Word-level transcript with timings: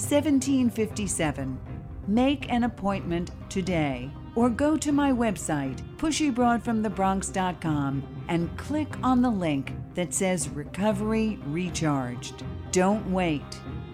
1757. 0.00 1.60
Make 2.06 2.50
an 2.50 2.64
appointment 2.64 3.32
today 3.50 4.10
or 4.34 4.48
go 4.48 4.76
to 4.76 4.90
my 4.92 5.12
website, 5.12 5.80
pushybroadfromthebronx.com, 5.96 8.24
and 8.28 8.56
click 8.56 8.88
on 9.02 9.20
the 9.22 9.30
link 9.30 9.74
that 9.94 10.14
says 10.14 10.48
Recovery 10.48 11.38
Recharged. 11.46 12.44
Don't 12.72 13.12
wait. 13.12 13.42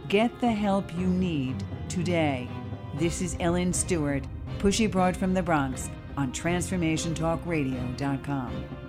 Get 0.09 0.41
the 0.41 0.53
help 0.53 0.97
you 0.97 1.07
need 1.07 1.63
today. 1.89 2.49
This 2.95 3.21
is 3.21 3.37
Ellen 3.41 3.73
Stewart, 3.73 4.25
Pushy 4.59 4.89
Broad 4.91 5.17
from 5.17 5.35
the 5.35 5.43
Bronx 5.43 5.91
on 6.17 6.33
TransformationTalkRadio.com. 6.33 8.86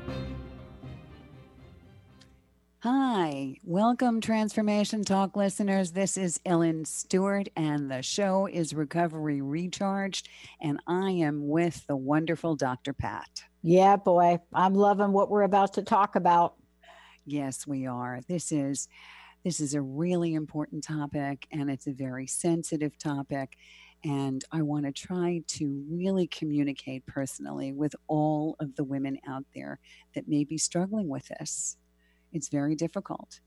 Hi, 2.89 3.55
welcome, 3.65 4.21
Transformation 4.21 5.03
Talk 5.03 5.35
listeners. 5.35 5.91
This 5.91 6.15
is 6.15 6.39
Ellen 6.45 6.85
Stewart, 6.85 7.49
and 7.57 7.91
the 7.91 8.01
show 8.01 8.45
is 8.45 8.73
Recovery 8.73 9.41
Recharged, 9.41 10.29
and 10.61 10.79
I 10.87 11.11
am 11.11 11.49
with 11.49 11.85
the 11.87 11.97
wonderful 11.97 12.55
Dr. 12.55 12.93
Pat. 12.93 13.43
Yeah, 13.61 13.97
boy, 13.97 14.37
I'm 14.53 14.73
loving 14.73 15.11
what 15.11 15.29
we're 15.29 15.41
about 15.41 15.73
to 15.73 15.81
talk 15.81 16.15
about. 16.15 16.55
Yes, 17.25 17.67
we 17.67 17.85
are. 17.87 18.21
This 18.29 18.53
is 18.53 18.87
this 19.43 19.59
is 19.59 19.73
a 19.73 19.81
really 19.81 20.33
important 20.33 20.85
topic, 20.85 21.45
and 21.51 21.69
it's 21.69 21.87
a 21.87 21.91
very 21.91 22.25
sensitive 22.25 22.97
topic. 22.97 23.57
And 24.05 24.45
I 24.53 24.61
want 24.61 24.85
to 24.85 24.93
try 24.93 25.43
to 25.45 25.83
really 25.91 26.27
communicate 26.27 27.05
personally 27.05 27.73
with 27.73 27.97
all 28.07 28.55
of 28.61 28.77
the 28.77 28.85
women 28.85 29.17
out 29.27 29.43
there 29.53 29.81
that 30.15 30.29
may 30.29 30.45
be 30.45 30.57
struggling 30.57 31.09
with 31.09 31.27
this 31.37 31.75
it's 32.31 32.49
very 32.49 32.75
difficult. 32.75 33.39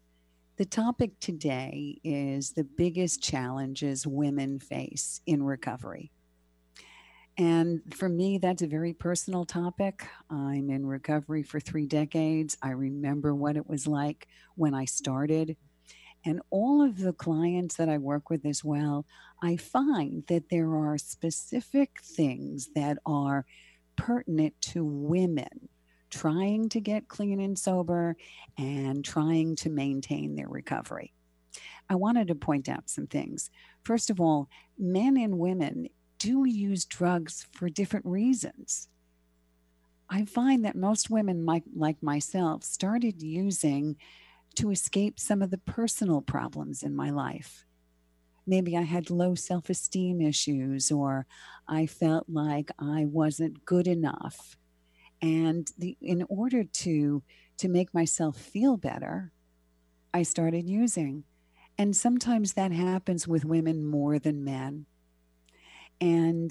The 0.56 0.64
topic 0.64 1.18
today 1.20 2.00
is 2.04 2.52
the 2.52 2.64
biggest 2.64 3.22
challenges 3.22 4.06
women 4.06 4.58
face 4.58 5.20
in 5.26 5.42
recovery. 5.42 6.10
And 7.38 7.80
for 7.94 8.08
me, 8.08 8.36
that's 8.36 8.60
a 8.60 8.66
very 8.66 8.92
personal 8.92 9.46
topic. 9.46 10.06
I'm 10.28 10.68
in 10.68 10.84
recovery 10.84 11.42
for 11.42 11.60
three 11.60 11.86
decades. 11.86 12.58
I 12.62 12.72
remember 12.72 13.34
what 13.34 13.56
it 13.56 13.66
was 13.66 13.86
like 13.86 14.28
when 14.56 14.74
I 14.74 14.84
started. 14.84 15.56
And 16.26 16.42
all 16.50 16.82
of 16.82 16.98
the 16.98 17.14
clients 17.14 17.76
that 17.76 17.88
I 17.88 17.96
work 17.96 18.28
with 18.28 18.44
as 18.44 18.62
well, 18.62 19.06
I 19.42 19.56
find 19.56 20.24
that 20.26 20.50
there 20.50 20.74
are 20.74 20.98
specific 20.98 22.00
things 22.02 22.68
that 22.74 22.98
are 23.06 23.46
pertinent 23.96 24.60
to 24.60 24.84
women 24.84 25.70
trying 26.10 26.68
to 26.70 26.80
get 26.80 27.08
clean 27.08 27.40
and 27.40 27.58
sober 27.58 28.16
and 28.58 29.04
trying 29.04 29.56
to 29.56 29.70
maintain 29.70 30.34
their 30.34 30.48
recovery. 30.48 31.12
I 31.88 31.96
wanted 31.96 32.28
to 32.28 32.34
point 32.34 32.68
out 32.68 32.88
some 32.88 33.06
things. 33.06 33.50
First 33.82 34.10
of 34.10 34.20
all, 34.20 34.48
men 34.78 35.16
and 35.16 35.38
women 35.38 35.88
do 36.18 36.44
use 36.46 36.84
drugs 36.84 37.46
for 37.52 37.68
different 37.68 38.06
reasons. 38.06 38.88
I 40.08 40.24
find 40.24 40.64
that 40.64 40.76
most 40.76 41.10
women, 41.10 41.46
like, 41.46 42.02
myself, 42.02 42.64
started 42.64 43.22
using 43.22 43.96
to 44.56 44.70
escape 44.70 45.18
some 45.20 45.42
of 45.42 45.50
the 45.50 45.58
personal 45.58 46.20
problems 46.20 46.82
in 46.82 46.94
my 46.94 47.10
life. 47.10 47.64
Maybe 48.46 48.76
I 48.76 48.82
had 48.82 49.10
low 49.10 49.34
self 49.34 49.70
esteem 49.70 50.20
issues, 50.20 50.90
or 50.90 51.26
I 51.68 51.86
felt 51.86 52.28
like 52.28 52.70
I 52.78 53.04
wasn't 53.04 53.64
good 53.64 53.86
enough 53.86 54.56
and 55.22 55.70
the 55.78 55.96
in 56.00 56.24
order 56.28 56.64
to 56.64 57.22
to 57.58 57.68
make 57.68 57.92
myself 57.92 58.36
feel 58.36 58.76
better 58.76 59.32
i 60.12 60.22
started 60.22 60.68
using. 60.68 61.24
And 61.78 61.96
sometimes 61.96 62.52
that 62.54 62.72
happens 62.72 63.26
with 63.26 63.44
women 63.44 63.84
more 63.84 64.18
than 64.18 64.44
men. 64.44 64.86
And 66.00 66.50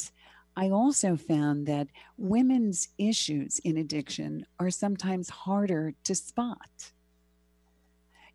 i 0.55 0.69
also 0.69 1.15
found 1.15 1.67
that 1.67 1.87
women's 2.17 2.89
issues 2.97 3.59
in 3.59 3.77
addiction 3.77 4.45
are 4.59 4.69
sometimes 4.69 5.29
harder 5.29 5.93
to 6.05 6.15
spot. 6.15 6.91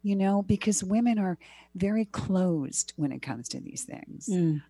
You 0.02 0.16
know 0.16 0.42
because 0.42 0.84
women 0.84 1.18
are 1.18 1.38
very 1.74 2.04
closed 2.04 2.92
when 2.96 3.10
it 3.10 3.22
comes 3.22 3.48
to 3.50 3.60
these 3.60 3.84
things. 3.84 4.28
Mm. 4.30 4.62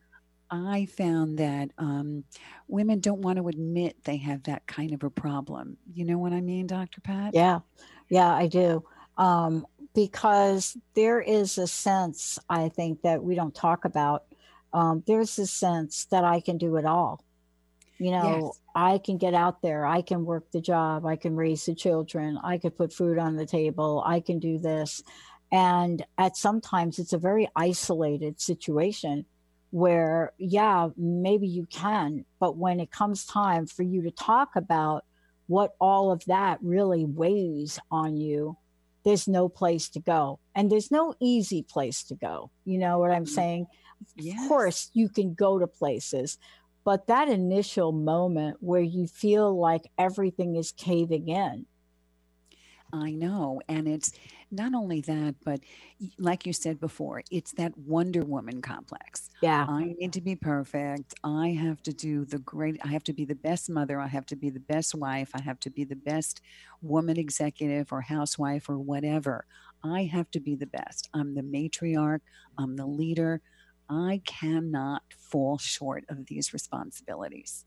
I 0.51 0.87
found 0.87 1.39
that 1.39 1.71
um, 1.79 2.25
women 2.69 3.01
don't 3.01 3.23
want 3.23 3.39
to 3.39 3.49
admit 3.49 4.05
they 4.05 4.19
have 4.19 4.45
that 4.45 4.67
kind 4.67 4.93
of 4.93 5.03
a 5.03 5.11
problem. 5.11 5.77
You 5.93 6.05
know 6.05 6.19
what 6.19 6.33
I 6.33 6.41
mean, 6.41 6.67
Dr. 6.67 7.01
Pat? 7.01 7.35
Yeah, 7.35 7.61
yeah, 8.09 8.33
I 8.33 8.47
do. 8.47 8.85
Um, 9.17 9.67
because 9.95 10.77
there 10.95 11.21
is 11.21 11.57
a 11.59 11.67
sense, 11.67 12.39
I 12.49 12.69
think, 12.69 13.03
that 13.03 13.23
we 13.23 13.35
don't 13.35 13.55
talk 13.55 13.85
about. 13.85 14.25
Um, 14.73 15.03
there's 15.07 15.39
a 15.39 15.47
sense 15.47 16.07
that 16.07 16.25
I 16.25 16.41
can 16.41 16.59
do 16.59 16.77
it 16.77 16.85
all. 16.85 17.25
You 17.99 18.11
know, 18.11 18.53
yes. 18.53 18.61
I 18.75 18.99
can 18.99 19.19
get 19.19 19.35
out 19.35 19.63
there, 19.63 19.87
I 19.87 20.03
can 20.03 20.25
work 20.25 20.51
the 20.51 20.61
job, 20.61 21.07
I 21.07 21.15
can 21.15 21.37
raise 21.37 21.65
the 21.65 21.77
children, 21.77 22.39
I 22.43 22.59
could 22.59 22.77
put 22.77 22.93
food 22.93 23.19
on 23.19 23.37
the 23.37 23.47
table, 23.47 24.03
I 24.05 24.19
can 24.19 24.41
do 24.41 24.59
this. 24.59 25.01
And 25.53 26.05
at 26.19 26.37
sometimes 26.37 26.99
it's 26.99 27.13
a 27.13 27.19
very 27.19 27.49
isolated 27.55 28.41
situation 28.41 29.27
where, 29.75 30.31
yeah, 30.39 30.89
maybe 30.97 31.49
you 31.49 31.67
can, 31.67 32.25
but 32.39 32.57
when 32.57 32.79
it 32.79 32.93
comes 32.93 33.27
time 33.27 33.67
for 33.67 33.83
you 33.83 34.03
to 34.03 34.11
talk 34.13 34.55
about 34.55 35.05
what 35.49 35.75
all 35.81 36.13
of 36.13 36.25
that 36.27 36.61
really 36.63 37.05
weighs 37.05 37.81
on 37.91 38.17
you, 38.17 38.57
there's 39.05 39.27
no 39.27 39.49
place 39.49 39.89
to 39.89 39.99
go. 39.99 40.39
And 40.55 40.71
there's 40.71 40.93
no 40.93 41.17
easy 41.19 41.65
place 41.65 42.05
to 42.05 42.15
go. 42.15 42.53
You 42.65 42.79
know 42.79 43.01
what 43.01 43.11
I'm 43.11 43.25
mm-hmm. 43.25 43.35
saying? 43.35 43.67
Yes. 44.15 44.45
Of 44.45 44.49
course, 44.49 44.91
you 44.95 45.09
can 45.09 45.35
go 45.35 45.59
to 45.59 45.67
places, 45.67 46.39
but 46.85 47.09
that 47.09 47.29
initial 47.29 47.91
moment 47.91 48.59
where 48.61 48.81
you 48.81 49.09
feel 49.09 49.59
like 49.59 49.91
everything 49.99 50.55
is 50.55 50.71
caving 50.71 51.27
in. 51.27 51.67
I 52.95 53.11
know. 53.11 53.61
And 53.69 53.89
it's 53.89 54.13
not 54.53 54.73
only 54.73 55.01
that, 55.01 55.37
but 55.45 55.61
like 56.17 56.47
you 56.47 56.53
said 56.53 56.79
before, 56.79 57.23
it's 57.29 57.53
that 57.55 57.77
Wonder 57.77 58.23
Woman 58.25 58.63
complex. 58.63 59.29
Yeah. 59.43 59.69
I 59.69 59.95
need 59.99 60.13
to 60.13 60.21
be 60.21 60.37
perfect. 60.37 61.13
I 61.25 61.49
have 61.49 61.83
to 61.83 61.93
do 61.93 62.25
the 62.25 62.39
great, 62.39 62.81
I 62.85 62.89
have 62.89 63.03
to 63.05 63.13
be 63.13 63.25
the 63.25 63.35
best 63.35 63.69
mother. 63.69 63.99
I 64.01 64.07
have 64.07 64.27
to 64.27 64.37
be 64.37 64.51
the 64.51 64.61
best 64.61 64.95
wife. 64.95 65.31
I 65.35 65.43
have 65.43 65.59
to 65.61 65.71
be 65.71 65.83
the 65.83 65.97
best 65.97 66.41
woman 66.81 67.19
executive 67.19 67.93
or 67.93 68.03
housewife 68.03 68.69
or 68.69 68.79
whatever. 68.79 69.45
I 69.83 70.05
have 70.05 70.31
to 70.31 70.41
be 70.41 70.55
the 70.55 70.67
best. 70.67 71.09
I'm 71.13 71.35
the 71.35 71.43
matriarch, 71.43 72.21
I'm 72.57 72.77
the 72.77 72.87
leader. 72.87 73.43
I 73.89 74.23
cannot 74.25 75.03
fall 75.19 75.59
short 75.59 76.05
of 76.09 76.27
these 76.27 76.53
responsibilities. 76.55 77.67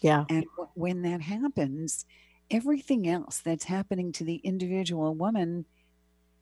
Yeah. 0.00 0.24
And 0.28 0.46
w- 0.56 0.70
when 0.74 1.02
that 1.02 1.20
happens, 1.20 2.06
everything 2.52 3.08
else 3.08 3.40
that's 3.40 3.64
happening 3.64 4.12
to 4.12 4.24
the 4.24 4.36
individual 4.36 5.14
woman 5.14 5.64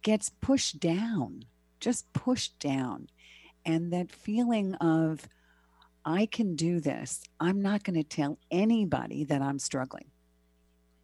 gets 0.03 0.29
pushed 0.29 0.81
down, 0.81 1.45
just 1.79 2.13
pushed 2.13 2.59
down. 2.59 3.07
And 3.65 3.93
that 3.93 4.11
feeling 4.11 4.75
of, 4.77 5.29
I 6.05 6.27
can 6.27 6.57
do 6.57 6.81
this. 6.81 7.23
I'm 7.39 7.63
not 7.63 7.85
going 7.85 7.97
to 7.97 8.03
tell 8.03 8.39
anybody 8.51 9.25
that 9.25 9.41
I'm 9.41 9.59
struggling 9.59 10.07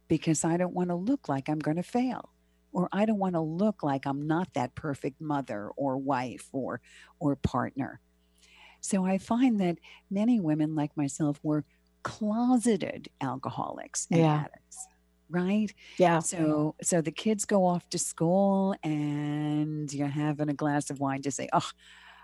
because 0.07 0.43
I 0.43 0.57
don't 0.57 0.73
want 0.73 0.89
to 0.89 0.95
look 0.95 1.29
like 1.29 1.47
I'm 1.47 1.59
going 1.59 1.77
to 1.77 1.83
fail 1.83 2.33
or 2.73 2.89
I 2.91 3.05
don't 3.05 3.19
want 3.19 3.35
to 3.35 3.41
look 3.41 3.83
like 3.83 4.05
I'm 4.05 4.27
not 4.27 4.53
that 4.55 4.75
perfect 4.75 5.21
mother 5.21 5.69
or 5.77 5.97
wife 5.97 6.49
or 6.51 6.81
or 7.19 7.35
partner. 7.35 8.01
So 8.81 9.05
I 9.05 9.19
find 9.19 9.59
that 9.61 9.77
many 10.09 10.39
women 10.39 10.75
like 10.75 10.95
myself 10.97 11.39
were 11.43 11.63
closeted 12.03 13.09
alcoholics 13.21 14.07
and 14.09 14.21
yeah. 14.21 14.45
addicts 14.45 14.87
right? 15.29 15.73
Yeah. 15.97 16.19
So 16.19 16.75
so 16.81 17.01
the 17.01 17.11
kids 17.11 17.45
go 17.45 17.65
off 17.65 17.89
to 17.89 17.97
school 17.97 18.75
and 18.83 19.91
you're 19.93 20.07
having 20.07 20.49
a 20.49 20.53
glass 20.53 20.89
of 20.89 20.99
wine 20.99 21.21
to 21.23 21.31
say 21.31 21.49
oh 21.53 21.69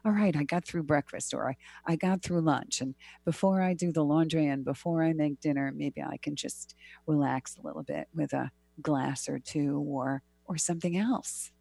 all 0.05 0.11
right 0.11 0.35
i 0.35 0.43
got 0.43 0.65
through 0.65 0.83
breakfast 0.83 1.33
or 1.33 1.49
I, 1.49 1.55
I 1.85 1.95
got 1.95 2.21
through 2.21 2.41
lunch 2.41 2.81
and 2.81 2.93
before 3.23 3.61
i 3.61 3.73
do 3.73 3.93
the 3.93 4.03
laundry 4.03 4.47
and 4.47 4.65
before 4.65 5.01
i 5.01 5.13
make 5.13 5.39
dinner 5.39 5.71
maybe 5.73 6.01
i 6.01 6.17
can 6.17 6.35
just 6.35 6.75
relax 7.07 7.55
a 7.55 7.65
little 7.65 7.83
bit 7.83 8.09
with 8.13 8.33
a 8.33 8.51
glass 8.81 9.29
or 9.29 9.39
two 9.39 9.79
or 9.87 10.23
or 10.45 10.57
something 10.57 10.97
else. 10.97 11.51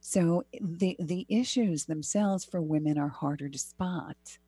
So 0.00 0.44
eh, 0.52 0.58
the 0.60 0.96
the 0.98 1.26
issues 1.28 1.86
themselves 1.86 2.44
for 2.44 2.60
women 2.60 2.98
are 2.98 3.08
harder 3.08 3.48
to 3.48 3.58
spot. 3.58 4.38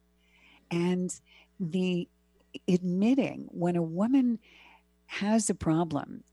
And 0.71 1.15
the 1.61 2.09
admitting 2.69 3.49
when 3.51 3.77
a 3.77 3.83
woman 3.83 4.39
has 5.07 5.49
a 5.49 5.55
problem, 5.55 6.25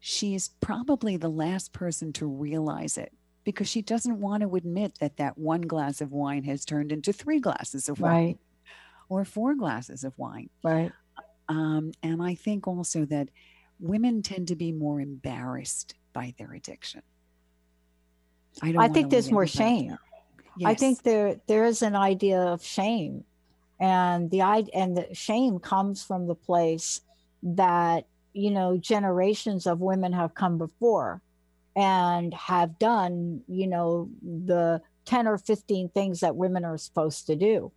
she 0.00 0.34
is 0.34 0.50
probably 0.60 1.16
the 1.16 1.28
last 1.28 1.72
person 1.72 2.12
to 2.14 2.26
realize 2.26 2.96
it 2.98 3.12
because 3.44 3.68
she 3.68 3.82
doesn't 3.82 4.20
want 4.20 4.42
to 4.42 4.54
admit 4.56 4.98
that 5.00 5.16
that 5.16 5.38
one 5.38 5.62
glass 5.62 6.00
of 6.00 6.12
wine 6.12 6.44
has 6.44 6.64
turned 6.64 6.92
into 6.92 7.12
three 7.12 7.40
glasses 7.40 7.88
of 7.88 8.00
wine 8.00 8.12
right 8.12 8.38
or 9.08 9.24
four 9.24 9.54
glasses 9.54 10.04
of 10.04 10.12
wine. 10.18 10.50
right 10.62 10.92
Um, 11.48 11.92
and 12.02 12.22
I 12.22 12.34
think 12.34 12.68
also 12.68 13.06
that 13.06 13.28
women 13.80 14.22
tend 14.22 14.48
to 14.48 14.56
be 14.56 14.72
more 14.72 15.00
embarrassed 15.00 15.94
by 16.12 16.34
their 16.38 16.52
addiction. 16.52 17.02
I 18.62 18.72
don't. 18.72 18.82
I 18.82 18.88
think 18.88 19.10
there's 19.10 19.30
more 19.30 19.46
shame. 19.46 19.96
know. 20.56 20.68
I 20.68 20.74
think 20.74 21.02
there 21.02 21.40
there 21.46 21.64
is 21.64 21.82
an 21.82 21.94
idea 21.94 22.40
of 22.40 22.62
shame, 22.62 23.24
and 23.80 24.30
the 24.30 24.40
and 24.42 24.96
the 24.96 25.14
shame 25.14 25.58
comes 25.58 26.02
from 26.02 26.26
the 26.26 26.34
place 26.34 27.00
that 27.42 28.06
you 28.32 28.50
know 28.50 28.76
generations 28.76 29.66
of 29.66 29.80
women 29.80 30.12
have 30.12 30.34
come 30.34 30.58
before 30.58 31.20
and 31.76 32.34
have 32.34 32.78
done 32.78 33.42
you 33.48 33.66
know 33.66 34.10
the 34.22 34.80
10 35.08 35.26
or 35.26 35.38
15 35.38 35.88
things 35.88 36.20
that 36.20 36.36
women 36.36 36.66
are 36.66 36.76
supposed 36.76 37.26
to 37.26 37.34
do. 37.34 37.72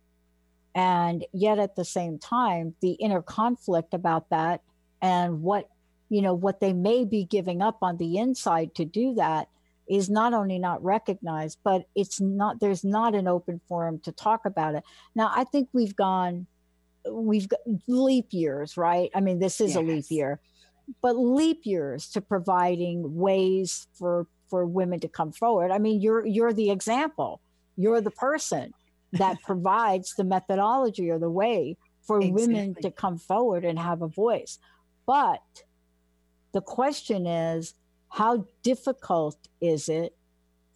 And 0.74 1.24
yet 1.32 1.58
at 1.58 1.76
the 1.76 1.84
same 1.84 2.18
time 2.18 2.74
the 2.80 2.92
inner 2.92 3.22
conflict 3.22 3.94
about 3.94 4.28
that 4.30 4.60
and 5.00 5.42
what 5.42 5.68
you 6.08 6.20
know 6.20 6.34
what 6.34 6.60
they 6.60 6.72
may 6.72 7.04
be 7.04 7.24
giving 7.24 7.62
up 7.62 7.78
on 7.82 7.96
the 7.96 8.18
inside 8.18 8.74
to 8.74 8.84
do 8.84 9.14
that 9.14 9.48
is 9.88 10.08
not 10.08 10.32
only 10.34 10.58
not 10.58 10.82
recognized 10.84 11.58
but 11.64 11.86
it's 11.94 12.20
not 12.20 12.60
there's 12.60 12.84
not 12.84 13.14
an 13.14 13.26
open 13.26 13.60
forum 13.66 13.98
to 14.00 14.12
talk 14.12 14.44
about 14.44 14.74
it. 14.74 14.84
Now 15.14 15.32
i 15.34 15.44
think 15.44 15.68
we've 15.72 15.96
gone 15.96 16.46
we've 17.10 17.48
got 17.48 17.60
leap 17.88 18.26
years 18.30 18.76
right? 18.76 19.10
I 19.14 19.20
mean 19.20 19.38
this 19.38 19.60
is 19.60 19.76
a 19.76 19.80
leap 19.80 20.06
year. 20.08 20.40
But 21.00 21.16
leap 21.16 21.60
years 21.64 22.08
to 22.10 22.20
providing 22.20 23.14
ways 23.16 23.86
for 23.94 24.26
for 24.48 24.66
women 24.66 25.00
to 25.00 25.08
come 25.08 25.32
forward. 25.32 25.70
I 25.70 25.78
mean 25.78 26.00
you're 26.00 26.26
you're 26.26 26.52
the 26.52 26.70
example. 26.70 27.40
You're 27.76 28.00
the 28.00 28.10
person 28.10 28.72
that 29.12 29.40
provides 29.46 30.14
the 30.14 30.24
methodology 30.24 31.10
or 31.10 31.18
the 31.18 31.30
way 31.30 31.76
for 32.02 32.20
women 32.20 32.74
to 32.82 32.90
come 32.90 33.16
forward 33.16 33.64
and 33.64 33.78
have 33.78 34.02
a 34.02 34.08
voice. 34.08 34.58
But 35.06 35.42
the 36.52 36.60
question 36.60 37.26
is 37.26 37.74
how 38.08 38.46
difficult 38.62 39.38
is 39.60 39.88
it 39.88 40.14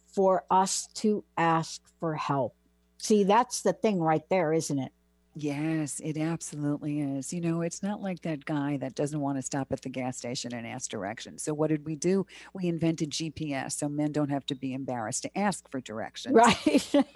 for 0.07 0.45
us 0.49 0.87
to 0.95 1.23
ask 1.37 1.81
for 1.99 2.15
help? 2.15 2.55
See 2.97 3.23
that's 3.23 3.61
the 3.61 3.73
thing 3.73 3.99
right 3.99 4.27
there 4.29 4.53
isn't 4.53 4.79
it 4.79 4.91
Yes, 5.39 5.99
it 6.03 6.17
absolutely 6.17 6.99
is. 6.99 7.31
You 7.31 7.41
know, 7.41 7.61
it's 7.61 7.83
not 7.83 8.01
like 8.01 8.23
that 8.23 8.43
guy 8.43 8.77
that 8.77 8.95
doesn't 8.95 9.19
want 9.19 9.37
to 9.37 9.43
stop 9.43 9.67
at 9.71 9.81
the 9.81 9.89
gas 9.89 10.17
station 10.17 10.51
and 10.51 10.65
ask 10.65 10.89
directions. 10.89 11.43
So 11.43 11.53
what 11.53 11.69
did 11.69 11.85
we 11.85 11.95
do? 11.95 12.25
We 12.55 12.67
invented 12.67 13.11
GPS 13.11 13.73
so 13.73 13.87
men 13.87 14.11
don't 14.11 14.31
have 14.31 14.47
to 14.47 14.55
be 14.55 14.73
embarrassed 14.73 15.21
to 15.23 15.37
ask 15.37 15.69
for 15.69 15.79
directions. 15.79 16.35
right 16.35 16.91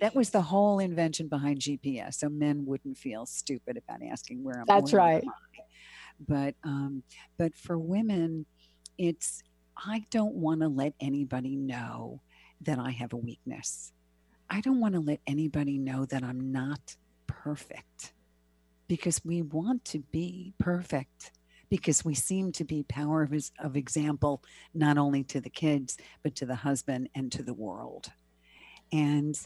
That 0.00 0.12
was 0.14 0.30
the 0.30 0.40
whole 0.40 0.78
invention 0.78 1.28
behind 1.28 1.60
GPS, 1.60 2.14
so 2.14 2.30
men 2.30 2.64
wouldn't 2.64 2.96
feel 2.96 3.26
stupid 3.26 3.76
about 3.76 4.00
asking 4.02 4.42
where 4.42 4.56
I 4.56 4.60
am 4.60 4.66
That's 4.66 4.92
where 4.92 5.02
right. 5.02 5.24
But 6.26 6.54
um, 6.64 7.02
but 7.36 7.54
for 7.54 7.78
women, 7.78 8.46
it's 8.96 9.42
I 9.76 10.06
don't 10.10 10.36
want 10.36 10.62
to 10.62 10.68
let 10.68 10.94
anybody 11.00 11.54
know 11.54 12.22
that 12.62 12.78
I 12.78 12.92
have 12.92 13.12
a 13.12 13.18
weakness. 13.18 13.92
I 14.48 14.60
don't 14.60 14.80
want 14.80 14.94
to 14.94 15.00
let 15.00 15.20
anybody 15.26 15.78
know 15.78 16.04
that 16.06 16.22
I'm 16.22 16.52
not 16.52 16.96
perfect 17.26 18.12
because 18.88 19.24
we 19.24 19.42
want 19.42 19.84
to 19.86 19.98
be 19.98 20.54
perfect 20.58 21.32
because 21.68 22.04
we 22.04 22.14
seem 22.14 22.52
to 22.52 22.64
be 22.64 22.84
power 22.84 23.22
of, 23.22 23.34
of 23.58 23.76
example 23.76 24.42
not 24.72 24.96
only 24.98 25.24
to 25.24 25.40
the 25.40 25.50
kids 25.50 25.96
but 26.22 26.34
to 26.36 26.46
the 26.46 26.54
husband 26.54 27.08
and 27.14 27.32
to 27.32 27.42
the 27.42 27.54
world. 27.54 28.12
And 28.92 29.38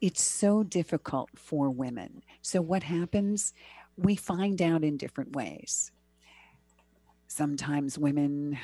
it's 0.00 0.22
so 0.22 0.62
difficult 0.62 1.30
for 1.34 1.70
women. 1.70 2.22
So 2.42 2.60
what 2.60 2.82
happens? 2.82 3.54
We 3.96 4.16
find 4.16 4.60
out 4.60 4.84
in 4.84 4.98
different 4.98 5.34
ways. 5.34 5.90
Sometimes 7.28 7.98
women 7.98 8.58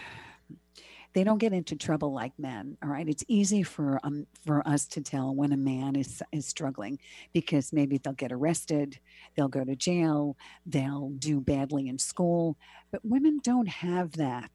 they 1.14 1.25
don't 1.25 1.38
get 1.38 1.53
into 1.53 1.76
trouble 1.76 2.12
like 2.12 2.32
men 2.38 2.76
all 2.82 2.88
right? 2.88 3.09
It's 3.09 3.25
easy 3.29 3.62
for 3.62 4.00
um 4.03 4.26
for 4.44 4.67
us 4.67 4.87
to 4.88 5.00
tell 5.00 5.35
when 5.35 5.53
a 5.53 5.56
man 5.56 5.97
is 5.97 6.23
is 6.32 6.47
struggling 6.47 6.99
because 7.32 7.73
maybe 7.73 7.99
they'll 7.99 8.12
get 8.12 8.32
arrested 8.32 8.99
they'll 9.37 9.49
go 9.49 9.64
to 9.64 9.76
jail 9.76 10.37
they'll 10.67 11.11
do 11.11 11.41
badly 11.41 11.88
in 11.88 11.99
school 11.99 12.56
but 12.91 13.05
women 13.05 13.41
don't 13.43 13.69
have 13.69 14.12
that. 14.12 14.50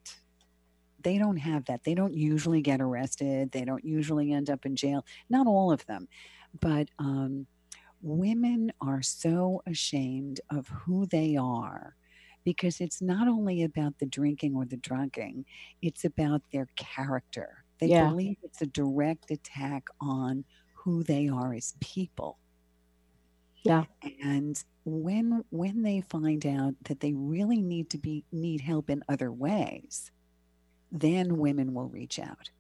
They 1.04 1.18
don't 1.18 1.38
have 1.38 1.66
that. 1.66 1.84
They 1.84 1.94
don't 1.94 2.14
usually 2.14 2.62
get 2.62 2.82
arrested. 2.82 3.52
They 3.52 3.64
don't 3.66 3.86
usually 3.86 4.32
end 4.34 4.50
up 4.50 4.66
in 4.66 4.76
jail. 4.76 5.06
Not 5.30 5.48
all 5.48 5.72
of 5.72 5.86
them 5.86 6.08
but 6.60 6.90
um 7.00 7.48
women 8.02 8.72
are 8.82 9.02
so 9.02 9.62
ashamed 9.66 10.40
of 10.50 10.68
who 10.68 11.06
they 11.08 11.36
are 11.36 11.96
because 12.48 12.82
it's 12.82 13.02
not 13.02 13.28
only 13.28 13.64
about 13.64 14.00
the 14.00 14.08
drinking 14.08 14.56
or 14.56 14.66
the 14.66 14.78
drunking, 14.78 15.46
it's 15.84 16.06
about 16.06 16.44
their 16.54 16.68
character. 16.78 17.66
They 17.80 17.90
Yeah. 17.90 18.04
believe 18.04 18.38
it's 18.44 18.62
a 18.64 18.68
direct 18.68 19.32
attack 19.32 19.86
on 20.02 20.46
who 20.74 21.04
they 21.04 21.28
are 21.30 21.54
as 21.54 21.76
people. 21.82 22.40
Yeah. 23.64 23.86
And 24.22 24.64
when 24.86 25.44
when 25.50 25.82
they 25.84 26.02
find 26.02 26.46
out 26.46 26.76
that 26.86 27.00
they 27.02 27.14
really 27.14 27.62
need 27.62 27.90
to 27.92 27.98
be 27.98 28.26
need 28.32 28.62
help 28.62 28.90
in 28.90 29.04
other 29.10 29.32
ways, 29.32 30.12
then 30.92 31.38
women 31.38 31.74
will 31.74 31.90
reach 31.90 32.20
out. 32.20 32.52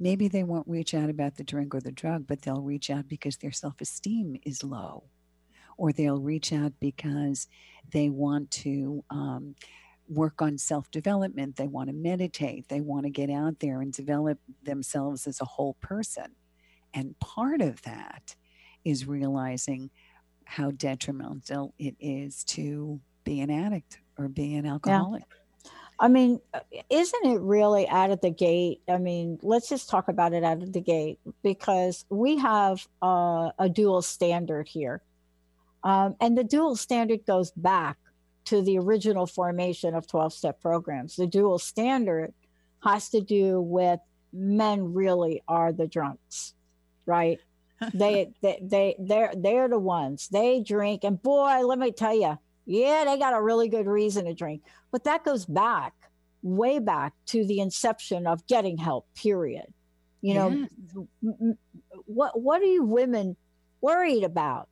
Maybe 0.00 0.28
they 0.28 0.44
won't 0.44 0.68
reach 0.68 0.94
out 0.94 1.10
about 1.10 1.36
the 1.36 1.44
drink 1.44 1.74
or 1.74 1.80
the 1.80 1.92
drug, 1.92 2.26
but 2.26 2.42
they'll 2.42 2.62
reach 2.62 2.90
out 2.90 3.08
because 3.08 3.38
their 3.38 3.52
self-esteem 3.52 4.36
is 4.44 4.64
low 4.64 5.10
or 5.78 5.92
they'll 5.92 6.20
reach 6.20 6.52
out 6.52 6.74
because 6.80 7.48
they 7.90 8.08
want 8.08 8.50
to 8.50 9.04
um, 9.10 9.54
work 10.08 10.42
on 10.42 10.58
self 10.58 10.90
development. 10.90 11.56
They 11.56 11.68
want 11.68 11.88
to 11.88 11.94
meditate. 11.94 12.68
They 12.68 12.80
want 12.80 13.04
to 13.04 13.10
get 13.10 13.30
out 13.30 13.60
there 13.60 13.80
and 13.80 13.92
develop 13.92 14.38
themselves 14.62 15.26
as 15.26 15.40
a 15.40 15.46
whole 15.46 15.74
person. 15.80 16.34
And 16.92 17.18
part 17.20 17.60
of 17.60 17.82
that 17.82 18.34
is 18.84 19.06
realizing 19.06 19.90
how 20.44 20.72
detrimental 20.72 21.74
it 21.78 21.94
is 22.00 22.42
to 22.42 23.00
be 23.22 23.40
an 23.40 23.50
addict 23.50 24.00
or 24.18 24.28
be 24.28 24.56
an 24.56 24.66
alcoholic. 24.66 25.22
Yeah. 25.30 25.36
I 26.00 26.08
mean, 26.08 26.40
uh, 26.54 26.60
isn't 26.88 27.26
it 27.26 27.40
really 27.40 27.86
out 27.86 28.10
of 28.10 28.22
the 28.22 28.30
gate? 28.30 28.80
I 28.88 28.96
mean, 28.96 29.38
let's 29.42 29.68
just 29.68 29.90
talk 29.90 30.08
about 30.08 30.32
it 30.32 30.42
out 30.42 30.62
of 30.62 30.72
the 30.72 30.80
gate 30.80 31.20
because 31.42 32.06
we 32.08 32.38
have 32.38 32.88
uh, 33.02 33.50
a 33.58 33.68
dual 33.68 34.00
standard 34.00 34.66
here. 34.66 35.02
Um, 35.82 36.16
and 36.20 36.36
the 36.36 36.44
dual 36.44 36.76
standard 36.76 37.24
goes 37.26 37.50
back 37.52 37.96
to 38.46 38.62
the 38.62 38.78
original 38.78 39.26
formation 39.26 39.94
of 39.94 40.06
12 40.06 40.32
step 40.32 40.60
programs. 40.60 41.16
The 41.16 41.26
dual 41.26 41.58
standard 41.58 42.32
has 42.82 43.08
to 43.10 43.20
do 43.20 43.60
with 43.60 44.00
men 44.32 44.92
really 44.92 45.42
are 45.48 45.72
the 45.72 45.86
drunks, 45.86 46.54
right? 47.06 47.38
they, 47.94 48.32
they, 48.42 48.58
they, 48.62 48.96
they're, 48.98 49.32
they're 49.36 49.68
the 49.68 49.78
ones 49.78 50.28
they 50.28 50.60
drink. 50.60 51.04
And 51.04 51.20
boy, 51.20 51.64
let 51.66 51.78
me 51.78 51.92
tell 51.92 52.14
you, 52.14 52.38
yeah, 52.66 53.04
they 53.06 53.18
got 53.18 53.34
a 53.34 53.42
really 53.42 53.68
good 53.68 53.86
reason 53.86 54.26
to 54.26 54.34
drink. 54.34 54.62
But 54.90 55.04
that 55.04 55.24
goes 55.24 55.46
back, 55.46 55.94
way 56.42 56.78
back 56.78 57.14
to 57.26 57.44
the 57.44 57.60
inception 57.60 58.26
of 58.26 58.46
getting 58.46 58.76
help, 58.76 59.06
period. 59.14 59.66
You 60.22 60.34
know, 60.34 60.66
m- 61.22 61.58
what 62.04 62.38
what 62.40 62.60
are 62.60 62.66
you 62.66 62.84
women 62.84 63.36
worried 63.80 64.22
about? 64.22 64.68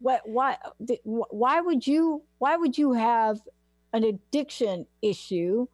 What 0.00 0.28
why 0.28 0.56
why 1.04 1.60
would 1.60 1.86
you 1.86 2.22
why 2.38 2.56
would 2.56 2.78
you 2.78 2.92
have 2.92 3.40
an 3.92 4.04
addiction 4.04 4.86
issue 5.02 5.66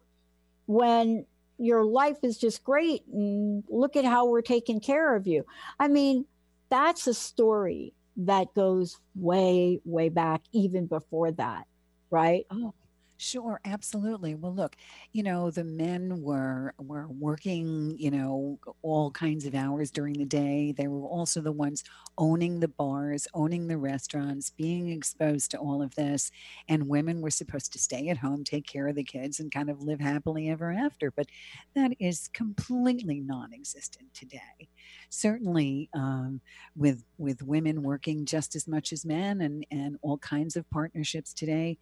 when 0.65 1.25
your 1.57 1.85
life 1.85 2.17
is 2.23 2.37
just 2.37 2.63
great 2.63 3.05
and 3.07 3.63
look 3.69 3.95
at 3.95 4.05
how 4.05 4.27
we're 4.27 4.41
taking 4.41 4.79
care 4.79 5.15
of 5.15 5.27
you? 5.27 5.45
I 5.79 5.87
mean, 5.87 6.25
that's 6.69 7.07
a 7.07 7.13
story 7.13 7.93
that 8.17 8.53
goes 8.53 8.97
way 9.13 9.79
way 9.85 10.09
back 10.09 10.41
even 10.51 10.87
before 10.87 11.31
that, 11.31 11.67
right? 12.09 12.45
Oh, 12.49 12.73
Sure, 13.17 13.61
absolutely. 13.63 14.35
Well, 14.35 14.53
look, 14.53 14.75
you 15.13 15.23
know, 15.23 15.49
the 15.49 15.63
men 15.63 16.21
were 16.21 16.73
were 16.77 17.07
working, 17.07 17.95
you 17.97 18.11
know, 18.11 18.59
all 18.81 19.09
kinds 19.09 19.45
of 19.45 19.55
hours 19.55 19.89
during 19.89 20.15
the 20.15 20.25
day. 20.25 20.73
They 20.73 20.87
were 20.89 21.07
also 21.07 21.39
the 21.39 21.53
ones 21.53 21.81
owning 22.17 22.59
the 22.59 22.67
bars, 22.67 23.25
owning 23.33 23.67
the 23.67 23.77
restaurants, 23.77 24.49
being 24.49 24.89
exposed 24.89 25.51
to 25.51 25.57
all 25.57 25.81
of 25.81 25.95
this. 25.95 26.29
And 26.67 26.89
women 26.89 27.21
were 27.21 27.29
supposed 27.29 27.71
to 27.73 27.79
stay 27.79 28.09
at 28.09 28.17
home, 28.17 28.43
take 28.43 28.67
care 28.67 28.89
of 28.89 28.95
the 28.95 29.03
kids, 29.05 29.39
and 29.39 29.49
kind 29.49 29.69
of 29.69 29.81
live 29.81 30.01
happily 30.01 30.49
ever 30.49 30.73
after. 30.73 31.09
But 31.09 31.27
that 31.73 31.93
is 31.99 32.27
completely 32.33 33.21
non-existent 33.21 34.13
today. 34.13 34.67
Certainly, 35.09 35.89
um, 35.93 36.41
with 36.75 37.05
with 37.17 37.41
women 37.41 37.81
working 37.81 38.25
just 38.25 38.55
as 38.57 38.67
much 38.67 38.91
as 38.91 39.05
men, 39.05 39.39
and 39.39 39.65
and 39.71 39.97
all 40.01 40.17
kinds 40.17 40.57
of 40.57 40.69
partnerships 40.69 41.33
today 41.33 41.77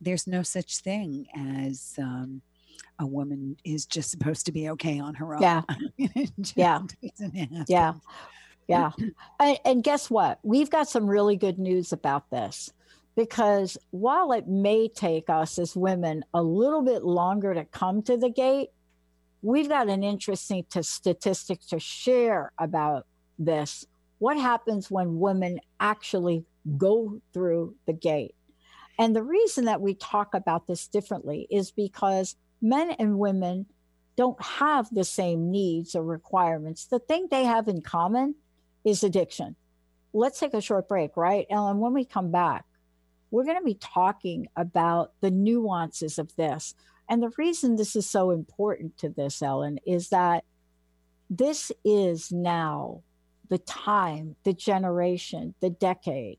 there's 0.00 0.26
no 0.26 0.42
such 0.42 0.78
thing 0.78 1.26
as 1.34 1.94
um, 1.98 2.42
a 2.98 3.06
woman 3.06 3.56
is 3.64 3.86
just 3.86 4.10
supposed 4.10 4.46
to 4.46 4.52
be 4.52 4.68
okay 4.70 4.98
on 4.98 5.14
her 5.14 5.34
own. 5.34 5.42
Yeah. 5.42 5.62
yeah. 6.54 6.82
Yeah. 7.66 7.94
Yeah. 8.66 8.90
and, 9.40 9.58
and 9.64 9.84
guess 9.84 10.10
what? 10.10 10.38
We've 10.42 10.70
got 10.70 10.88
some 10.88 11.06
really 11.06 11.36
good 11.36 11.58
news 11.58 11.92
about 11.92 12.30
this 12.30 12.70
because 13.16 13.78
while 13.90 14.32
it 14.32 14.46
may 14.46 14.88
take 14.88 15.28
us 15.30 15.58
as 15.58 15.74
women 15.74 16.24
a 16.34 16.42
little 16.42 16.82
bit 16.82 17.02
longer 17.02 17.54
to 17.54 17.64
come 17.64 18.02
to 18.02 18.16
the 18.16 18.30
gate, 18.30 18.68
we've 19.42 19.68
got 19.68 19.88
an 19.88 20.04
interesting 20.04 20.64
to 20.70 20.82
statistic 20.82 21.60
to 21.68 21.80
share 21.80 22.52
about 22.58 23.06
this. 23.38 23.86
What 24.18 24.36
happens 24.36 24.90
when 24.90 25.18
women 25.18 25.60
actually 25.80 26.44
go 26.76 27.20
through 27.32 27.74
the 27.86 27.92
gate? 27.92 28.34
And 28.98 29.14
the 29.14 29.22
reason 29.22 29.66
that 29.66 29.80
we 29.80 29.94
talk 29.94 30.34
about 30.34 30.66
this 30.66 30.88
differently 30.88 31.46
is 31.50 31.70
because 31.70 32.36
men 32.60 32.90
and 32.98 33.18
women 33.18 33.66
don't 34.16 34.42
have 34.42 34.88
the 34.90 35.04
same 35.04 35.50
needs 35.50 35.94
or 35.94 36.02
requirements. 36.02 36.86
The 36.86 36.98
thing 36.98 37.28
they 37.30 37.44
have 37.44 37.68
in 37.68 37.82
common 37.82 38.34
is 38.84 39.04
addiction. 39.04 39.54
Let's 40.12 40.40
take 40.40 40.54
a 40.54 40.60
short 40.60 40.88
break, 40.88 41.16
right? 41.16 41.46
Ellen, 41.48 41.78
when 41.78 41.92
we 41.92 42.04
come 42.04 42.32
back, 42.32 42.64
we're 43.30 43.44
going 43.44 43.58
to 43.58 43.64
be 43.64 43.74
talking 43.74 44.48
about 44.56 45.12
the 45.20 45.30
nuances 45.30 46.18
of 46.18 46.34
this. 46.34 46.74
And 47.08 47.22
the 47.22 47.30
reason 47.38 47.76
this 47.76 47.94
is 47.94 48.08
so 48.08 48.30
important 48.32 48.98
to 48.98 49.08
this, 49.08 49.40
Ellen, 49.40 49.78
is 49.86 50.08
that 50.08 50.44
this 51.30 51.70
is 51.84 52.32
now 52.32 53.02
the 53.48 53.58
time, 53.58 54.34
the 54.44 54.52
generation, 54.52 55.54
the 55.60 55.70
decade 55.70 56.38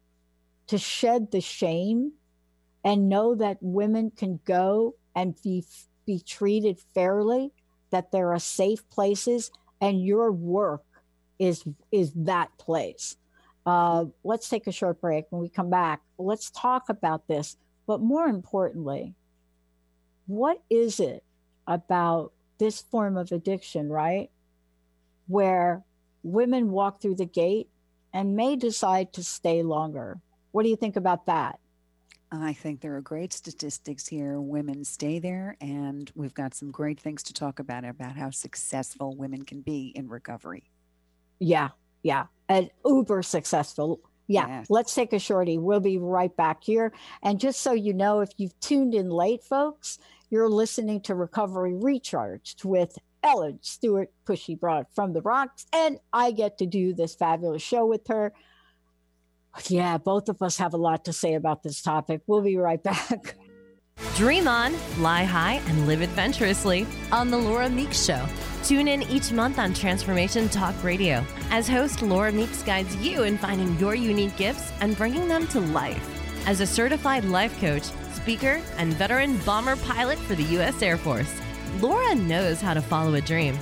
to 0.68 0.78
shed 0.78 1.32
the 1.32 1.42
shame 1.42 2.14
and 2.84 3.10
know 3.10 3.36
that 3.36 3.58
women 3.62 4.12
can 4.16 4.40
go 4.46 4.96
and 5.16 5.36
be 5.42 5.66
be 6.06 6.20
treated 6.20 6.80
fairly 6.94 7.52
that 7.92 8.12
there 8.12 8.32
are 8.34 8.40
safe 8.40 8.88
places 8.90 9.52
and 9.82 10.04
your 10.04 10.32
work 10.32 10.84
is 11.38 11.64
is 11.92 12.12
that 12.16 12.56
place. 12.58 13.16
Uh, 13.66 14.06
let's 14.24 14.50
take 14.50 14.66
a 14.66 14.72
short 14.72 15.00
break. 15.02 15.26
When 15.30 15.42
we 15.42 15.50
come 15.50 15.70
back 15.70 16.02
let's 16.18 16.50
talk 16.52 16.90
about 16.90 17.28
this. 17.28 17.58
But 17.86 18.02
more 18.02 18.26
importantly 18.28 19.14
what 20.28 20.62
is 20.70 21.00
it 21.00 21.24
about 21.66 22.32
this 22.60 22.82
form 22.82 23.18
of 23.18 23.32
addiction 23.32 23.90
right 23.90 24.30
where 25.28 25.84
women 26.24 26.72
walk 26.72 27.02
through 27.02 27.16
the 27.16 27.26
gate 27.26 27.68
and 28.14 28.36
may 28.36 28.56
decide 28.56 29.14
to 29.14 29.24
stay 29.24 29.64
longer? 29.64 30.20
What 30.52 30.64
do 30.64 30.70
you 30.70 30.76
think 30.76 30.96
about 30.96 31.26
that 31.26 31.60
I 32.32 32.54
think 32.54 32.82
there 32.82 32.96
are 32.96 33.02
great 33.02 33.34
statistics 33.34 34.08
here. 34.08 34.40
Women 34.40 34.84
stay 34.86 35.18
there, 35.18 35.58
and 35.62 36.12
we've 36.14 36.34
got 36.34 36.54
some 36.54 36.70
great 36.70 37.00
things 37.00 37.24
to 37.24 37.34
talk 37.34 37.60
about 37.60 37.86
about 37.86 38.16
how 38.16 38.30
successful 38.30 39.16
women 39.16 39.44
can 39.44 39.62
be 39.62 39.92
in 39.96 40.08
recovery. 40.08 40.70
Yeah, 41.40 41.70
yeah, 42.04 42.26
and 42.48 42.70
uber 42.86 43.24
successful. 43.24 44.00
Yeah, 44.28 44.48
yes. 44.48 44.70
let's 44.70 44.94
take 44.94 45.12
a 45.14 45.18
shorty. 45.18 45.58
We'll 45.58 45.80
be 45.80 45.98
right 45.98 46.36
back 46.36 46.64
here. 46.64 46.94
And 47.24 47.40
just 47.40 47.62
so 47.62 47.74
you 47.74 47.94
know, 47.94 48.20
if 48.20 48.30
you've 48.38 48.60
tuned 48.60 48.94
in 48.94 49.10
late, 49.10 49.44
folks, 49.44 49.98
you're 50.30 50.50
listening 50.50 51.02
to 51.02 51.16
Recovery 51.16 51.74
Recharged 51.74 52.64
with 52.64 52.96
Ellen 53.24 53.58
Stewart 53.64 54.12
Pushy 54.26 54.58
Broad 54.58 54.86
from 54.94 55.14
the 55.14 55.22
Bronx, 55.22 55.66
and 55.74 56.00
I 56.14 56.30
get 56.32 56.60
to 56.60 56.68
do 56.68 56.94
this 56.94 57.16
fabulous 57.16 57.64
show 57.64 57.88
with 57.88 58.08
her. 58.08 58.34
Yeah, 59.68 59.98
both 59.98 60.30
of 60.30 60.42
us 60.42 60.58
have 60.58 60.74
a 60.74 60.78
lot 60.78 61.06
to 61.06 61.14
say 61.14 61.34
about 61.34 61.64
this 61.64 61.82
topic. 61.82 62.22
We'll 62.28 62.42
be 62.42 62.58
right 62.58 62.82
back. 62.82 63.36
Dream 64.16 64.48
on, 64.48 64.74
fly 64.74 65.24
high, 65.24 65.62
and 65.68 65.88
live 65.88 66.02
adventurously 66.02 66.88
on 67.12 67.30
The 67.30 67.38
Laura 67.38 67.70
Meeks 67.70 68.06
Show. 68.06 68.26
Tune 68.64 68.88
in 68.88 69.04
each 69.04 69.32
month 69.32 69.60
on 69.60 69.74
Transformation 69.74 70.50
Talk 70.50 70.82
Radio 70.84 71.26
as 71.50 71.68
host 71.68 72.02
Laura 72.02 72.32
Meeks 72.32 72.64
guides 72.64 72.96
you 72.98 73.24
in 73.24 73.38
finding 73.38 73.78
your 73.80 73.96
unique 73.96 74.36
gifts 74.38 74.72
and 74.82 74.98
bringing 74.98 75.28
them 75.28 75.48
to 75.48 75.60
life. 75.60 76.06
As 76.48 76.62
a 76.62 76.68
certified 76.68 77.26
life 77.26 77.60
coach, 77.60 77.84
speaker, 78.14 78.62
and 78.78 78.94
veteran 78.94 79.38
bomber 79.40 79.76
pilot 79.78 80.18
for 80.20 80.36
the 80.36 80.44
U.S. 80.44 80.82
Air 80.82 80.98
Force, 80.98 81.34
Laura 81.80 82.16
knows 82.16 82.62
how 82.62 82.74
to 82.74 82.82
follow 82.82 83.14
a 83.16 83.22
dream. 83.22 83.58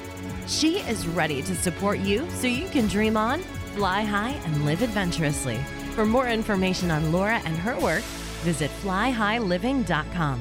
She 0.48 0.77
is 0.80 1.08
ready 1.08 1.42
to 1.42 1.56
support 1.56 2.00
you 2.00 2.27
so 2.32 2.48
you 2.48 2.68
can 2.70 2.88
dream 2.88 3.18
on, 3.18 3.42
fly 3.75 4.04
high, 4.04 4.39
and 4.46 4.66
live 4.66 4.82
adventurously. 4.82 5.60
For 5.98 6.06
more 6.06 6.30
information 6.30 6.92
on 6.92 7.12
Laura 7.12 7.42
and 7.44 7.58
her 7.58 7.75
work, 7.80 8.04
visit 8.44 8.70
flyhighliving.com. 8.84 10.39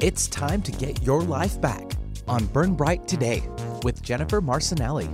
It's 0.00 0.28
time 0.28 0.62
to 0.62 0.72
get 0.72 1.02
your 1.02 1.22
life 1.22 1.60
back 1.60 1.92
on 2.26 2.46
Burn 2.46 2.72
Bright 2.72 3.06
Today 3.06 3.42
with 3.82 4.02
Jennifer 4.02 4.40
Marcinelli. 4.40 5.10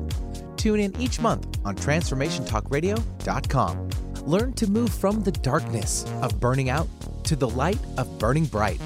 Tune 0.57 0.79
in 0.79 0.95
each 1.01 1.19
month 1.19 1.59
on 1.65 1.75
TransformationTalkRadio.com. 1.75 3.91
Learn 4.27 4.53
to 4.53 4.71
move 4.71 4.95
from 4.95 5.25
the 5.25 5.33
darkness 5.33 6.05
of 6.23 6.39
burning 6.39 6.71
out 6.71 6.87
to 7.25 7.35
the 7.35 7.49
light 7.49 7.81
of 7.99 8.21
burning 8.21 8.45
bright. 8.45 8.81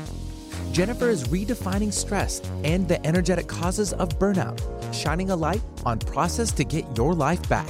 Jennifer 0.72 1.10
is 1.10 1.24
redefining 1.24 1.92
stress 1.92 2.40
and 2.64 2.88
the 2.88 3.06
energetic 3.06 3.46
causes 3.46 3.92
of 3.92 4.08
burnout, 4.18 4.58
shining 4.94 5.32
a 5.32 5.36
light 5.36 5.60
on 5.84 5.98
process 5.98 6.50
to 6.52 6.64
get 6.64 6.86
your 6.96 7.12
life 7.12 7.46
back. 7.46 7.68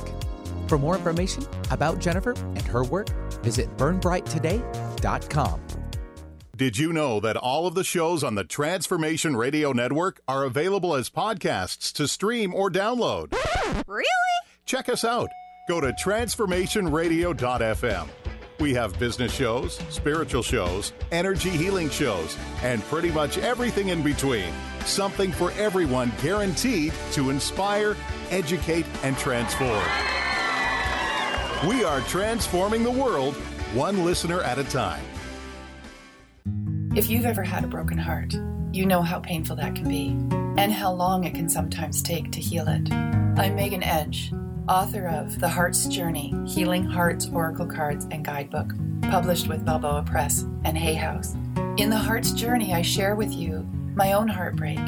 For 0.71 0.79
more 0.79 0.97
information 0.97 1.45
about 1.73 1.99
Jennifer 1.99 2.31
and 2.31 2.63
her 2.63 2.85
work, 2.85 3.09
visit 3.43 3.77
burnbrighttoday.com. 3.77 5.61
Did 6.57 6.79
you 6.79 6.93
know 6.93 7.19
that 7.19 7.37
all 7.37 7.67
of 7.67 7.75
the 7.75 7.83
shows 7.83 8.23
on 8.23 8.37
the 8.37 8.45
Transformation 8.45 9.35
Radio 9.35 9.73
Network 9.73 10.21
are 10.29 10.45
available 10.45 10.95
as 10.95 11.11
podcasts 11.11 11.93
to 11.95 12.07
stream 12.07 12.55
or 12.55 12.71
download? 12.71 13.35
Really? 13.89 14.07
Check 14.65 14.89
us 14.89 15.05
out. 15.05 15.29
Go 15.69 15.81
to 15.81 15.91
transformationradio.fm. 15.91 18.09
We 18.61 18.73
have 18.75 18.97
business 18.97 19.35
shows, 19.35 19.81
spiritual 19.89 20.45
shows, 20.45 20.93
energy 21.11 21.51
healing 21.51 21.91
shows, 21.91 22.39
and 22.63 22.81
pretty 22.85 23.11
much 23.11 23.39
everything 23.39 23.89
in 23.89 24.05
between. 24.05 24.53
Something 24.85 25.33
for 25.33 25.51
everyone 25.53 26.13
guaranteed 26.23 26.93
to 27.15 27.31
inspire, 27.31 27.97
educate, 28.31 28.87
and 29.03 29.19
transform. 29.19 29.83
We 31.67 31.85
are 31.85 32.01
transforming 32.03 32.85
the 32.85 32.91
world 32.91 33.35
one 33.75 34.03
listener 34.03 34.41
at 34.41 34.59
a 34.59 34.65
time. 34.65 35.05
If 36.97 37.11
you've 37.11 37.27
ever 37.27 37.43
had 37.43 37.65
a 37.65 37.67
broken 37.67 37.99
heart, 37.99 38.33
you 38.73 38.87
know 38.87 39.03
how 39.03 39.21
painful 39.21 39.57
that 39.57 39.75
can 39.75 39.87
be 39.87 40.17
and 40.59 40.73
how 40.73 40.91
long 40.91 41.25
it 41.25 41.35
can 41.35 41.51
sometimes 41.51 42.03
take 42.03 42.33
to 42.33 42.41
heal 42.41 42.67
it. 42.67 42.91
I'm 42.91 43.57
Megan 43.57 43.83
Edge, 43.83 44.33
author 44.71 45.07
of 45.09 45.39
The 45.39 45.51
Heart's 45.51 45.87
Journey 45.87 46.35
Healing 46.47 46.83
Hearts 46.83 47.29
Oracle 47.31 47.67
Cards 47.67 48.07
and 48.11 48.25
Guidebook, 48.25 48.73
published 49.11 49.47
with 49.47 49.67
Balboa 49.67 50.03
Press 50.05 50.47
and 50.65 50.79
Hay 50.79 50.95
House. 50.95 51.35
In 51.77 51.91
The 51.91 51.99
Heart's 51.99 52.33
Journey, 52.33 52.73
I 52.73 52.81
share 52.81 53.17
with 53.17 53.35
you 53.35 53.69
my 53.95 54.15
own 54.15 54.29
heartbreak 54.29 54.79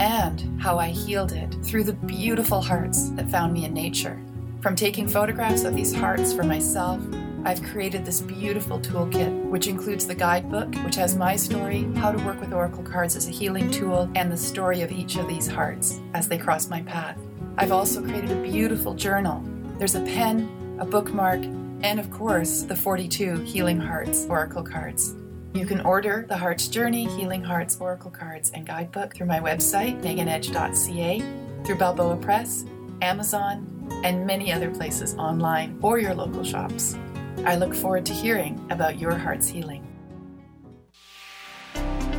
and 0.00 0.60
how 0.60 0.76
I 0.76 0.88
healed 0.88 1.30
it 1.30 1.54
through 1.62 1.84
the 1.84 1.92
beautiful 1.92 2.60
hearts 2.60 3.10
that 3.10 3.30
found 3.30 3.52
me 3.52 3.64
in 3.64 3.72
nature 3.72 4.20
from 4.62 4.76
taking 4.76 5.08
photographs 5.08 5.64
of 5.64 5.74
these 5.74 5.94
hearts 5.94 6.32
for 6.32 6.42
myself, 6.42 7.00
I've 7.44 7.62
created 7.62 8.04
this 8.04 8.20
beautiful 8.20 8.78
toolkit, 8.78 9.44
which 9.46 9.66
includes 9.66 10.06
the 10.06 10.14
guidebook, 10.14 10.74
which 10.84 10.96
has 10.96 11.16
my 11.16 11.36
story, 11.36 11.84
how 11.96 12.12
to 12.12 12.22
work 12.26 12.38
with 12.40 12.52
oracle 12.52 12.82
cards 12.82 13.16
as 13.16 13.26
a 13.26 13.30
healing 13.30 13.70
tool, 13.70 14.10
and 14.14 14.30
the 14.30 14.36
story 14.36 14.82
of 14.82 14.92
each 14.92 15.16
of 15.16 15.26
these 15.26 15.46
hearts 15.46 16.00
as 16.12 16.28
they 16.28 16.36
cross 16.36 16.68
my 16.68 16.82
path. 16.82 17.16
I've 17.56 17.72
also 17.72 18.02
created 18.02 18.30
a 18.32 18.42
beautiful 18.42 18.94
journal. 18.94 19.42
There's 19.78 19.94
a 19.94 20.02
pen, 20.02 20.76
a 20.78 20.84
bookmark, 20.84 21.42
and 21.82 21.98
of 21.98 22.10
course, 22.10 22.62
the 22.62 22.76
42 22.76 23.40
Healing 23.40 23.80
Hearts 23.80 24.26
oracle 24.28 24.62
cards. 24.62 25.14
You 25.54 25.64
can 25.64 25.80
order 25.80 26.26
the 26.28 26.36
Heart's 26.36 26.68
Journey 26.68 27.06
Healing 27.06 27.42
Hearts 27.42 27.78
Oracle 27.80 28.10
Cards 28.10 28.50
and 28.50 28.66
Guidebook 28.66 29.14
through 29.14 29.26
my 29.26 29.40
website, 29.40 30.00
meganedge.ca, 30.02 31.64
through 31.64 31.76
Balboa 31.76 32.16
Press, 32.18 32.64
Amazon, 33.02 33.66
and 34.04 34.26
many 34.26 34.52
other 34.52 34.70
places 34.70 35.14
online 35.16 35.78
or 35.82 35.98
your 35.98 36.14
local 36.14 36.44
shops. 36.44 36.96
I 37.44 37.56
look 37.56 37.74
forward 37.74 38.06
to 38.06 38.12
hearing 38.12 38.64
about 38.70 38.98
your 38.98 39.16
heart's 39.16 39.48
healing. 39.48 39.86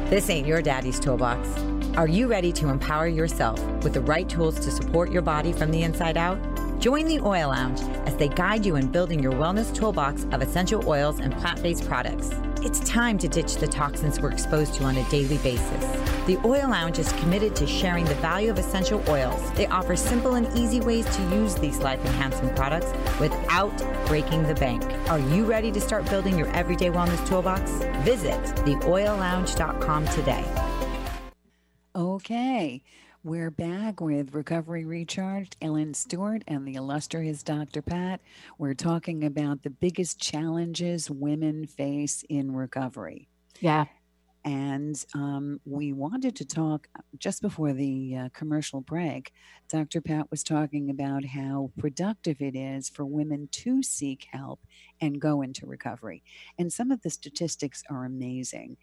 This 0.09 0.29
ain't 0.29 0.47
your 0.47 0.61
daddy's 0.61 0.99
toolbox. 0.99 1.47
Are 1.95 2.07
you 2.07 2.27
ready 2.27 2.51
to 2.53 2.69
empower 2.69 3.07
yourself 3.07 3.61
with 3.83 3.93
the 3.93 4.01
right 4.01 4.27
tools 4.27 4.59
to 4.61 4.71
support 4.71 5.11
your 5.11 5.21
body 5.21 5.53
from 5.53 5.71
the 5.71 5.83
inside 5.83 6.17
out? 6.17 6.37
Join 6.79 7.05
the 7.05 7.19
Oil 7.19 7.49
Lounge 7.49 7.79
as 8.07 8.15
they 8.17 8.27
guide 8.27 8.65
you 8.65 8.75
in 8.75 8.91
building 8.91 9.21
your 9.21 9.33
wellness 9.33 9.73
toolbox 9.73 10.25
of 10.31 10.41
essential 10.41 10.87
oils 10.89 11.19
and 11.19 11.33
plant 11.37 11.61
based 11.61 11.87
products. 11.87 12.31
It's 12.63 12.79
time 12.81 13.17
to 13.17 13.27
ditch 13.27 13.55
the 13.55 13.65
toxins 13.65 14.19
we're 14.19 14.29
exposed 14.31 14.75
to 14.75 14.83
on 14.83 14.95
a 14.95 15.09
daily 15.09 15.39
basis. 15.39 15.83
The 16.27 16.39
Oil 16.45 16.69
Lounge 16.69 16.99
is 16.99 17.11
committed 17.13 17.55
to 17.55 17.65
sharing 17.65 18.05
the 18.05 18.13
value 18.15 18.51
of 18.51 18.59
essential 18.59 19.03
oils. 19.09 19.51
They 19.53 19.65
offer 19.65 19.95
simple 19.95 20.35
and 20.35 20.45
easy 20.55 20.79
ways 20.79 21.07
to 21.15 21.23
use 21.35 21.55
these 21.55 21.79
life 21.79 21.99
enhancing 22.05 22.53
products 22.53 22.85
without 23.19 23.75
breaking 24.05 24.43
the 24.43 24.53
bank. 24.53 24.83
Are 25.09 25.17
you 25.17 25.43
ready 25.43 25.71
to 25.71 25.81
start 25.81 26.07
building 26.07 26.37
your 26.37 26.49
everyday 26.49 26.89
wellness 26.91 27.27
toolbox? 27.27 27.71
Visit 28.05 28.39
theoillounge.com 28.57 30.07
today. 30.09 30.45
Okay. 31.95 32.83
We're 33.23 33.51
back 33.51 34.01
with 34.01 34.33
Recovery 34.33 34.83
Recharged, 34.83 35.55
Ellen 35.61 35.93
Stewart 35.93 36.43
and 36.47 36.67
the 36.67 36.73
illustrious 36.73 37.43
Dr. 37.43 37.83
Pat. 37.83 38.19
We're 38.57 38.73
talking 38.73 39.23
about 39.23 39.61
the 39.61 39.69
biggest 39.69 40.19
challenges 40.19 41.07
women 41.07 41.67
face 41.67 42.23
in 42.29 42.55
recovery. 42.55 43.27
Yeah. 43.59 43.85
And 44.43 45.05
um, 45.13 45.61
we 45.65 45.93
wanted 45.93 46.35
to 46.37 46.45
talk 46.45 46.87
just 47.19 47.43
before 47.43 47.73
the 47.73 48.15
uh, 48.15 48.29
commercial 48.33 48.81
break. 48.81 49.33
Dr. 49.69 50.01
Pat 50.01 50.31
was 50.31 50.43
talking 50.43 50.89
about 50.89 51.23
how 51.23 51.69
productive 51.77 52.41
it 52.41 52.55
is 52.55 52.89
for 52.89 53.05
women 53.05 53.49
to 53.51 53.83
seek 53.83 54.25
help 54.31 54.61
and 54.99 55.21
go 55.21 55.43
into 55.43 55.67
recovery. 55.67 56.23
And 56.57 56.73
some 56.73 56.89
of 56.89 57.03
the 57.03 57.11
statistics 57.11 57.83
are 57.87 58.03
amazing 58.03 58.77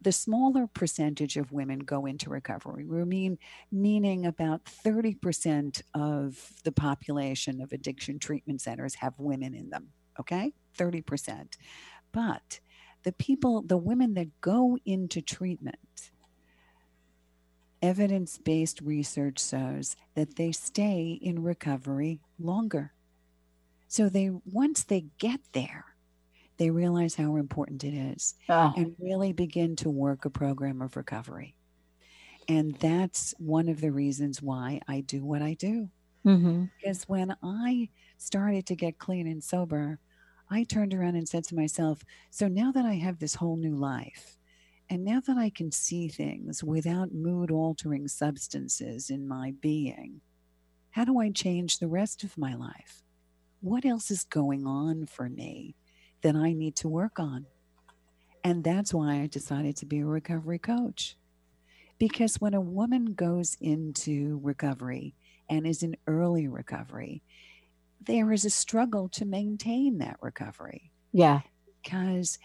the 0.00 0.12
smaller 0.12 0.66
percentage 0.66 1.36
of 1.36 1.52
women 1.52 1.80
go 1.80 2.06
into 2.06 2.30
recovery. 2.30 2.84
We 2.84 3.04
mean 3.04 3.38
meaning 3.70 4.26
about 4.26 4.64
30% 4.64 5.82
of 5.94 6.52
the 6.64 6.72
population 6.72 7.60
of 7.60 7.72
addiction 7.72 8.18
treatment 8.18 8.60
centers 8.60 8.96
have 8.96 9.14
women 9.18 9.54
in 9.54 9.70
them. 9.70 9.88
Okay? 10.18 10.52
30%. 10.76 11.56
But 12.12 12.60
the 13.04 13.12
people, 13.12 13.62
the 13.62 13.76
women 13.76 14.14
that 14.14 14.40
go 14.40 14.78
into 14.84 15.20
treatment, 15.20 16.10
evidence 17.80 18.38
based 18.38 18.80
research 18.80 19.44
shows 19.44 19.96
that 20.14 20.36
they 20.36 20.52
stay 20.52 21.18
in 21.20 21.42
recovery 21.42 22.20
longer. 22.38 22.92
So 23.88 24.08
they 24.08 24.30
once 24.50 24.84
they 24.84 25.06
get 25.18 25.40
there, 25.52 25.91
they 26.62 26.70
realize 26.70 27.16
how 27.16 27.34
important 27.34 27.82
it 27.82 27.92
is 27.92 28.36
oh. 28.48 28.72
and 28.76 28.94
really 29.00 29.32
begin 29.32 29.74
to 29.74 29.90
work 29.90 30.24
a 30.24 30.30
program 30.30 30.80
of 30.80 30.96
recovery. 30.96 31.56
And 32.46 32.76
that's 32.76 33.34
one 33.38 33.68
of 33.68 33.80
the 33.80 33.90
reasons 33.90 34.40
why 34.40 34.80
I 34.86 35.00
do 35.00 35.24
what 35.24 35.42
I 35.42 35.54
do. 35.54 35.88
Mm-hmm. 36.24 36.66
Because 36.78 37.02
when 37.08 37.34
I 37.42 37.88
started 38.16 38.64
to 38.66 38.76
get 38.76 38.98
clean 38.98 39.26
and 39.26 39.42
sober, 39.42 39.98
I 40.50 40.62
turned 40.62 40.94
around 40.94 41.16
and 41.16 41.28
said 41.28 41.42
to 41.46 41.56
myself, 41.56 42.04
So 42.30 42.46
now 42.46 42.70
that 42.70 42.86
I 42.86 42.94
have 42.94 43.18
this 43.18 43.34
whole 43.34 43.56
new 43.56 43.74
life, 43.74 44.38
and 44.88 45.04
now 45.04 45.18
that 45.26 45.36
I 45.36 45.50
can 45.50 45.72
see 45.72 46.06
things 46.06 46.62
without 46.62 47.12
mood 47.12 47.50
altering 47.50 48.06
substances 48.06 49.10
in 49.10 49.26
my 49.26 49.52
being, 49.60 50.20
how 50.90 51.04
do 51.04 51.18
I 51.18 51.30
change 51.30 51.80
the 51.80 51.88
rest 51.88 52.22
of 52.22 52.38
my 52.38 52.54
life? 52.54 53.02
What 53.60 53.84
else 53.84 54.12
is 54.12 54.22
going 54.22 54.64
on 54.64 55.06
for 55.06 55.28
me 55.28 55.74
that 56.22 56.36
I 56.36 56.52
need 56.52 56.76
to 56.76 56.88
work 56.88 57.18
on. 57.18 57.46
And 58.44 58.64
that's 58.64 58.92
why 58.92 59.20
I 59.20 59.26
decided 59.26 59.76
to 59.76 59.86
be 59.86 60.00
a 60.00 60.06
recovery 60.06 60.58
coach. 60.58 61.16
Because 61.98 62.40
when 62.40 62.54
a 62.54 62.60
woman 62.60 63.14
goes 63.14 63.56
into 63.60 64.40
recovery 64.42 65.14
and 65.48 65.66
is 65.66 65.82
in 65.82 65.96
early 66.06 66.48
recovery, 66.48 67.22
there 68.00 68.32
is 68.32 68.44
a 68.44 68.50
struggle 68.50 69.08
to 69.10 69.24
maintain 69.24 69.98
that 69.98 70.16
recovery. 70.20 70.90
Yeah. 71.12 71.40
Because 71.82 72.38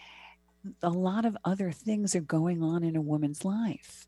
a 0.82 0.90
lot 0.90 1.24
of 1.24 1.36
other 1.44 1.72
things 1.72 2.14
are 2.14 2.20
going 2.20 2.62
on 2.62 2.84
in 2.84 2.94
a 2.94 3.00
woman's 3.00 3.44
life. 3.44 4.06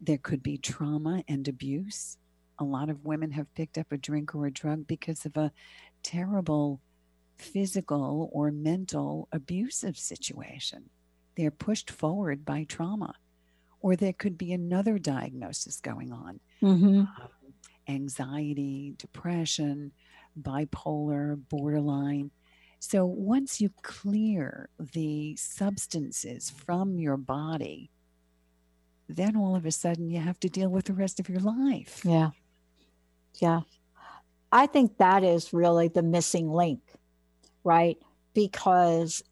There 0.00 0.18
could 0.18 0.42
be 0.42 0.58
trauma 0.58 1.22
and 1.28 1.46
abuse. 1.48 2.18
A 2.58 2.64
lot 2.64 2.90
of 2.90 3.04
women 3.04 3.30
have 3.30 3.54
picked 3.54 3.78
up 3.78 3.92
a 3.92 3.96
drink 3.96 4.34
or 4.34 4.46
a 4.46 4.50
drug 4.50 4.86
because 4.86 5.24
of 5.24 5.36
a 5.36 5.52
terrible 6.02 6.80
physical 7.42 8.30
or 8.32 8.50
mental 8.50 9.28
abusive 9.32 9.96
situation. 9.98 10.90
They're 11.36 11.50
pushed 11.50 11.90
forward 11.90 12.44
by 12.44 12.64
trauma. 12.64 13.14
Or 13.80 13.96
there 13.96 14.12
could 14.12 14.38
be 14.38 14.52
another 14.52 14.98
diagnosis 14.98 15.80
going 15.80 16.12
on 16.12 16.38
mm-hmm. 16.62 17.00
um, 17.00 17.08
anxiety, 17.88 18.94
depression, 18.96 19.92
bipolar, 20.40 21.40
borderline. 21.48 22.30
So 22.78 23.04
once 23.04 23.60
you 23.60 23.70
clear 23.82 24.68
the 24.78 25.36
substances 25.36 26.50
from 26.50 26.98
your 26.98 27.16
body, 27.16 27.90
then 29.08 29.36
all 29.36 29.56
of 29.56 29.66
a 29.66 29.72
sudden 29.72 30.10
you 30.10 30.20
have 30.20 30.38
to 30.40 30.48
deal 30.48 30.68
with 30.68 30.86
the 30.86 30.92
rest 30.92 31.18
of 31.18 31.28
your 31.28 31.40
life. 31.40 32.02
Yeah. 32.04 32.30
Yeah. 33.40 33.60
I 34.50 34.66
think 34.66 34.98
that 34.98 35.24
is 35.24 35.52
really 35.52 35.88
the 35.88 36.02
missing 36.02 36.50
link 36.50 36.80
right? 37.64 37.98
Because 38.34 39.22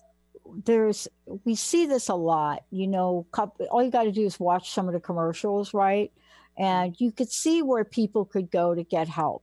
there's 0.64 1.08
we 1.44 1.54
see 1.54 1.86
this 1.86 2.08
a 2.08 2.14
lot 2.14 2.64
you 2.70 2.86
know 2.86 3.26
all 3.70 3.82
you 3.82 3.90
got 3.90 4.04
to 4.04 4.12
do 4.12 4.24
is 4.24 4.40
watch 4.40 4.70
some 4.70 4.88
of 4.88 4.94
the 4.94 5.00
commercials 5.00 5.72
right? 5.74 6.12
And 6.58 6.94
you 6.98 7.12
could 7.12 7.30
see 7.30 7.62
where 7.62 7.84
people 7.84 8.24
could 8.24 8.50
go 8.50 8.74
to 8.74 8.82
get 8.82 9.08
help. 9.08 9.42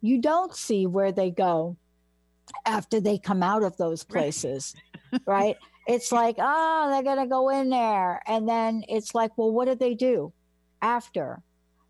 You 0.00 0.20
don't 0.20 0.54
see 0.54 0.86
where 0.86 1.10
they 1.10 1.30
go 1.30 1.76
after 2.64 3.00
they 3.00 3.18
come 3.18 3.42
out 3.42 3.64
of 3.64 3.76
those 3.76 4.04
places 4.04 4.74
right? 5.26 5.56
It's 5.88 6.12
like 6.12 6.36
oh 6.38 6.90
they're 6.90 7.02
going 7.02 7.24
to 7.24 7.30
go 7.30 7.48
in 7.50 7.70
there. 7.70 8.20
And 8.26 8.48
then 8.48 8.84
it's 8.88 9.14
like 9.14 9.36
well 9.36 9.52
what 9.52 9.66
did 9.66 9.78
they 9.78 9.94
do 9.94 10.32
after? 10.82 11.42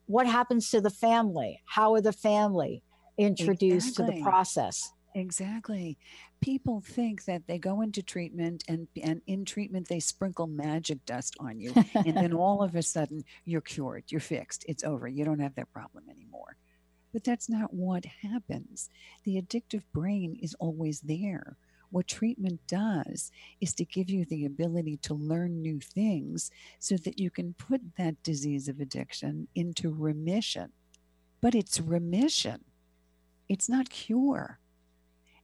What 0.06 0.26
happens 0.26 0.70
to 0.70 0.80
the 0.80 0.90
family? 0.90 1.60
How 1.66 1.94
are 1.94 2.00
the 2.00 2.12
family 2.12 2.82
introduced 3.18 3.88
exactly. 3.88 4.14
to 4.14 4.18
the 4.18 4.22
process 4.22 4.92
Exactly. 5.16 5.96
People 6.42 6.82
think 6.82 7.24
that 7.24 7.46
they 7.46 7.58
go 7.58 7.80
into 7.80 8.02
treatment 8.02 8.64
and 8.68 8.86
and 9.02 9.22
in 9.26 9.46
treatment 9.46 9.88
they 9.88 9.98
sprinkle 9.98 10.46
magic 10.46 11.02
dust 11.06 11.34
on 11.40 11.58
you 11.58 11.72
and 11.94 12.14
then 12.14 12.32
all 12.34 12.62
of 12.62 12.74
a 12.74 12.82
sudden 12.82 13.24
you're 13.46 13.62
cured, 13.62 14.04
you're 14.08 14.20
fixed, 14.20 14.66
it's 14.68 14.84
over. 14.84 15.08
You 15.08 15.24
don't 15.24 15.38
have 15.38 15.54
that 15.54 15.72
problem 15.72 16.04
anymore. 16.10 16.56
But 17.14 17.24
that's 17.24 17.48
not 17.48 17.72
what 17.72 18.04
happens. 18.04 18.90
The 19.24 19.40
addictive 19.40 19.84
brain 19.94 20.36
is 20.42 20.54
always 20.60 21.00
there. 21.00 21.56
What 21.88 22.08
treatment 22.08 22.60
does 22.68 23.32
is 23.58 23.72
to 23.76 23.86
give 23.86 24.10
you 24.10 24.26
the 24.26 24.44
ability 24.44 24.98
to 24.98 25.14
learn 25.14 25.62
new 25.62 25.80
things 25.80 26.50
so 26.78 26.98
that 26.98 27.18
you 27.18 27.30
can 27.30 27.54
put 27.54 27.80
that 27.96 28.22
disease 28.22 28.68
of 28.68 28.80
addiction 28.80 29.48
into 29.54 29.94
remission. 29.94 30.72
But 31.40 31.54
it's 31.54 31.80
remission, 31.80 32.64
it's 33.48 33.70
not 33.70 33.88
cure. 33.88 34.58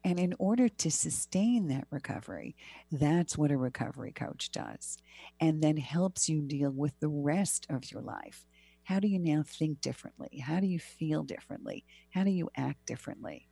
And 0.05 0.19
in 0.19 0.35
order 0.39 0.69
to 0.69 0.91
sustain 0.91 1.69
that 1.69 1.87
recovery, 1.91 2.57
that's 2.91 3.39
what 3.39 3.53
a 3.53 3.57
recovery 3.57 4.13
coach 4.13 4.51
does. 4.51 4.99
And 5.41 5.63
then 5.63 5.77
helps 5.77 6.29
you 6.29 6.43
deal 6.43 6.71
with 6.71 6.99
the 6.99 7.09
rest 7.09 7.67
of 7.71 7.91
your 7.91 8.03
life. 8.03 8.47
How 8.85 8.99
do 8.99 9.07
you 9.07 9.21
now 9.21 9.45
think 9.47 9.81
differently? 9.81 10.39
How 10.45 10.59
do 10.59 10.67
you 10.67 10.81
feel 10.81 11.23
differently? 11.23 11.85
How 12.11 12.25
do 12.25 12.31
you 12.31 12.51
act 12.57 12.85
differently? 12.85 13.49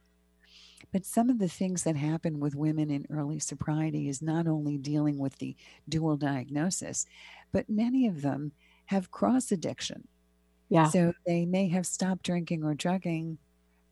But 0.92 1.06
some 1.06 1.30
of 1.30 1.38
the 1.38 1.48
things 1.48 1.84
that 1.84 1.96
happen 1.96 2.40
with 2.40 2.56
women 2.56 2.90
in 2.90 3.06
early 3.10 3.38
sobriety 3.38 4.08
is 4.08 4.20
not 4.20 4.48
only 4.48 4.76
dealing 4.76 5.18
with 5.18 5.38
the 5.38 5.56
dual 5.88 6.16
diagnosis, 6.16 7.06
but 7.52 7.70
many 7.70 8.06
of 8.08 8.22
them 8.22 8.52
have 8.86 9.12
cross 9.12 9.52
addiction. 9.52 10.08
Yeah. 10.68 10.88
So 10.88 11.12
they 11.26 11.46
may 11.46 11.68
have 11.68 11.86
stopped 11.86 12.24
drinking 12.24 12.64
or 12.64 12.74
drugging 12.74 13.38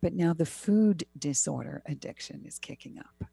but 0.00 0.14
now 0.14 0.32
the 0.32 0.46
food 0.46 1.04
disorder 1.18 1.82
addiction 1.86 2.44
is 2.46 2.58
kicking 2.58 2.98
up. 2.98 3.28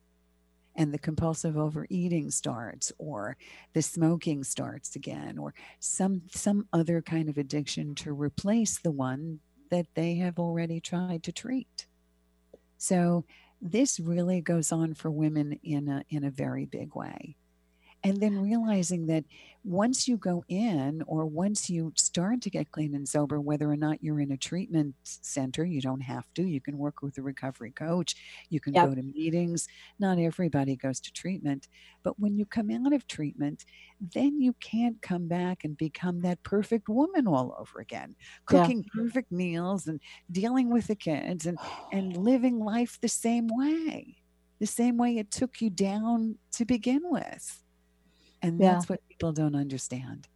And 0.77 0.93
the 0.93 0.99
compulsive 0.99 1.57
overeating 1.57 2.31
starts, 2.31 2.91
or 2.97 3.37
the 3.73 3.81
smoking 3.81 4.43
starts 4.43 4.95
again, 4.97 5.37
or 5.37 5.53
some 5.79 6.23
some 6.29 6.67
other 6.73 7.01
kind 7.01 7.29
of 7.29 7.37
addiction 7.37 7.95
to 7.95 8.11
replace 8.11 8.79
the 8.79 8.91
one 8.91 9.39
that 9.69 9.87
they 9.95 10.15
have 10.15 10.37
already 10.37 10.81
tried 10.81 11.23
to 11.23 11.31
treat. 11.31 11.87
So 12.77 13.25
this 13.61 14.01
really 14.01 14.41
goes 14.41 14.73
on 14.73 14.95
for 14.95 15.09
women 15.09 15.59
in 15.63 15.87
a 15.87 16.03
in 16.09 16.25
a 16.25 16.29
very 16.29 16.65
big 16.65 16.93
way. 16.93 17.37
And 18.05 18.21
then 18.21 18.39
realizing 18.39 19.07
that 19.07 19.25
once 19.63 20.07
you 20.07 20.15
go 20.15 20.43
in 20.47 21.01
or 21.07 21.25
once 21.25 21.71
you 21.71 21.91
start 21.95 22.39
to 22.39 22.51
get 22.51 22.71
clean 22.71 22.93
and 22.93 23.09
sober 23.09 23.41
whether 23.41 23.69
or 23.69 23.75
not 23.75 24.03
you're 24.03 24.19
in 24.19 24.31
a 24.31 24.37
treatment 24.37 24.93
center 25.03 25.65
you 25.65 25.81
don't 25.81 26.01
have 26.01 26.31
to 26.35 26.43
you 26.43 26.61
can 26.61 26.77
work 26.77 27.01
with 27.01 27.17
a 27.17 27.21
recovery 27.21 27.71
coach 27.71 28.15
you 28.49 28.59
can 28.59 28.75
yep. 28.75 28.87
go 28.87 28.95
to 28.95 29.01
meetings 29.01 29.67
not 29.97 30.19
everybody 30.19 30.75
goes 30.75 30.99
to 30.99 31.11
treatment 31.11 31.67
but 32.03 32.19
when 32.19 32.37
you 32.37 32.45
come 32.45 32.69
out 32.69 32.93
of 32.93 33.07
treatment 33.07 33.65
then 34.13 34.39
you 34.39 34.53
can't 34.59 35.01
come 35.01 35.27
back 35.27 35.63
and 35.63 35.75
become 35.77 36.21
that 36.21 36.41
perfect 36.43 36.87
woman 36.87 37.27
all 37.27 37.55
over 37.59 37.79
again 37.79 38.15
cooking 38.45 38.83
yeah. 38.83 39.03
perfect 39.03 39.31
meals 39.31 39.87
and 39.87 39.99
dealing 40.31 40.71
with 40.71 40.85
the 40.87 40.95
kids 40.95 41.47
and 41.47 41.57
and 41.91 42.15
living 42.17 42.59
life 42.59 42.99
the 43.01 43.07
same 43.07 43.47
way 43.49 44.15
the 44.59 44.67
same 44.67 44.95
way 44.95 45.17
it 45.17 45.31
took 45.31 45.59
you 45.59 45.71
down 45.71 46.35
to 46.51 46.65
begin 46.65 47.01
with 47.03 47.64
and 48.45 48.59
yeah. 48.59 48.73
that's 48.73 48.89
what 48.89 48.99
people 49.07 49.31
don't 49.31 49.55
understand. 49.55 50.27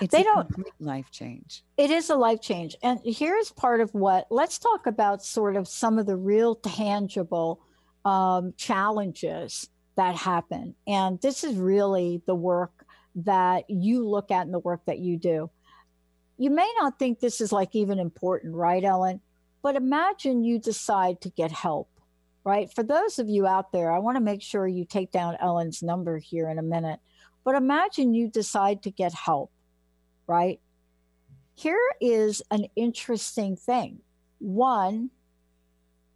It's 0.00 0.12
they 0.12 0.22
don't 0.22 0.50
life 0.80 1.10
change. 1.10 1.62
It 1.76 1.90
is 1.90 2.10
a 2.10 2.16
life 2.16 2.40
change. 2.40 2.76
And 2.82 3.00
here's 3.04 3.50
part 3.52 3.80
of 3.80 3.94
what 3.94 4.26
let's 4.30 4.58
talk 4.58 4.86
about 4.86 5.24
sort 5.24 5.56
of 5.56 5.68
some 5.68 5.98
of 5.98 6.06
the 6.06 6.16
real 6.16 6.56
tangible 6.56 7.60
um, 8.04 8.54
challenges 8.56 9.68
that 9.96 10.14
happen. 10.14 10.74
And 10.86 11.20
this 11.20 11.44
is 11.44 11.56
really 11.56 12.22
the 12.26 12.34
work 12.34 12.84
that 13.16 13.68
you 13.68 14.06
look 14.06 14.30
at 14.30 14.46
in 14.46 14.52
the 14.52 14.58
work 14.58 14.82
that 14.86 14.98
you 14.98 15.16
do. 15.16 15.50
You 16.38 16.50
may 16.50 16.70
not 16.78 16.98
think 16.98 17.18
this 17.18 17.40
is 17.40 17.50
like 17.50 17.74
even 17.74 17.98
important, 17.98 18.54
right, 18.54 18.84
Ellen? 18.84 19.20
But 19.62 19.76
imagine 19.76 20.44
you 20.44 20.58
decide 20.58 21.22
to 21.22 21.30
get 21.30 21.50
help, 21.50 21.88
right? 22.44 22.72
For 22.72 22.82
those 22.82 23.18
of 23.18 23.28
you 23.28 23.46
out 23.46 23.72
there, 23.72 23.90
I 23.90 23.98
want 23.98 24.16
to 24.16 24.22
make 24.22 24.42
sure 24.42 24.66
you 24.66 24.84
take 24.84 25.10
down 25.10 25.36
Ellen's 25.40 25.82
number 25.82 26.18
here 26.18 26.50
in 26.50 26.58
a 26.58 26.62
minute. 26.62 27.00
But 27.46 27.54
imagine 27.54 28.12
you 28.12 28.28
decide 28.28 28.82
to 28.82 28.90
get 28.90 29.14
help, 29.14 29.52
right? 30.26 30.60
Here 31.54 31.78
is 32.00 32.42
an 32.50 32.66
interesting 32.74 33.54
thing. 33.54 34.00
One, 34.40 35.10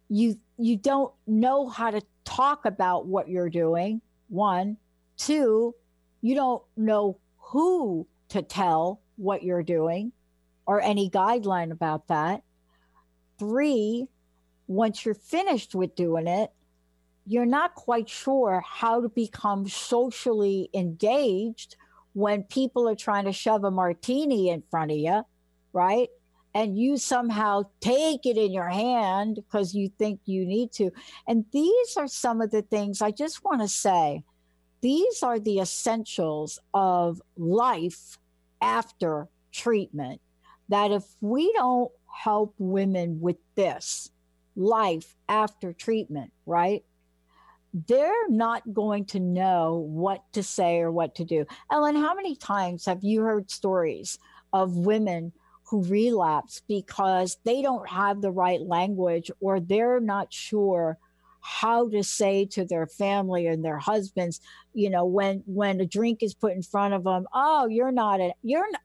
you 0.09 0.37
you 0.57 0.75
don't 0.75 1.13
know 1.25 1.69
how 1.69 1.89
to 1.89 2.01
talk 2.25 2.65
about 2.65 3.07
what 3.07 3.29
you're 3.29 3.49
doing. 3.49 4.01
One, 4.27 4.75
two, 5.15 5.73
you 6.21 6.35
don't 6.35 6.63
know 6.75 7.17
who 7.37 8.05
to 8.27 8.41
tell 8.41 8.99
what 9.15 9.41
you're 9.41 9.63
doing 9.63 10.11
or 10.65 10.81
any 10.81 11.09
guideline 11.09 11.71
about 11.71 12.09
that. 12.09 12.43
Three, 13.39 14.09
once 14.67 15.05
you're 15.05 15.15
finished 15.15 15.75
with 15.75 15.95
doing 15.95 16.27
it, 16.27 16.51
you're 17.25 17.45
not 17.45 17.75
quite 17.75 18.09
sure 18.09 18.63
how 18.65 19.01
to 19.01 19.09
become 19.09 19.67
socially 19.67 20.69
engaged 20.73 21.75
when 22.13 22.43
people 22.43 22.89
are 22.89 22.95
trying 22.95 23.25
to 23.25 23.31
shove 23.31 23.63
a 23.63 23.71
martini 23.71 24.49
in 24.49 24.63
front 24.69 24.91
of 24.91 24.97
you, 24.97 25.23
right? 25.73 26.09
And 26.53 26.77
you 26.77 26.97
somehow 26.97 27.63
take 27.79 28.25
it 28.25 28.37
in 28.37 28.51
your 28.51 28.67
hand 28.67 29.35
because 29.35 29.73
you 29.73 29.89
think 29.97 30.19
you 30.25 30.45
need 30.45 30.73
to. 30.73 30.91
And 31.27 31.45
these 31.51 31.95
are 31.95 32.07
some 32.07 32.41
of 32.41 32.51
the 32.51 32.63
things 32.63 33.01
I 33.01 33.11
just 33.11 33.43
want 33.43 33.61
to 33.61 33.67
say. 33.67 34.23
These 34.81 35.23
are 35.23 35.39
the 35.39 35.59
essentials 35.59 36.59
of 36.73 37.21
life 37.37 38.17
after 38.61 39.29
treatment. 39.53 40.19
That 40.67 40.91
if 40.91 41.03
we 41.21 41.53
don't 41.53 41.91
help 42.13 42.55
women 42.57 43.21
with 43.21 43.37
this 43.55 44.09
life 44.55 45.15
after 45.29 45.71
treatment, 45.71 46.33
right? 46.45 46.83
They're 47.73 48.29
not 48.29 48.73
going 48.73 49.05
to 49.05 49.19
know 49.19 49.85
what 49.87 50.23
to 50.33 50.43
say 50.43 50.79
or 50.79 50.91
what 50.91 51.15
to 51.15 51.25
do. 51.25 51.45
Ellen, 51.71 51.95
how 51.95 52.13
many 52.13 52.35
times 52.35 52.85
have 52.85 53.03
you 53.03 53.21
heard 53.21 53.49
stories 53.49 54.19
of 54.51 54.75
women 54.75 55.31
who 55.63 55.83
relapse 55.83 56.61
because 56.67 57.37
they 57.45 57.61
don't 57.61 57.87
have 57.87 58.21
the 58.21 58.31
right 58.31 58.61
language 58.61 59.31
or 59.39 59.59
they're 59.59 60.01
not 60.01 60.33
sure 60.33 60.97
how 61.39 61.89
to 61.89 62.03
say 62.03 62.45
to 62.45 62.65
their 62.65 62.85
family 62.85 63.47
and 63.47 63.63
their 63.63 63.79
husbands, 63.79 64.41
you 64.73 64.89
know, 64.89 65.05
when 65.05 65.41
when 65.45 65.79
a 65.79 65.85
drink 65.85 66.21
is 66.21 66.33
put 66.33 66.53
in 66.53 66.61
front 66.61 66.93
of 66.93 67.03
them, 67.03 67.25
oh, 67.33 67.67
you're 67.67 67.91
not 67.91 68.19
a 68.19 68.33
you're 68.43 68.69
not 68.69 68.81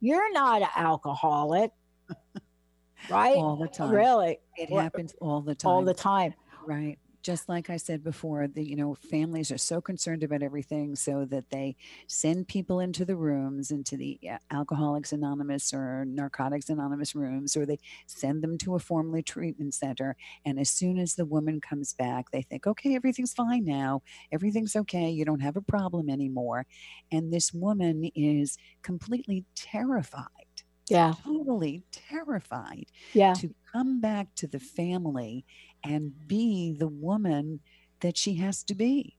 you're 0.00 0.32
not 0.32 0.62
an 0.62 0.68
alcoholic. 0.76 1.70
right? 3.08 3.36
All 3.36 3.56
the 3.56 3.68
time. 3.68 3.90
Really. 3.90 4.40
It 4.56 4.70
happens 4.70 5.14
all 5.20 5.40
the 5.40 5.54
time. 5.54 5.70
All 5.70 5.82
the 5.82 5.94
time. 5.94 6.34
Right 6.66 6.98
just 7.26 7.48
like 7.48 7.68
I 7.68 7.76
said 7.76 8.04
before, 8.04 8.46
the 8.46 8.62
you 8.62 8.76
know 8.76 8.94
families 8.94 9.50
are 9.50 9.58
so 9.58 9.80
concerned 9.80 10.22
about 10.22 10.44
everything, 10.44 10.94
so 10.94 11.24
that 11.24 11.50
they 11.50 11.74
send 12.06 12.46
people 12.46 12.78
into 12.78 13.04
the 13.04 13.16
rooms, 13.16 13.72
into 13.72 13.96
the 13.96 14.16
uh, 14.30 14.38
Alcoholics 14.52 15.12
Anonymous 15.12 15.74
or 15.74 16.04
Narcotics 16.04 16.70
Anonymous 16.70 17.16
rooms, 17.16 17.56
or 17.56 17.66
they 17.66 17.80
send 18.06 18.44
them 18.44 18.56
to 18.58 18.76
a 18.76 18.78
formerly 18.78 19.24
treatment 19.24 19.74
center. 19.74 20.14
And 20.44 20.60
as 20.60 20.70
soon 20.70 20.98
as 20.98 21.16
the 21.16 21.26
woman 21.26 21.60
comes 21.60 21.94
back, 21.94 22.30
they 22.30 22.42
think, 22.42 22.64
okay, 22.64 22.94
everything's 22.94 23.34
fine 23.34 23.64
now, 23.64 24.02
everything's 24.30 24.76
okay, 24.76 25.10
you 25.10 25.24
don't 25.24 25.40
have 25.40 25.56
a 25.56 25.60
problem 25.60 26.08
anymore, 26.08 26.64
and 27.10 27.32
this 27.32 27.52
woman 27.52 28.08
is 28.14 28.56
completely 28.84 29.44
terrified 29.56 30.46
yeah. 30.88 31.14
totally 31.24 31.82
terrified 31.90 32.86
yeah. 33.12 33.34
to 33.34 33.54
come 33.72 34.00
back 34.00 34.34
to 34.36 34.46
the 34.46 34.60
family 34.60 35.44
and 35.86 36.12
be 36.26 36.74
the 36.78 36.88
woman 36.88 37.60
that 38.00 38.16
she 38.16 38.34
has 38.34 38.62
to 38.64 38.74
be. 38.74 39.16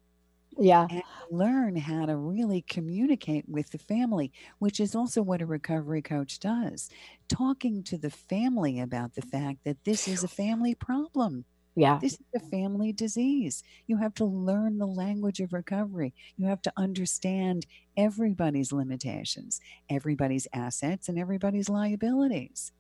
Yeah. 0.59 0.87
And 0.89 1.03
learn 1.29 1.75
how 1.75 2.05
to 2.07 2.15
really 2.15 2.61
communicate 2.61 3.47
with 3.47 3.69
the 3.71 3.77
family, 3.77 4.31
which 4.59 4.79
is 4.79 4.95
also 4.95 5.21
what 5.21 5.41
a 5.41 5.45
recovery 5.45 6.01
coach 6.01 6.39
does. 6.39 6.89
Talking 7.29 7.83
to 7.83 7.97
the 7.97 8.09
family 8.09 8.79
about 8.79 9.13
the 9.13 9.21
fact 9.21 9.59
that 9.65 9.83
this 9.83 10.07
is 10.07 10.23
a 10.23 10.27
family 10.27 10.73
problem. 10.73 11.45
Yeah. 11.75 11.99
This 12.01 12.13
is 12.13 12.25
a 12.35 12.39
family 12.39 12.91
disease. 12.91 13.61
You 13.85 13.97
have 13.97 14.15
to 14.15 14.25
learn 14.25 14.79
the 14.79 14.87
language 14.87 15.39
of 15.39 15.53
recovery. 15.53 16.15
You 16.35 16.47
have 16.47 16.63
to 16.63 16.73
understand 16.75 17.67
everybody's 17.95 18.71
limitations, 18.71 19.61
everybody's 19.87 20.47
assets, 20.53 21.07
and 21.07 21.19
everybody's 21.19 21.69
liabilities. 21.69 22.71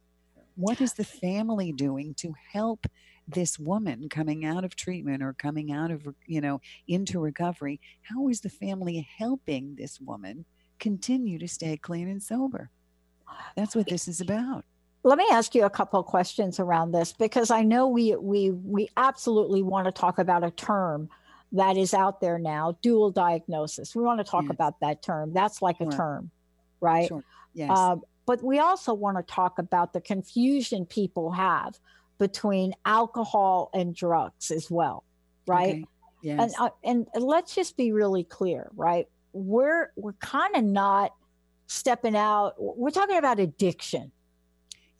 What 0.55 0.81
is 0.81 0.93
the 0.93 1.03
family 1.03 1.71
doing 1.71 2.15
to 2.15 2.33
help 2.51 2.87
this 3.27 3.59
woman 3.59 4.09
coming 4.09 4.45
out 4.45 4.63
of 4.63 4.75
treatment 4.75 5.21
or 5.21 5.33
coming 5.33 5.71
out 5.71 5.91
of, 5.91 6.07
you 6.25 6.41
know, 6.41 6.61
into 6.87 7.19
recovery, 7.19 7.79
how 8.03 8.29
is 8.29 8.41
the 8.41 8.49
family 8.49 9.07
helping 9.17 9.75
this 9.75 9.99
woman 9.99 10.45
continue 10.79 11.37
to 11.39 11.47
stay 11.47 11.77
clean 11.77 12.07
and 12.07 12.23
sober? 12.23 12.69
That's 13.55 13.75
what 13.75 13.87
this 13.87 14.07
is 14.07 14.21
about. 14.21 14.63
Let 15.03 15.17
me 15.17 15.27
ask 15.31 15.55
you 15.55 15.65
a 15.65 15.69
couple 15.69 15.99
of 15.99 16.05
questions 16.05 16.59
around 16.59 16.91
this 16.91 17.13
because 17.13 17.51
I 17.51 17.63
know 17.63 17.87
we 17.87 18.15
we 18.15 18.51
we 18.51 18.89
absolutely 18.97 19.61
want 19.61 19.85
to 19.85 19.91
talk 19.91 20.19
about 20.19 20.43
a 20.43 20.51
term 20.51 21.09
that 21.53 21.77
is 21.77 21.93
out 21.93 22.19
there 22.19 22.37
now, 22.39 22.77
dual 22.81 23.11
diagnosis. 23.11 23.95
We 23.95 24.03
want 24.03 24.19
to 24.19 24.29
talk 24.29 24.43
yes. 24.43 24.51
about 24.51 24.79
that 24.81 25.01
term. 25.01 25.33
That's 25.33 25.61
like 25.61 25.77
sure. 25.77 25.87
a 25.87 25.91
term, 25.91 26.31
right? 26.81 27.07
Sure. 27.07 27.23
Yes. 27.53 27.71
Uh, 27.73 27.97
but 28.25 28.43
we 28.43 28.59
also 28.59 28.93
want 28.93 29.17
to 29.17 29.23
talk 29.23 29.57
about 29.57 29.93
the 29.93 30.01
confusion 30.01 30.85
people 30.85 31.31
have 31.31 31.79
between 32.17 32.73
alcohol 32.85 33.69
and 33.73 33.95
drugs 33.95 34.51
as 34.51 34.69
well, 34.69 35.03
right? 35.47 35.75
Okay. 35.75 35.85
Yes. 36.21 36.39
And, 36.41 36.53
uh, 36.59 36.69
and 36.83 37.07
let's 37.15 37.53
just 37.53 37.77
be 37.77 37.91
really 37.91 38.23
clear, 38.23 38.69
right? 38.75 39.07
We're 39.33 39.91
we're 39.95 40.13
kind 40.13 40.55
of 40.55 40.63
not 40.63 41.13
stepping 41.67 42.15
out. 42.15 42.55
We're 42.57 42.89
talking 42.89 43.17
about 43.17 43.39
addiction. 43.39 44.11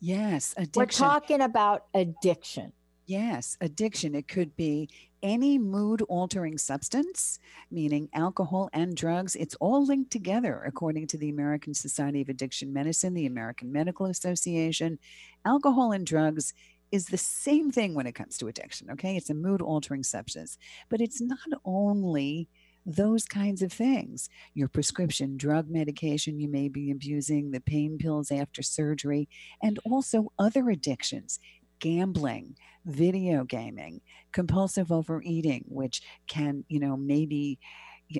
Yes, 0.00 0.54
addiction. 0.56 0.80
We're 0.80 0.86
talking 0.86 1.40
about 1.40 1.86
addiction. 1.92 2.72
Yes, 3.06 3.56
addiction. 3.60 4.14
It 4.14 4.28
could 4.28 4.54
be 4.54 4.90
any 5.22 5.58
mood 5.58 6.02
altering 6.02 6.58
substance, 6.58 7.38
meaning 7.70 8.08
alcohol 8.12 8.68
and 8.72 8.94
drugs. 8.94 9.34
It's 9.34 9.56
all 9.56 9.84
linked 9.84 10.10
together, 10.10 10.62
according 10.66 11.06
to 11.08 11.18
the 11.18 11.30
American 11.30 11.74
Society 11.74 12.20
of 12.20 12.28
Addiction 12.28 12.72
Medicine, 12.72 13.14
the 13.14 13.26
American 13.26 13.72
Medical 13.72 14.06
Association. 14.06 14.98
Alcohol 15.44 15.92
and 15.92 16.06
drugs 16.06 16.52
is 16.92 17.06
the 17.06 17.18
same 17.18 17.70
thing 17.70 17.94
when 17.94 18.06
it 18.06 18.14
comes 18.14 18.38
to 18.38 18.48
addiction. 18.48 18.90
Okay. 18.90 19.16
It's 19.16 19.30
a 19.30 19.34
mood 19.34 19.62
altering 19.62 20.02
substance, 20.02 20.58
but 20.88 21.00
it's 21.00 21.20
not 21.20 21.38
only 21.64 22.48
those 22.86 23.26
kinds 23.26 23.60
of 23.60 23.70
things 23.70 24.30
your 24.54 24.68
prescription 24.68 25.36
drug 25.36 25.68
medication 25.68 26.40
you 26.40 26.48
may 26.48 26.68
be 26.68 26.90
abusing, 26.90 27.50
the 27.50 27.60
pain 27.60 27.98
pills 27.98 28.30
after 28.30 28.62
surgery, 28.62 29.28
and 29.62 29.78
also 29.84 30.32
other 30.38 30.70
addictions 30.70 31.38
gambling, 31.80 32.56
video 32.86 33.44
gaming, 33.44 34.00
compulsive 34.32 34.90
overeating, 34.90 35.64
which 35.68 36.02
can, 36.26 36.64
you 36.68 36.80
know, 36.80 36.96
maybe 36.96 37.58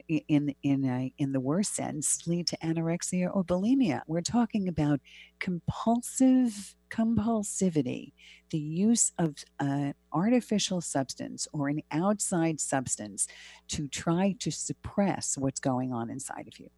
in 0.08 0.54
in 0.62 0.84
a, 0.84 1.12
in 1.18 1.32
the 1.32 1.40
worst 1.40 1.74
sense 1.74 2.26
lead 2.26 2.46
to 2.48 2.56
anorexia 2.58 3.34
or 3.34 3.44
bulimia. 3.44 4.02
We're 4.06 4.20
talking 4.20 4.68
about 4.68 5.00
compulsive 5.40 6.74
compulsivity, 6.90 8.12
the 8.50 8.58
use 8.58 9.12
of 9.18 9.34
an 9.60 9.94
artificial 10.12 10.80
substance 10.80 11.46
or 11.52 11.68
an 11.68 11.82
outside 11.90 12.60
substance 12.60 13.26
to 13.68 13.88
try 13.88 14.34
to 14.40 14.50
suppress 14.50 15.36
what's 15.36 15.60
going 15.60 15.92
on 15.92 16.10
inside 16.10 16.48
of 16.48 16.58
you. 16.58 16.70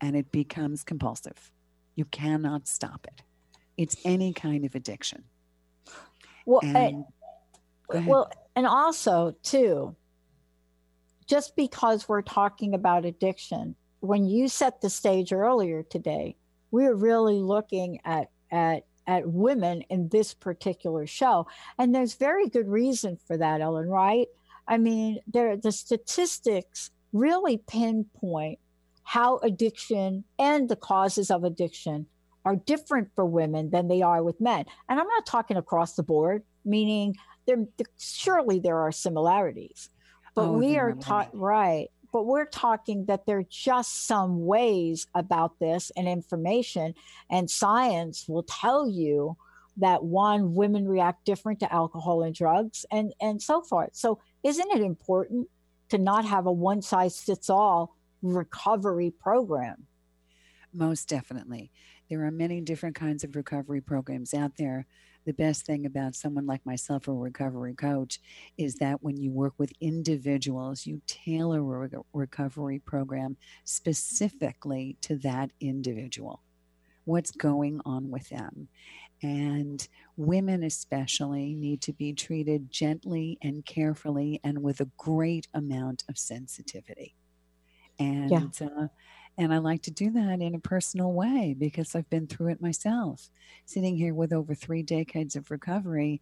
And 0.00 0.16
it 0.16 0.32
becomes 0.32 0.82
compulsive. 0.82 1.50
You 1.94 2.04
cannot 2.06 2.66
stop 2.66 3.06
it. 3.06 3.22
It's 3.76 3.96
any 4.04 4.32
kind 4.32 4.64
of 4.64 4.74
addiction. 4.74 5.24
Well, 6.46 6.60
eh, 6.64 6.88
and, 6.88 7.04
and 7.92 8.06
well, 8.06 8.30
and 8.56 8.66
also 8.66 9.34
too, 9.42 9.94
just 11.32 11.56
because 11.56 12.10
we're 12.10 12.20
talking 12.20 12.74
about 12.74 13.06
addiction, 13.06 13.74
when 14.00 14.26
you 14.26 14.48
set 14.48 14.82
the 14.82 14.90
stage 14.90 15.32
earlier 15.32 15.82
today, 15.82 16.36
we're 16.70 16.94
really 16.94 17.38
looking 17.38 17.98
at 18.04 18.28
at 18.50 18.84
at 19.06 19.26
women 19.26 19.80
in 19.88 20.10
this 20.10 20.34
particular 20.34 21.06
show, 21.06 21.46
and 21.78 21.94
there's 21.94 22.16
very 22.16 22.50
good 22.50 22.68
reason 22.68 23.16
for 23.26 23.38
that, 23.38 23.62
Ellen. 23.62 23.88
Right? 23.88 24.26
I 24.68 24.76
mean, 24.76 25.20
there 25.26 25.56
the 25.56 25.72
statistics 25.72 26.90
really 27.14 27.56
pinpoint 27.56 28.58
how 29.02 29.38
addiction 29.38 30.24
and 30.38 30.68
the 30.68 30.76
causes 30.76 31.30
of 31.30 31.44
addiction 31.44 32.04
are 32.44 32.56
different 32.56 33.08
for 33.14 33.24
women 33.24 33.70
than 33.70 33.88
they 33.88 34.02
are 34.02 34.22
with 34.22 34.38
men. 34.38 34.66
And 34.86 35.00
I'm 35.00 35.08
not 35.08 35.24
talking 35.24 35.56
across 35.56 35.94
the 35.94 36.02
board, 36.02 36.42
meaning 36.66 37.16
there, 37.46 37.64
surely 37.98 38.58
there 38.58 38.80
are 38.80 38.92
similarities, 38.92 39.88
but 40.34 40.48
oh, 40.48 40.52
we 40.52 40.78
are 40.78 40.92
taught 40.92 41.30
right. 41.32 41.88
But 42.12 42.26
we're 42.26 42.46
talking 42.46 43.06
that 43.06 43.24
there 43.24 43.38
are 43.38 43.46
just 43.48 44.06
some 44.06 44.44
ways 44.44 45.06
about 45.14 45.58
this 45.58 45.90
and 45.96 46.06
information, 46.06 46.94
and 47.30 47.50
science 47.50 48.26
will 48.28 48.42
tell 48.42 48.86
you 48.86 49.36
that 49.78 50.04
one 50.04 50.54
women 50.54 50.86
react 50.86 51.24
different 51.24 51.60
to 51.60 51.72
alcohol 51.72 52.22
and 52.22 52.34
drugs 52.34 52.84
and 52.90 53.14
and 53.22 53.40
so 53.40 53.62
forth 53.62 53.88
so 53.94 54.20
isn't 54.42 54.70
it 54.70 54.82
important 54.82 55.48
to 55.88 55.96
not 55.96 56.26
have 56.26 56.44
a 56.44 56.52
one 56.52 56.82
size 56.82 57.18
fits 57.18 57.48
all 57.48 57.96
recovery 58.20 59.10
program 59.10 59.86
most 60.74 61.08
definitely 61.08 61.70
there 62.12 62.26
are 62.26 62.30
many 62.30 62.60
different 62.60 62.94
kinds 62.94 63.24
of 63.24 63.34
recovery 63.34 63.80
programs 63.80 64.34
out 64.34 64.58
there. 64.58 64.86
The 65.24 65.32
best 65.32 65.64
thing 65.64 65.86
about 65.86 66.16
someone 66.16 66.46
like 66.46 66.66
myself, 66.66 67.06
a 67.06 67.12
recovery 67.12 67.74
coach, 67.74 68.20
is 68.58 68.76
that 68.76 69.02
when 69.02 69.16
you 69.16 69.30
work 69.30 69.54
with 69.56 69.72
individuals, 69.80 70.86
you 70.86 71.00
tailor 71.06 71.84
a 71.84 71.90
recovery 72.12 72.80
program 72.80 73.36
specifically 73.64 74.96
to 75.02 75.16
that 75.18 75.50
individual. 75.60 76.42
What's 77.04 77.30
going 77.30 77.80
on 77.84 78.10
with 78.10 78.28
them? 78.28 78.68
And 79.22 79.86
women, 80.16 80.64
especially, 80.64 81.54
need 81.54 81.80
to 81.82 81.92
be 81.92 82.12
treated 82.12 82.70
gently 82.72 83.38
and 83.42 83.64
carefully 83.64 84.40
and 84.42 84.62
with 84.62 84.80
a 84.80 84.90
great 84.96 85.46
amount 85.54 86.02
of 86.08 86.18
sensitivity. 86.18 87.14
And 87.98 88.30
yeah. 88.30 88.66
uh, 88.66 88.88
and 89.38 89.52
I 89.52 89.58
like 89.58 89.82
to 89.82 89.90
do 89.90 90.10
that 90.10 90.40
in 90.40 90.54
a 90.54 90.60
personal 90.60 91.12
way 91.12 91.54
because 91.58 91.94
I've 91.94 92.10
been 92.10 92.26
through 92.26 92.52
it 92.52 92.60
myself. 92.60 93.30
Sitting 93.64 93.96
here 93.96 94.14
with 94.14 94.32
over 94.32 94.54
three 94.54 94.82
decades 94.82 95.36
of 95.36 95.50
recovery, 95.50 96.20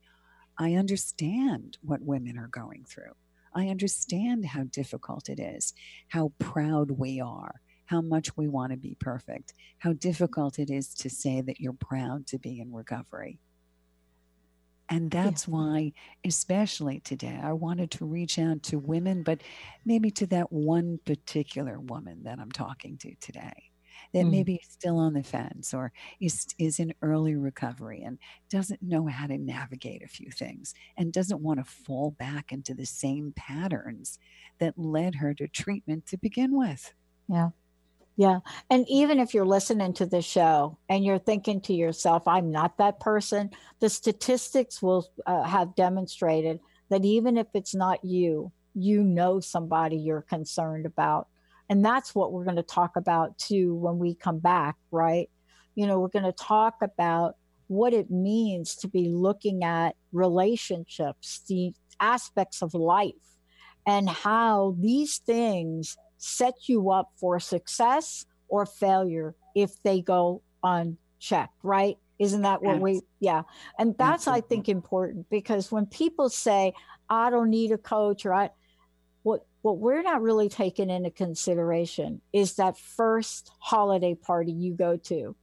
I 0.58 0.74
understand 0.74 1.78
what 1.82 2.02
women 2.02 2.38
are 2.38 2.48
going 2.48 2.84
through. 2.84 3.14
I 3.54 3.68
understand 3.68 4.46
how 4.46 4.64
difficult 4.64 5.28
it 5.28 5.40
is, 5.40 5.74
how 6.08 6.32
proud 6.38 6.92
we 6.92 7.20
are, 7.20 7.60
how 7.86 8.00
much 8.00 8.36
we 8.36 8.46
want 8.46 8.70
to 8.70 8.78
be 8.78 8.96
perfect, 9.00 9.54
how 9.78 9.92
difficult 9.94 10.60
it 10.60 10.70
is 10.70 10.94
to 10.94 11.10
say 11.10 11.40
that 11.40 11.60
you're 11.60 11.72
proud 11.72 12.26
to 12.28 12.38
be 12.38 12.60
in 12.60 12.72
recovery. 12.72 13.40
And 14.90 15.10
that's 15.10 15.46
yeah. 15.46 15.54
why, 15.54 15.92
especially 16.24 16.98
today, 17.00 17.38
I 17.42 17.52
wanted 17.52 17.92
to 17.92 18.04
reach 18.04 18.38
out 18.38 18.62
to 18.64 18.78
women, 18.78 19.22
but 19.22 19.40
maybe 19.84 20.10
to 20.12 20.26
that 20.26 20.52
one 20.52 20.98
particular 21.06 21.78
woman 21.78 22.24
that 22.24 22.40
I'm 22.40 22.50
talking 22.50 22.98
to 22.98 23.14
today 23.20 23.70
that 24.12 24.24
mm. 24.24 24.30
maybe 24.30 24.54
is 24.54 24.68
still 24.68 24.98
on 24.98 25.12
the 25.12 25.22
fence 25.22 25.72
or 25.72 25.92
is, 26.20 26.46
is 26.58 26.80
in 26.80 26.92
early 27.02 27.36
recovery 27.36 28.02
and 28.02 28.18
doesn't 28.48 28.82
know 28.82 29.06
how 29.06 29.26
to 29.26 29.38
navigate 29.38 30.02
a 30.02 30.08
few 30.08 30.30
things 30.30 30.74
and 30.96 31.12
doesn't 31.12 31.40
want 31.40 31.64
to 31.64 31.70
fall 31.70 32.10
back 32.12 32.50
into 32.50 32.74
the 32.74 32.86
same 32.86 33.32
patterns 33.36 34.18
that 34.58 34.76
led 34.76 35.16
her 35.16 35.34
to 35.34 35.46
treatment 35.46 36.06
to 36.06 36.16
begin 36.16 36.56
with. 36.56 36.92
Yeah. 37.28 37.50
Yeah. 38.16 38.40
And 38.68 38.86
even 38.88 39.18
if 39.18 39.32
you're 39.32 39.46
listening 39.46 39.94
to 39.94 40.06
the 40.06 40.20
show 40.20 40.76
and 40.88 41.04
you're 41.04 41.18
thinking 41.18 41.60
to 41.62 41.72
yourself, 41.72 42.28
I'm 42.28 42.50
not 42.50 42.76
that 42.78 43.00
person, 43.00 43.50
the 43.80 43.88
statistics 43.88 44.82
will 44.82 45.08
uh, 45.26 45.44
have 45.44 45.74
demonstrated 45.74 46.60
that 46.90 47.04
even 47.04 47.38
if 47.38 47.46
it's 47.54 47.74
not 47.74 48.04
you, 48.04 48.52
you 48.74 49.02
know 49.02 49.40
somebody 49.40 49.96
you're 49.96 50.22
concerned 50.22 50.86
about. 50.86 51.28
And 51.68 51.84
that's 51.84 52.14
what 52.14 52.32
we're 52.32 52.44
going 52.44 52.56
to 52.56 52.62
talk 52.62 52.96
about 52.96 53.38
too 53.38 53.74
when 53.76 53.98
we 53.98 54.14
come 54.14 54.38
back, 54.38 54.76
right? 54.90 55.30
You 55.74 55.86
know, 55.86 55.98
we're 56.00 56.08
going 56.08 56.24
to 56.24 56.32
talk 56.32 56.82
about 56.82 57.36
what 57.68 57.94
it 57.94 58.10
means 58.10 58.74
to 58.76 58.88
be 58.88 59.08
looking 59.08 59.62
at 59.62 59.94
relationships, 60.12 61.42
the 61.48 61.72
aspects 62.00 62.62
of 62.62 62.74
life, 62.74 63.14
and 63.86 64.08
how 64.08 64.76
these 64.78 65.18
things 65.18 65.96
set 66.20 66.68
you 66.68 66.90
up 66.90 67.10
for 67.16 67.40
success 67.40 68.26
or 68.48 68.66
failure 68.66 69.34
if 69.54 69.82
they 69.82 70.00
go 70.00 70.42
unchecked, 70.62 71.58
right? 71.62 71.96
Isn't 72.18 72.42
that 72.42 72.62
what 72.62 72.80
we, 72.80 73.00
yeah. 73.18 73.42
And 73.78 73.96
that's, 73.96 74.28
Absolutely. 74.28 74.38
I 74.38 74.48
think, 74.48 74.68
important 74.68 75.30
because 75.30 75.72
when 75.72 75.86
people 75.86 76.28
say, 76.28 76.74
I 77.08 77.30
don't 77.30 77.48
need 77.48 77.72
a 77.72 77.78
coach 77.78 78.26
or 78.26 78.34
I, 78.34 78.50
what, 79.22 79.46
what 79.62 79.78
we're 79.78 80.02
not 80.02 80.20
really 80.20 80.50
taking 80.50 80.90
into 80.90 81.10
consideration 81.10 82.20
is 82.34 82.56
that 82.56 82.78
first 82.78 83.50
holiday 83.58 84.14
party 84.14 84.52
you 84.52 84.74
go 84.74 84.98
to, 84.98 85.34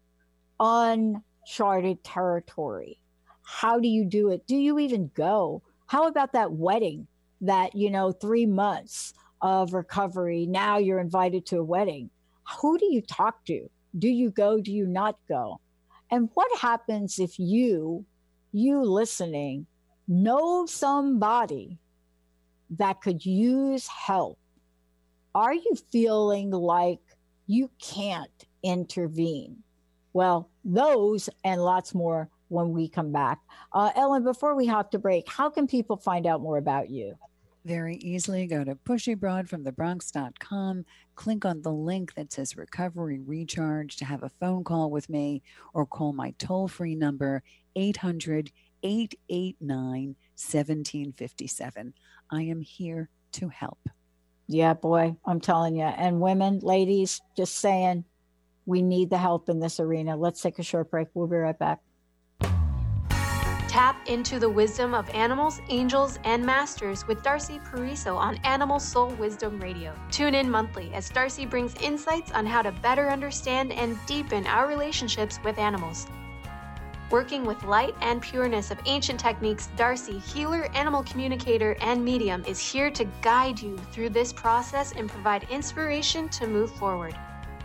uncharted 0.60 2.04
territory. 2.04 3.00
How 3.42 3.80
do 3.80 3.88
you 3.88 4.06
do 4.06 4.30
it? 4.30 4.46
Do 4.46 4.56
you 4.56 4.78
even 4.78 5.10
go? 5.16 5.63
How 5.88 6.08
about 6.08 6.34
that 6.34 6.52
wedding 6.52 7.08
that, 7.42 7.76
you 7.76 7.90
know, 7.90 8.12
three 8.12 8.46
months 8.46 9.13
of 9.41 9.73
recovery. 9.73 10.45
Now 10.45 10.78
you're 10.78 11.00
invited 11.00 11.45
to 11.47 11.60
a 11.60 11.63
wedding. 11.63 12.10
Who 12.60 12.78
do 12.78 12.86
you 12.86 13.02
talk 13.02 13.43
to? 13.45 13.69
Do 13.97 14.08
you 14.08 14.32
go? 14.32 14.62
Do 14.62 14.71
you 14.71 14.88
not 14.88 15.17
go? 15.28 15.60
And 16.12 16.30
what 16.34 16.60
happens 16.60 17.19
if 17.19 17.38
you, 17.38 18.06
you 18.52 18.82
listening, 18.82 19.65
know 20.08 20.65
somebody 20.65 21.78
that 22.71 23.02
could 23.02 23.26
use 23.26 23.88
help? 23.88 24.38
Are 25.36 25.54
you 25.54 25.73
feeling 25.91 26.52
like 26.52 27.00
you 27.45 27.69
can't 27.82 28.45
intervene? 28.63 29.58
Well, 30.13 30.50
those 30.63 31.30
and 31.43 31.62
lots 31.62 31.93
more 31.93 32.30
when 32.47 32.71
we 32.71 32.88
come 32.88 33.12
back. 33.12 33.39
Uh, 33.73 33.91
Ellen, 33.95 34.23
before 34.23 34.56
we 34.56 34.65
have 34.67 34.89
to 34.91 35.00
break, 35.00 35.30
how 35.30 35.50
can 35.50 35.67
people 35.67 35.97
find 35.97 36.26
out 36.26 36.41
more 36.41 36.58
about 36.58 36.89
you? 36.89 37.17
Very 37.67 37.97
easily. 37.97 38.47
Go 38.47 38.63
to 38.63 38.75
pushybroadfromthebronx.com, 38.75 40.86
click 41.15 41.45
on 41.45 41.62
the 41.62 41.71
link 41.71 42.13
that 42.15 42.32
says 42.32 42.58
Recovery 42.58 43.19
Recharge 43.19 43.97
to 43.97 44.06
have 44.06 44.23
a 44.23 44.32
phone 44.39 44.63
call 44.63 44.89
with 44.89 45.10
me 45.10 45.43
or 45.73 45.86
call 45.86 46.13
my 46.13 46.34
toll 46.39 46.67
free 46.67 46.95
number 46.95 47.43
800 47.75 48.51
889 48.84 50.15
1757. 50.36 51.93
I 52.32 52.41
am 52.43 52.62
here 52.62 53.10
to 53.34 53.49
help. 53.49 53.89
Yeah, 54.47 54.73
boy, 54.73 55.15
I'm 55.25 55.41
telling 55.41 55.75
you. 55.75 55.84
And 55.84 56.21
women, 56.21 56.60
ladies, 56.60 57.21
just 57.36 57.58
saying, 57.58 58.06
we 58.65 58.82
need 58.82 59.10
the 59.10 59.17
help 59.17 59.49
in 59.49 59.60
this 59.60 59.80
arena. 59.80 60.15
Let's 60.15 60.41
take 60.41 60.60
a 60.60 60.63
short 60.63 60.89
break. 60.89 61.08
We'll 61.13 61.27
be 61.27 61.36
right 61.36 61.58
back. 61.58 61.80
Tap 63.78 64.08
into 64.08 64.40
the 64.40 64.50
wisdom 64.50 64.96
of 64.96 65.08
animals, 65.12 65.62
angels, 65.70 66.18
and 66.24 66.44
masters 66.44 67.08
with 67.08 67.22
Darcy 67.22 67.60
Pariso 67.60 68.18
on 68.18 68.38
Animal 68.38 68.80
Soul 68.80 69.10
Wisdom 69.20 69.60
Radio. 69.60 69.94
Tune 70.10 70.34
in 70.34 70.50
monthly 70.50 70.92
as 70.96 71.12
Darcy 71.12 71.46
brings 71.46 71.76
insights 71.76 72.32
on 72.32 72.44
how 72.44 72.63
to 72.63 72.72
better 72.72 73.08
understand 73.08 73.72
and 73.72 73.96
deepen 74.08 74.48
our 74.48 74.68
relationships 74.68 75.40
with 75.44 75.60
animals. 75.60 76.08
Working 77.12 77.46
with 77.46 77.62
light 77.62 77.94
and 78.02 78.20
pureness 78.20 78.72
of 78.72 78.80
ancient 78.88 79.20
techniques, 79.20 79.70
Darcy, 79.78 80.18
healer, 80.18 80.72
animal 80.74 81.04
communicator, 81.04 81.78
and 81.80 82.04
medium, 82.04 82.44
is 82.48 82.58
here 82.58 82.90
to 82.90 83.06
guide 83.22 83.62
you 83.62 83.78
through 83.92 84.10
this 84.10 84.34
process 84.34 84.94
and 84.94 85.08
provide 85.08 85.48
inspiration 85.52 86.28
to 86.30 86.48
move 86.48 86.72
forward. 86.78 87.16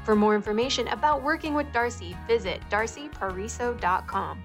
For 0.04 0.14
more 0.14 0.34
information 0.34 0.88
about 0.88 1.22
working 1.22 1.54
with 1.54 1.72
Darcy, 1.72 2.14
visit 2.28 2.60
darcypariso.com. 2.68 4.44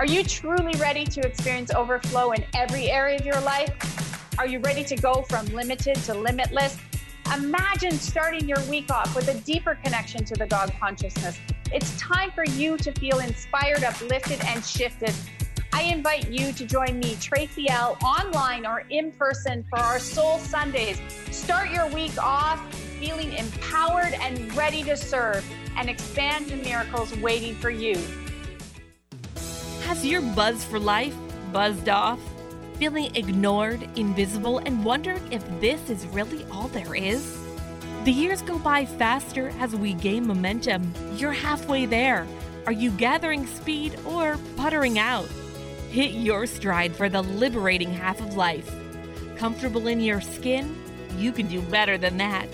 Are 0.00 0.06
you 0.06 0.24
truly 0.24 0.72
ready 0.80 1.04
to 1.04 1.20
experience 1.20 1.74
overflow 1.74 2.32
in 2.32 2.42
every 2.54 2.90
area 2.90 3.18
of 3.18 3.26
your 3.26 3.38
life? 3.42 3.70
Are 4.38 4.46
you 4.46 4.58
ready 4.60 4.82
to 4.82 4.96
go 4.96 5.20
from 5.28 5.44
limited 5.48 5.96
to 6.04 6.14
limitless? 6.14 6.78
Imagine 7.36 7.92
starting 7.92 8.48
your 8.48 8.62
week 8.62 8.90
off 8.90 9.14
with 9.14 9.28
a 9.28 9.34
deeper 9.40 9.74
connection 9.84 10.24
to 10.24 10.34
the 10.36 10.46
God 10.46 10.72
consciousness. 10.80 11.38
It's 11.70 11.98
time 11.98 12.30
for 12.30 12.46
you 12.46 12.78
to 12.78 12.92
feel 12.92 13.18
inspired, 13.18 13.84
uplifted, 13.84 14.42
and 14.46 14.64
shifted. 14.64 15.12
I 15.70 15.82
invite 15.82 16.30
you 16.30 16.54
to 16.54 16.64
join 16.64 16.98
me, 16.98 17.18
Tracy 17.20 17.68
L, 17.68 17.98
online 18.02 18.64
or 18.64 18.84
in 18.88 19.12
person 19.12 19.66
for 19.68 19.80
our 19.80 19.98
Soul 19.98 20.38
Sundays. 20.38 20.98
Start 21.30 21.70
your 21.72 21.86
week 21.88 22.16
off 22.16 22.74
feeling 22.98 23.34
empowered 23.34 24.14
and 24.14 24.50
ready 24.56 24.82
to 24.84 24.96
serve 24.96 25.44
and 25.76 25.90
expand 25.90 26.46
the 26.46 26.56
miracles 26.56 27.14
waiting 27.18 27.54
for 27.54 27.68
you. 27.68 27.98
Has 29.90 30.06
your 30.06 30.20
buzz 30.20 30.62
for 30.62 30.78
life 30.78 31.16
buzzed 31.52 31.88
off? 31.88 32.20
Feeling 32.74 33.12
ignored, 33.16 33.88
invisible, 33.96 34.58
and 34.58 34.84
wondering 34.84 35.32
if 35.32 35.42
this 35.60 35.90
is 35.90 36.06
really 36.06 36.44
all 36.52 36.68
there 36.68 36.94
is? 36.94 37.36
The 38.04 38.12
years 38.12 38.40
go 38.40 38.56
by 38.56 38.84
faster 38.84 39.52
as 39.58 39.74
we 39.74 39.94
gain 39.94 40.28
momentum. 40.28 40.94
You're 41.16 41.32
halfway 41.32 41.86
there. 41.86 42.24
Are 42.66 42.72
you 42.72 42.92
gathering 42.92 43.48
speed 43.48 43.98
or 44.06 44.38
puttering 44.56 45.00
out? 45.00 45.26
Hit 45.90 46.12
your 46.12 46.46
stride 46.46 46.94
for 46.94 47.08
the 47.08 47.22
liberating 47.24 47.92
half 47.92 48.20
of 48.20 48.36
life. 48.36 48.72
Comfortable 49.38 49.88
in 49.88 50.00
your 50.00 50.20
skin? 50.20 50.80
You 51.16 51.32
can 51.32 51.48
do 51.48 51.60
better 51.62 51.98
than 51.98 52.16
that. 52.18 52.46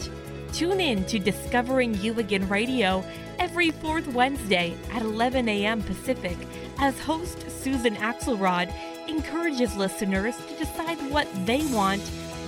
Tune 0.55 0.81
in 0.81 1.05
to 1.05 1.19
Discovering 1.19 2.01
You 2.01 2.19
Again 2.19 2.49
Radio 2.49 3.05
every 3.39 3.73
fourth 3.73 4.07
Wednesday 4.09 4.75
at 4.91 5.03
11 5.03 5.51
a.m. 5.51 5.83
Pacific 5.83 6.39
as 6.79 6.99
host 7.01 7.51
Susan 7.51 7.97
Axelrod 7.97 8.73
encourages 9.09 9.77
listeners 9.77 10.37
to 10.49 10.57
decide 10.57 10.99
what 11.11 11.29
they 11.47 11.65
want, 11.67 12.03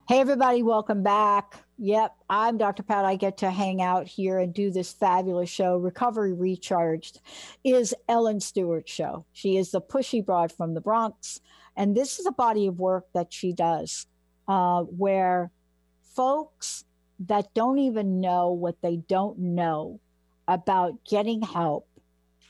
Hey, 0.06 0.20
everybody, 0.20 0.62
welcome 0.62 1.02
back. 1.02 1.64
Yep, 1.78 2.14
I'm 2.28 2.58
Dr. 2.58 2.82
Pat. 2.82 3.06
I 3.06 3.16
get 3.16 3.38
to 3.38 3.50
hang 3.50 3.80
out 3.80 4.06
here 4.06 4.38
and 4.38 4.52
do 4.52 4.70
this 4.70 4.92
fabulous 4.92 5.48
show, 5.48 5.78
Recovery 5.78 6.34
Recharged, 6.34 7.20
is 7.64 7.94
Ellen 8.06 8.40
Stewart's 8.40 8.92
show. 8.92 9.24
She 9.32 9.56
is 9.56 9.70
the 9.70 9.80
pushy 9.80 10.22
broad 10.22 10.52
from 10.52 10.74
the 10.74 10.82
Bronx. 10.82 11.40
And 11.74 11.96
this 11.96 12.18
is 12.18 12.26
a 12.26 12.32
body 12.32 12.66
of 12.66 12.78
work 12.78 13.06
that 13.14 13.32
she 13.32 13.54
does 13.54 14.06
uh, 14.46 14.82
where 14.82 15.50
folks 16.02 16.84
that 17.20 17.54
don't 17.54 17.78
even 17.78 18.20
know 18.20 18.52
what 18.52 18.82
they 18.82 18.96
don't 18.96 19.38
know 19.38 20.00
about 20.46 21.02
getting 21.08 21.40
help 21.40 21.88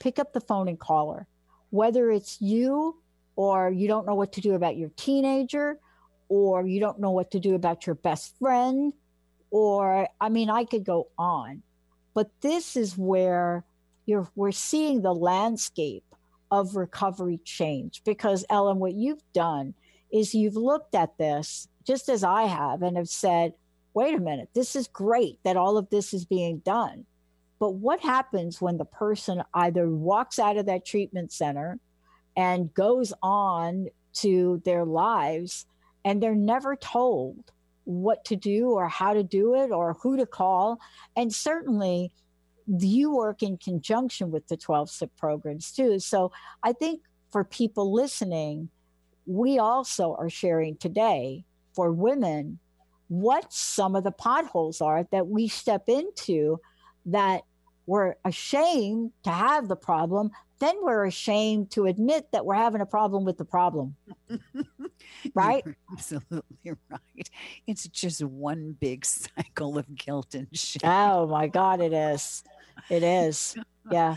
pick 0.00 0.18
up 0.18 0.32
the 0.32 0.40
phone 0.40 0.66
and 0.66 0.80
call 0.80 1.12
her. 1.12 1.28
Whether 1.70 2.10
it's 2.10 2.40
you 2.40 2.96
or 3.40 3.70
you 3.70 3.88
don't 3.88 4.06
know 4.06 4.14
what 4.14 4.34
to 4.34 4.42
do 4.42 4.52
about 4.52 4.76
your 4.76 4.90
teenager, 4.96 5.78
or 6.28 6.66
you 6.66 6.78
don't 6.78 7.00
know 7.00 7.12
what 7.12 7.30
to 7.30 7.40
do 7.40 7.54
about 7.54 7.86
your 7.86 7.94
best 7.94 8.36
friend, 8.38 8.92
or 9.50 10.06
I 10.20 10.28
mean, 10.28 10.50
I 10.50 10.64
could 10.66 10.84
go 10.84 11.08
on. 11.16 11.62
But 12.12 12.28
this 12.42 12.76
is 12.76 12.98
where 12.98 13.64
you're 14.04 14.28
we're 14.34 14.52
seeing 14.52 15.00
the 15.00 15.14
landscape 15.14 16.04
of 16.50 16.76
recovery 16.76 17.40
change 17.42 18.02
because 18.04 18.44
Ellen, 18.50 18.78
what 18.78 18.92
you've 18.92 19.24
done 19.32 19.72
is 20.12 20.34
you've 20.34 20.56
looked 20.56 20.94
at 20.94 21.16
this 21.16 21.66
just 21.86 22.10
as 22.10 22.22
I 22.22 22.42
have 22.42 22.82
and 22.82 22.98
have 22.98 23.08
said, 23.08 23.54
wait 23.94 24.14
a 24.14 24.20
minute, 24.20 24.50
this 24.54 24.76
is 24.76 24.86
great 24.86 25.38
that 25.44 25.56
all 25.56 25.78
of 25.78 25.88
this 25.88 26.12
is 26.12 26.26
being 26.26 26.58
done. 26.58 27.06
But 27.58 27.70
what 27.70 28.00
happens 28.00 28.60
when 28.60 28.76
the 28.76 28.84
person 28.84 29.42
either 29.54 29.88
walks 29.88 30.38
out 30.38 30.58
of 30.58 30.66
that 30.66 30.84
treatment 30.84 31.32
center 31.32 31.80
and 32.36 32.72
goes 32.74 33.12
on 33.22 33.88
to 34.12 34.60
their 34.64 34.84
lives 34.84 35.66
and 36.04 36.22
they're 36.22 36.34
never 36.34 36.76
told 36.76 37.52
what 37.84 38.24
to 38.24 38.36
do 38.36 38.70
or 38.70 38.88
how 38.88 39.12
to 39.12 39.22
do 39.22 39.54
it 39.54 39.70
or 39.70 39.94
who 40.02 40.16
to 40.16 40.26
call. 40.26 40.78
And 41.16 41.32
certainly 41.32 42.12
you 42.66 43.14
work 43.14 43.42
in 43.42 43.56
conjunction 43.56 44.30
with 44.30 44.46
the 44.48 44.56
12 44.56 44.90
step 44.90 45.10
programs 45.18 45.72
too. 45.72 45.98
So 45.98 46.30
i 46.62 46.72
think 46.72 47.02
for 47.32 47.44
people 47.44 47.92
listening 47.92 48.68
we 49.26 49.58
also 49.58 50.14
are 50.18 50.30
sharing 50.30 50.76
today 50.76 51.44
for 51.74 51.92
women 51.92 52.58
what 53.08 53.52
some 53.52 53.96
of 53.96 54.04
the 54.04 54.12
potholes 54.12 54.80
are 54.80 55.06
that 55.10 55.26
we 55.26 55.48
step 55.48 55.88
into 55.88 56.60
that 57.06 57.42
we're 57.86 58.14
ashamed 58.24 59.12
to 59.24 59.30
have 59.30 59.68
the 59.68 59.76
problem 59.76 60.30
then 60.60 60.76
we're 60.82 61.06
ashamed 61.06 61.70
to 61.70 61.86
admit 61.86 62.30
that 62.32 62.44
we're 62.44 62.54
having 62.54 62.82
a 62.82 62.86
problem 62.86 63.24
with 63.24 63.38
the 63.38 63.44
problem. 63.44 63.96
right? 65.34 65.62
You're 65.64 65.76
absolutely 65.90 66.72
right. 66.90 67.30
It's 67.66 67.88
just 67.88 68.22
one 68.22 68.76
big 68.78 69.04
cycle 69.06 69.78
of 69.78 69.92
guilt 69.96 70.34
and 70.34 70.46
shame. 70.52 70.82
Oh 70.84 71.26
my 71.26 71.48
God, 71.48 71.80
it 71.80 71.92
is. 71.92 72.44
It 72.88 73.02
is. 73.02 73.56
Yeah. 73.90 74.16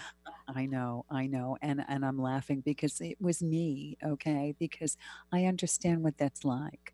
I 0.54 0.66
know, 0.66 1.06
I 1.10 1.26
know. 1.26 1.58
And 1.62 1.84
and 1.88 2.06
I'm 2.06 2.22
laughing 2.22 2.62
because 2.62 3.00
it 3.00 3.20
was 3.20 3.42
me, 3.42 3.98
okay? 4.06 4.54
Because 4.60 4.98
I 5.32 5.46
understand 5.46 6.04
what 6.04 6.18
that's 6.18 6.44
like 6.44 6.94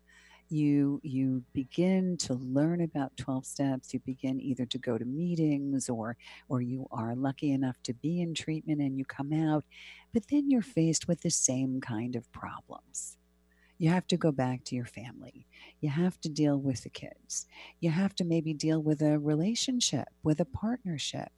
you 0.50 1.00
you 1.02 1.42
begin 1.52 2.16
to 2.16 2.34
learn 2.34 2.80
about 2.80 3.16
12 3.16 3.46
steps 3.46 3.94
you 3.94 4.00
begin 4.00 4.40
either 4.40 4.66
to 4.66 4.78
go 4.78 4.98
to 4.98 5.04
meetings 5.04 5.88
or 5.88 6.16
or 6.48 6.60
you 6.60 6.86
are 6.90 7.14
lucky 7.14 7.52
enough 7.52 7.76
to 7.82 7.94
be 7.94 8.20
in 8.20 8.34
treatment 8.34 8.80
and 8.80 8.98
you 8.98 9.04
come 9.04 9.32
out 9.32 9.64
but 10.12 10.28
then 10.28 10.50
you're 10.50 10.62
faced 10.62 11.06
with 11.06 11.20
the 11.20 11.30
same 11.30 11.80
kind 11.80 12.16
of 12.16 12.30
problems. 12.32 13.16
You 13.78 13.90
have 13.90 14.06
to 14.08 14.16
go 14.16 14.30
back 14.30 14.64
to 14.64 14.74
your 14.74 14.84
family. 14.84 15.46
You 15.80 15.88
have 15.88 16.20
to 16.20 16.28
deal 16.28 16.58
with 16.58 16.82
the 16.82 16.90
kids. 16.90 17.46
You 17.80 17.90
have 17.90 18.14
to 18.16 18.24
maybe 18.24 18.52
deal 18.52 18.82
with 18.82 19.00
a 19.00 19.18
relationship 19.18 20.08
with 20.22 20.38
a 20.40 20.44
partnership. 20.44 21.30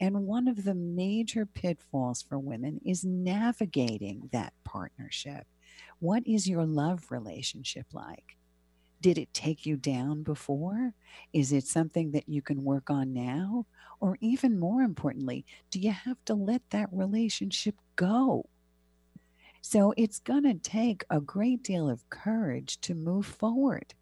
And 0.00 0.26
one 0.26 0.48
of 0.48 0.64
the 0.64 0.74
major 0.74 1.44
pitfalls 1.44 2.22
for 2.22 2.38
women 2.38 2.80
is 2.86 3.04
navigating 3.04 4.30
that 4.32 4.54
partnership. 4.64 5.46
What 5.98 6.22
is 6.26 6.48
your 6.48 6.64
love 6.64 7.10
relationship 7.10 7.86
like 7.92 8.36
did 9.00 9.18
it 9.18 9.32
take 9.32 9.64
you 9.66 9.76
down 9.76 10.22
before? 10.22 10.92
Is 11.32 11.52
it 11.52 11.66
something 11.66 12.12
that 12.12 12.28
you 12.28 12.42
can 12.42 12.64
work 12.64 12.90
on 12.90 13.12
now? 13.12 13.66
Or 14.00 14.16
even 14.20 14.58
more 14.58 14.82
importantly, 14.82 15.44
do 15.70 15.80
you 15.80 15.92
have 15.92 16.22
to 16.26 16.34
let 16.34 16.62
that 16.70 16.88
relationship 16.92 17.74
go? 17.96 18.46
So 19.62 19.92
it's 19.96 20.18
going 20.18 20.44
to 20.44 20.54
take 20.54 21.04
a 21.10 21.20
great 21.20 21.62
deal 21.62 21.88
of 21.88 22.08
courage 22.08 22.80
to 22.82 22.94
move 22.94 23.26
forward. 23.26 23.94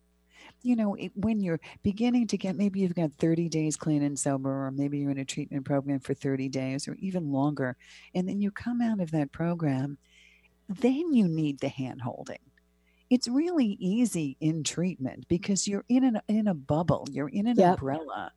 You 0.62 0.76
know, 0.76 0.94
it, 0.94 1.12
when 1.14 1.40
you're 1.40 1.60
beginning 1.82 2.28
to 2.28 2.38
get, 2.38 2.56
maybe 2.56 2.80
you've 2.80 2.94
got 2.94 3.12
30 3.18 3.48
days 3.48 3.76
clean 3.76 4.02
and 4.02 4.18
sober, 4.18 4.66
or 4.66 4.70
maybe 4.70 4.98
you're 4.98 5.10
in 5.10 5.18
a 5.18 5.24
treatment 5.24 5.64
program 5.64 6.00
for 6.00 6.14
30 6.14 6.48
days 6.48 6.88
or 6.88 6.94
even 6.94 7.32
longer, 7.32 7.76
and 8.14 8.28
then 8.28 8.40
you 8.40 8.50
come 8.50 8.80
out 8.80 9.00
of 9.00 9.10
that 9.10 9.32
program, 9.32 9.98
then 10.68 11.12
you 11.12 11.26
need 11.28 11.58
the 11.60 11.68
hand 11.68 12.00
holding 12.00 12.38
it's 13.10 13.28
really 13.28 13.76
easy 13.80 14.36
in 14.40 14.62
treatment 14.62 15.26
because 15.28 15.66
you're 15.66 15.84
in 15.88 16.04
an 16.04 16.20
in 16.28 16.48
a 16.48 16.54
bubble 16.54 17.06
you're 17.10 17.28
in 17.28 17.46
an 17.46 17.56
yep. 17.56 17.72
umbrella. 17.72 18.32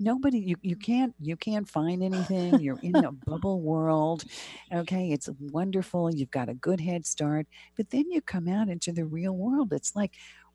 Nobody 0.00 0.38
you, 0.38 0.56
you 0.62 0.76
mm-hmm. 0.76 0.92
can't 0.92 1.14
you 1.20 1.36
can't 1.36 1.68
find 1.68 2.02
anything 2.02 2.60
you're 2.60 2.80
in 2.82 2.96
a 2.96 3.12
bubble 3.26 3.60
world 3.60 4.24
okay? 4.72 5.10
It's 5.10 5.28
wonderful 5.40 6.14
you've 6.14 6.30
got 6.30 6.48
a 6.48 6.54
good 6.54 6.80
head 6.80 7.06
start 7.06 7.46
but 7.76 7.90
then 7.90 8.10
you 8.10 8.20
come 8.20 8.48
out 8.48 8.68
into 8.68 8.92
the 8.92 9.04
real 9.04 9.36
world 9.36 9.72
it's 9.72 9.94
like 9.94 10.14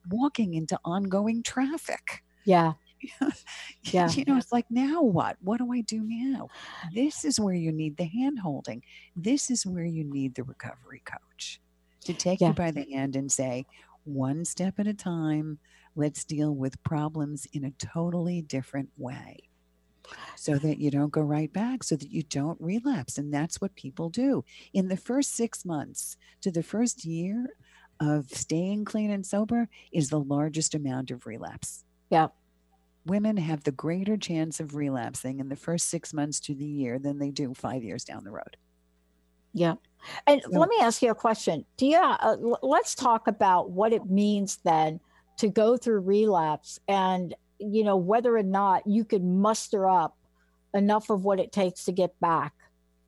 walking 0.09 0.53
into 0.53 0.77
ongoing 0.83 1.43
traffic. 1.43 2.23
Yeah. 2.45 2.73
Yeah. 3.91 4.09
You 4.09 4.23
know 4.23 4.37
it's 4.37 4.53
like 4.53 4.65
now 4.69 5.01
what? 5.01 5.35
What 5.41 5.57
do 5.57 5.73
i 5.73 5.81
do 5.81 6.01
now? 6.05 6.47
This 6.93 7.25
is 7.25 7.37
where 7.37 7.53
you 7.53 7.73
need 7.73 7.97
the 7.97 8.05
hand 8.05 8.39
holding. 8.39 8.81
This 9.13 9.51
is 9.51 9.65
where 9.65 9.83
you 9.83 10.05
need 10.05 10.35
the 10.35 10.43
recovery 10.43 11.03
coach 11.03 11.59
to 12.03 12.13
take 12.13 12.41
yeah. 12.41 12.49
you 12.49 12.53
by 12.53 12.71
the 12.71 12.85
hand 12.91 13.15
and 13.15 13.31
say 13.31 13.65
one 14.03 14.43
step 14.45 14.79
at 14.79 14.87
a 14.87 14.93
time 14.93 15.59
let's 15.95 16.23
deal 16.23 16.53
with 16.53 16.81
problems 16.83 17.47
in 17.53 17.63
a 17.63 17.71
totally 17.71 18.41
different 18.41 18.89
way 18.97 19.37
so 20.35 20.57
that 20.57 20.79
you 20.79 20.91
don't 20.91 21.11
go 21.11 21.21
right 21.21 21.51
back, 21.51 21.83
so 21.83 21.95
that 21.95 22.11
you 22.11 22.23
don't 22.23 22.59
relapse. 22.59 23.17
And 23.17 23.33
that's 23.33 23.61
what 23.61 23.75
people 23.75 24.09
do. 24.09 24.43
In 24.73 24.87
the 24.87 24.97
first 24.97 25.35
six 25.35 25.65
months 25.65 26.17
to 26.41 26.51
the 26.51 26.63
first 26.63 27.05
year 27.05 27.47
of 27.99 28.29
staying 28.29 28.85
clean 28.85 29.11
and 29.11 29.25
sober 29.25 29.69
is 29.91 30.09
the 30.09 30.19
largest 30.19 30.75
amount 30.75 31.11
of 31.11 31.25
relapse. 31.25 31.85
Yeah. 32.09 32.27
Women 33.05 33.37
have 33.37 33.63
the 33.63 33.71
greater 33.71 34.17
chance 34.17 34.59
of 34.59 34.75
relapsing 34.75 35.39
in 35.39 35.49
the 35.49 35.55
first 35.55 35.89
six 35.89 36.13
months 36.13 36.39
to 36.41 36.55
the 36.55 36.65
year 36.65 36.99
than 36.99 37.19
they 37.19 37.31
do 37.31 37.53
five 37.53 37.83
years 37.83 38.03
down 38.03 38.23
the 38.23 38.31
road. 38.31 38.57
Yeah. 39.53 39.75
And 40.27 40.41
so, 40.41 40.59
let 40.59 40.69
me 40.69 40.77
ask 40.81 41.01
you 41.01 41.11
a 41.11 41.15
question. 41.15 41.65
Do 41.77 41.85
you, 41.85 41.97
uh, 41.97 42.35
let's 42.61 42.93
talk 42.93 43.27
about 43.27 43.71
what 43.71 43.93
it 43.93 44.05
means 44.05 44.59
then 44.63 44.99
to 45.37 45.49
go 45.49 45.77
through 45.77 46.01
relapse 46.01 46.79
and 46.87 47.33
you 47.59 47.83
know 47.83 47.95
whether 47.95 48.35
or 48.35 48.43
not 48.43 48.85
you 48.85 49.05
could 49.05 49.23
muster 49.23 49.87
up 49.87 50.17
enough 50.73 51.09
of 51.09 51.23
what 51.23 51.39
it 51.39 51.51
takes 51.51 51.85
to 51.85 51.91
get 51.91 52.19
back 52.19 52.53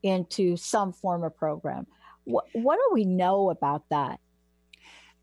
into 0.03 0.55
some 0.55 0.93
form 0.93 1.23
of 1.23 1.35
program 1.35 1.85
what, 2.23 2.45
what 2.53 2.77
do 2.77 2.93
we 2.93 3.05
know 3.05 3.49
about 3.49 3.83
that 3.89 4.19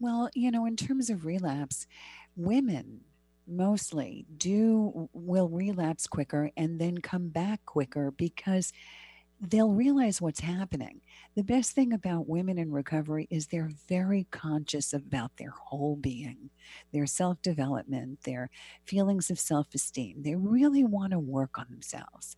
well 0.01 0.29
you 0.35 0.51
know 0.51 0.67
in 0.67 0.77
terms 0.77 1.09
of 1.09 1.25
relapse 1.25 1.87
women 2.37 3.01
mostly 3.47 4.27
do 4.37 5.09
will 5.13 5.49
relapse 5.49 6.07
quicker 6.07 6.51
and 6.57 6.81
then 6.81 6.99
come 6.99 7.29
back 7.29 7.65
quicker 7.65 8.11
because 8.11 8.73
they'll 9.43 9.73
realize 9.73 10.21
what's 10.21 10.41
happening. 10.41 11.01
The 11.35 11.45
best 11.45 11.73
thing 11.73 11.95
about 11.95 12.29
women 12.29 12.59
in 12.59 12.71
recovery 12.71 13.27
is 13.31 13.47
they're 13.47 13.71
very 13.89 14.27
conscious 14.31 14.93
about 14.93 15.37
their 15.39 15.51
whole 15.51 15.97
being, 15.97 16.51
their 16.93 17.07
self 17.07 17.41
development, 17.41 18.23
their 18.25 18.51
feelings 18.85 19.31
of 19.31 19.39
self 19.39 19.75
esteem. 19.75 20.23
They 20.23 20.35
really 20.35 20.85
want 20.85 21.13
to 21.13 21.19
work 21.19 21.59
on 21.59 21.67
themselves. 21.71 22.37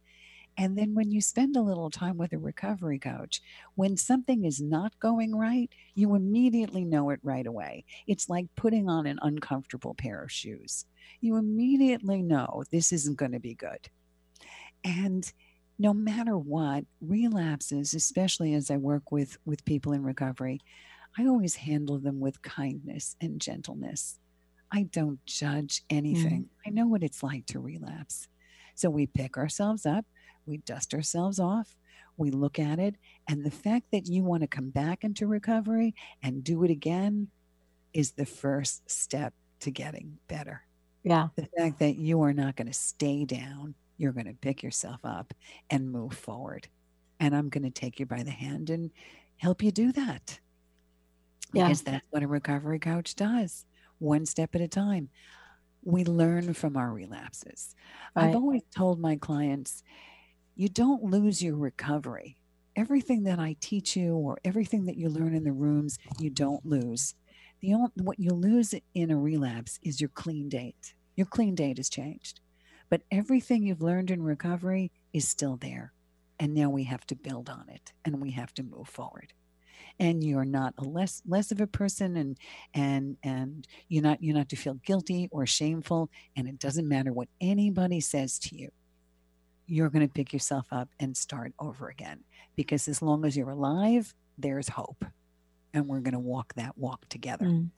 And 0.57 0.79
then 0.79 0.95
when 0.95 1.11
you 1.11 1.21
spend 1.21 1.57
a 1.57 1.63
little 1.63 1.91
time 1.91 2.17
with 2.17 2.33
a 2.33 2.39
recovery 2.39 3.01
coach, 3.01 3.43
when 3.75 3.97
something 3.97 4.45
is 4.45 4.61
not 4.61 5.01
going 5.01 5.35
right, 5.35 5.69
you 5.97 6.15
immediately 6.15 6.85
know 6.85 7.11
it 7.11 7.19
right 7.25 7.47
away. 7.47 7.85
It's 8.07 8.29
like 8.29 8.47
putting 8.55 8.89
on 8.89 9.07
an 9.07 9.19
uncomfortable 9.23 9.95
pair 9.95 10.23
of 10.23 10.31
shoes. 10.31 10.87
You 11.21 11.37
immediately 11.37 12.23
know 12.23 12.63
this 12.71 12.93
isn't 12.93 13.19
going 13.19 13.33
to 13.33 13.41
be 13.41 13.55
good. 13.55 13.89
And 14.85 15.31
no 15.79 15.93
matter 15.93 16.37
what 16.37 16.85
relapses 17.01 17.95
especially 17.95 18.55
as 18.55 18.71
i 18.71 18.77
work 18.77 19.11
with 19.11 19.39
with 19.45 19.65
people 19.65 19.93
in 19.93 20.03
recovery 20.03 20.61
i 21.19 21.27
always 21.27 21.57
handle 21.57 21.99
them 21.99 22.21
with 22.21 22.43
kindness 22.43 23.17
and 23.21 23.41
gentleness. 23.41 24.19
I 24.73 24.85
don't 24.85 25.25
judge 25.25 25.83
anything. 25.89 26.43
Mm. 26.43 26.67
i 26.67 26.71
know 26.71 26.87
what 26.87 27.05
it's 27.05 27.23
like 27.23 27.47
to 27.47 27.61
relapse. 27.61 28.27
So 28.75 28.91
we 28.91 29.07
pick 29.07 29.37
ourselves 29.37 29.87
up 29.87 30.05
we 30.47 30.59
dust 30.59 30.93
ourselves 30.93 31.39
off 31.39 31.77
we 32.17 32.31
look 32.31 32.59
at 32.59 32.79
it 32.79 32.97
and 33.29 33.45
the 33.45 33.51
fact 33.51 33.87
that 33.93 34.07
you 34.07 34.23
want 34.25 34.43
to 34.43 34.47
come 34.47 34.71
back 34.71 35.05
into 35.05 35.27
recovery 35.27 35.95
and 36.23 36.45
do 36.45 36.65
it 36.65 36.71
again 36.71 37.29
is 37.93 38.13
the 38.13 38.27
first 38.27 38.91
step 38.91 39.33
to 39.61 39.71
getting 39.71 40.19
better. 40.29 40.63
Yeah. 41.05 41.29
The 41.37 41.49
fact 41.57 41.79
that 41.79 41.97
you 41.97 42.23
are 42.23 42.33
not 42.33 42.57
going 42.57 42.67
to 42.67 42.73
stay 42.73 43.25
down 43.25 43.75
you're 43.97 44.13
going 44.13 44.27
to 44.27 44.35
pick 44.35 44.63
yourself 44.63 45.01
up 45.05 45.33
and 45.71 45.91
move 45.91 46.15
forward. 46.15 46.69
And 47.21 47.35
I'm 47.35 47.49
going 47.49 47.65
to 47.65 47.71
take 47.71 48.01
you 48.01 48.07
by 48.07 48.23
the 48.23 48.31
hand 48.31 48.71
and 48.71 48.91
help 49.37 49.63
you 49.63 49.71
do 49.71 49.93
that. 49.93 50.39
Yeah. 51.53 51.65
Because 51.65 51.83
that's 51.83 52.05
what 52.11 52.23
a 52.23 52.29
recovery 52.29 52.81
coach 52.81 53.15
does, 53.15 53.65
one 53.99 54.27
step 54.27 54.55
at 54.55 54.61
a 54.61 54.69
time. 54.69 55.09
We 55.85 56.05
learn 56.05 56.55
from 56.55 56.77
our 56.77 56.93
relapses. 56.93 57.77
Right. 58.17 58.29
I've 58.29 58.35
always 58.35 58.63
told 58.75 58.99
my 58.99 59.17
clients, 59.17 59.83
you 60.57 60.69
don't 60.69 61.05
lose 61.05 61.43
your 61.43 61.57
recovery. 61.57 62.37
Everything 62.77 63.23
that 63.25 63.39
I 63.39 63.55
teach 63.61 63.95
you 63.95 64.15
or 64.17 64.39
everything 64.45 64.87
that 64.87 64.97
you 64.97 65.09
learn 65.09 65.35
in 65.35 65.45
the 65.45 65.53
rooms, 65.53 65.99
you 66.19 66.31
don't 66.31 66.65
lose. 66.67 67.15
The 67.61 67.75
only, 67.75 67.91
what 67.97 68.19
you 68.19 68.31
lose 68.31 68.75
in 68.95 69.11
a 69.11 69.17
relapse 69.17 69.79
is 69.83 70.01
your 70.01 70.11
clean 70.11 70.49
date. 70.49 70.95
Your 71.17 71.27
clean 71.27 71.55
date 71.55 71.77
has 71.77 71.89
changed. 71.89 72.41
But 72.91 73.03
everything 73.11 73.63
you've 73.65 73.83
learned 73.83 74.11
in 74.11 74.23
recovery 74.23 74.93
is 75.13 75.27
still 75.27 75.57
there. 75.57 75.93
And 76.39 76.55
now 76.55 76.69
we 76.69 76.85
have 76.85 77.07
to 77.07 77.15
build 77.15 77.49
on 77.49 77.69
it 77.69 77.93
and 78.05 78.21
we 78.21 78.33
have 78.33 78.53
to 78.55 78.63
move 78.63 78.89
forward. 78.89 79.33
And 80.01 80.25
you're 80.25 80.45
not 80.45 80.75
a 80.79 80.85
less 80.85 81.23
less 81.25 81.53
of 81.53 81.61
a 81.61 81.67
person 81.67 82.17
and 82.17 82.37
and 82.75 83.17
and 83.23 83.69
you're 83.89 84.03
not 84.03 84.21
you're 84.23 84.35
not 84.35 84.49
to 84.49 84.57
feel 84.57 84.75
guilty 84.75 85.29
or 85.31 85.47
shameful. 85.47 86.11
And 86.37 86.49
it 86.49 86.59
doesn't 86.59 86.89
matter 86.89 87.13
what 87.13 87.29
anybody 87.41 88.01
says 88.01 88.39
to 88.41 88.57
you. 88.57 88.71
You're 89.67 89.91
going 89.91 90.07
to 90.07 90.13
pick 90.13 90.33
yourself 90.33 90.67
up 90.73 90.89
and 90.99 91.17
start 91.17 91.53
over 91.59 91.89
again. 91.89 92.25
Because 92.57 92.89
as 92.89 93.01
long 93.01 93.25
as 93.25 93.37
you're 93.37 93.51
alive, 93.51 94.15
there's 94.37 94.69
hope. 94.69 95.05
And 95.73 95.87
we're 95.87 96.01
going 96.01 96.15
to 96.15 96.19
walk 96.19 96.55
that 96.55 96.77
walk 96.77 97.09
together. 97.09 97.47
Mm. 97.47 97.71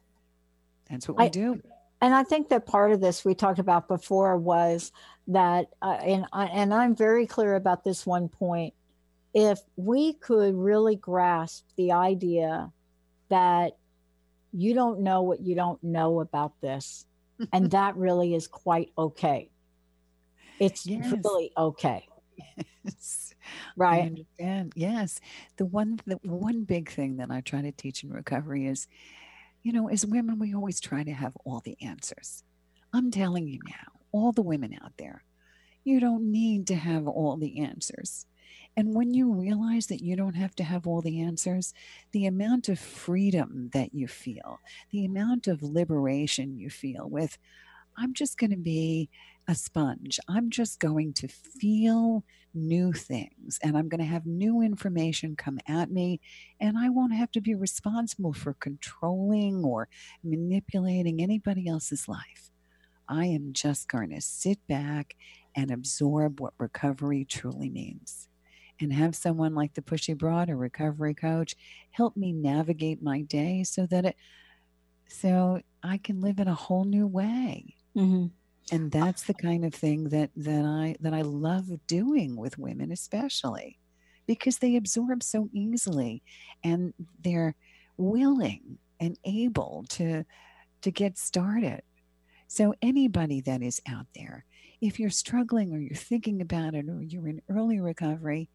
That's 0.90 1.08
what 1.08 1.18
we 1.18 1.24
I, 1.24 1.28
do 1.28 1.60
and 2.00 2.14
I 2.14 2.24
think 2.24 2.48
that 2.50 2.66
part 2.66 2.92
of 2.92 3.00
this 3.00 3.24
we 3.24 3.34
talked 3.34 3.58
about 3.58 3.88
before 3.88 4.36
was 4.36 4.92
that, 5.28 5.68
uh, 5.80 5.98
and 6.02 6.26
I, 6.32 6.46
and 6.46 6.72
I'm 6.72 6.94
very 6.94 7.26
clear 7.26 7.54
about 7.54 7.84
this 7.84 8.06
one 8.06 8.28
point. 8.28 8.74
If 9.34 9.60
we 9.76 10.14
could 10.14 10.54
really 10.54 10.96
grasp 10.96 11.64
the 11.76 11.92
idea 11.92 12.72
that 13.28 13.76
you 14.52 14.74
don't 14.74 15.00
know 15.00 15.22
what 15.22 15.40
you 15.40 15.54
don't 15.54 15.82
know 15.82 16.20
about 16.20 16.52
this, 16.60 17.06
and 17.52 17.70
that 17.72 17.96
really 17.96 18.34
is 18.34 18.46
quite 18.46 18.92
okay. 18.96 19.50
It's 20.58 20.86
yes. 20.86 21.12
really 21.12 21.52
okay. 21.56 22.06
Yes. 22.84 23.34
Right. 23.76 24.02
I 24.02 24.06
understand. 24.06 24.72
Yes. 24.74 25.20
The 25.56 25.66
one 25.66 26.00
the 26.06 26.18
one 26.22 26.64
big 26.64 26.90
thing 26.90 27.16
that 27.16 27.30
I 27.30 27.40
try 27.40 27.62
to 27.62 27.72
teach 27.72 28.02
in 28.04 28.10
recovery 28.10 28.66
is 28.66 28.88
you 29.66 29.72
know, 29.72 29.88
as 29.88 30.06
women, 30.06 30.38
we 30.38 30.54
always 30.54 30.78
try 30.78 31.02
to 31.02 31.12
have 31.12 31.36
all 31.44 31.60
the 31.64 31.76
answers. 31.82 32.44
I'm 32.92 33.10
telling 33.10 33.48
you 33.48 33.58
now, 33.66 33.98
all 34.12 34.30
the 34.30 34.40
women 34.40 34.78
out 34.80 34.92
there, 34.96 35.24
you 35.82 35.98
don't 35.98 36.30
need 36.30 36.68
to 36.68 36.76
have 36.76 37.08
all 37.08 37.36
the 37.36 37.58
answers. 37.58 38.26
And 38.76 38.94
when 38.94 39.12
you 39.12 39.32
realize 39.32 39.88
that 39.88 40.04
you 40.04 40.14
don't 40.14 40.36
have 40.36 40.54
to 40.56 40.62
have 40.62 40.86
all 40.86 41.02
the 41.02 41.20
answers, 41.20 41.74
the 42.12 42.26
amount 42.26 42.68
of 42.68 42.78
freedom 42.78 43.70
that 43.72 43.92
you 43.92 44.06
feel, 44.06 44.60
the 44.92 45.04
amount 45.04 45.48
of 45.48 45.64
liberation 45.64 46.56
you 46.56 46.70
feel 46.70 47.08
with, 47.08 47.36
I'm 47.98 48.14
just 48.14 48.38
going 48.38 48.50
to 48.50 48.56
be 48.56 49.10
a 49.48 49.54
sponge. 49.54 50.18
I'm 50.28 50.50
just 50.50 50.80
going 50.80 51.12
to 51.14 51.28
feel 51.28 52.24
new 52.52 52.92
things 52.92 53.58
and 53.62 53.76
I'm 53.76 53.88
going 53.88 54.00
to 54.00 54.06
have 54.06 54.26
new 54.26 54.60
information 54.60 55.36
come 55.36 55.58
at 55.68 55.90
me, 55.90 56.20
and 56.60 56.76
I 56.78 56.88
won't 56.88 57.14
have 57.14 57.30
to 57.32 57.40
be 57.40 57.54
responsible 57.54 58.32
for 58.32 58.54
controlling 58.54 59.64
or 59.64 59.88
manipulating 60.24 61.20
anybody 61.20 61.68
else's 61.68 62.08
life. 62.08 62.50
I 63.08 63.26
am 63.26 63.52
just 63.52 63.88
going 63.88 64.10
to 64.10 64.20
sit 64.20 64.58
back 64.66 65.14
and 65.54 65.70
absorb 65.70 66.40
what 66.40 66.54
recovery 66.58 67.24
truly 67.24 67.70
means. 67.70 68.28
And 68.80 68.92
have 68.92 69.14
someone 69.14 69.54
like 69.54 69.72
the 69.72 69.80
Pushy 69.80 70.16
Broad, 70.16 70.50
a 70.50 70.56
recovery 70.56 71.14
coach, 71.14 71.54
help 71.92 72.14
me 72.16 72.32
navigate 72.32 73.02
my 73.02 73.22
day 73.22 73.62
so 73.64 73.86
that 73.86 74.04
it 74.04 74.16
so 75.08 75.60
I 75.82 75.98
can 75.98 76.20
live 76.20 76.40
in 76.40 76.48
a 76.48 76.54
whole 76.54 76.84
new 76.84 77.06
way. 77.06 77.76
Mm-hmm 77.96 78.26
and 78.72 78.94
uh, 78.94 79.04
that's 79.04 79.24
the 79.24 79.34
kind 79.34 79.64
of 79.64 79.74
thing 79.74 80.08
that 80.10 80.30
that 80.36 80.64
I 80.64 80.96
that 81.00 81.14
I 81.14 81.22
love 81.22 81.70
doing 81.86 82.36
with 82.36 82.58
women 82.58 82.92
especially 82.92 83.78
because 84.26 84.58
they 84.58 84.76
absorb 84.76 85.22
so 85.22 85.48
easily 85.52 86.22
and 86.64 86.92
they're 87.22 87.54
willing 87.96 88.78
and 89.00 89.18
able 89.24 89.84
to 89.90 90.24
to 90.82 90.90
get 90.90 91.18
started. 91.18 91.82
So 92.48 92.74
anybody 92.80 93.40
that 93.42 93.62
is 93.62 93.80
out 93.88 94.06
there, 94.14 94.44
if 94.80 95.00
you're 95.00 95.10
struggling 95.10 95.72
or 95.72 95.78
you're 95.78 95.96
thinking 95.96 96.40
about 96.40 96.74
it 96.74 96.88
or 96.88 97.02
you're 97.02 97.28
in 97.28 97.42
early 97.48 97.80
recovery, 97.80 98.48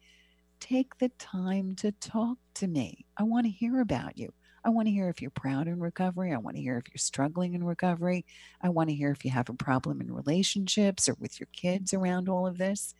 take 0.60 0.96
the 0.98 1.10
time 1.18 1.74
to 1.76 1.92
talk 1.92 2.38
to 2.54 2.66
me. 2.66 3.04
I 3.18 3.24
want 3.24 3.46
to 3.46 3.50
hear 3.50 3.80
about 3.80 4.16
you. 4.16 4.32
I 4.64 4.70
want 4.70 4.86
to 4.86 4.92
hear 4.92 5.08
if 5.08 5.20
you're 5.20 5.30
proud 5.30 5.66
in 5.66 5.80
recovery. 5.80 6.32
I 6.32 6.38
want 6.38 6.56
to 6.56 6.62
hear 6.62 6.78
if 6.78 6.84
you're 6.92 6.98
struggling 6.98 7.54
in 7.54 7.64
recovery. 7.64 8.24
I 8.60 8.68
want 8.68 8.90
to 8.90 8.94
hear 8.94 9.10
if 9.10 9.24
you 9.24 9.30
have 9.32 9.48
a 9.48 9.54
problem 9.54 10.00
in 10.00 10.12
relationships 10.12 11.08
or 11.08 11.14
with 11.18 11.40
your 11.40 11.48
kids 11.52 11.92
around 11.92 12.28
all 12.28 12.46
of 12.46 12.58
this. 12.58 12.94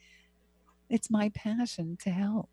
It's 0.90 1.10
my 1.10 1.30
passion 1.30 1.96
to 2.02 2.10
help. 2.10 2.50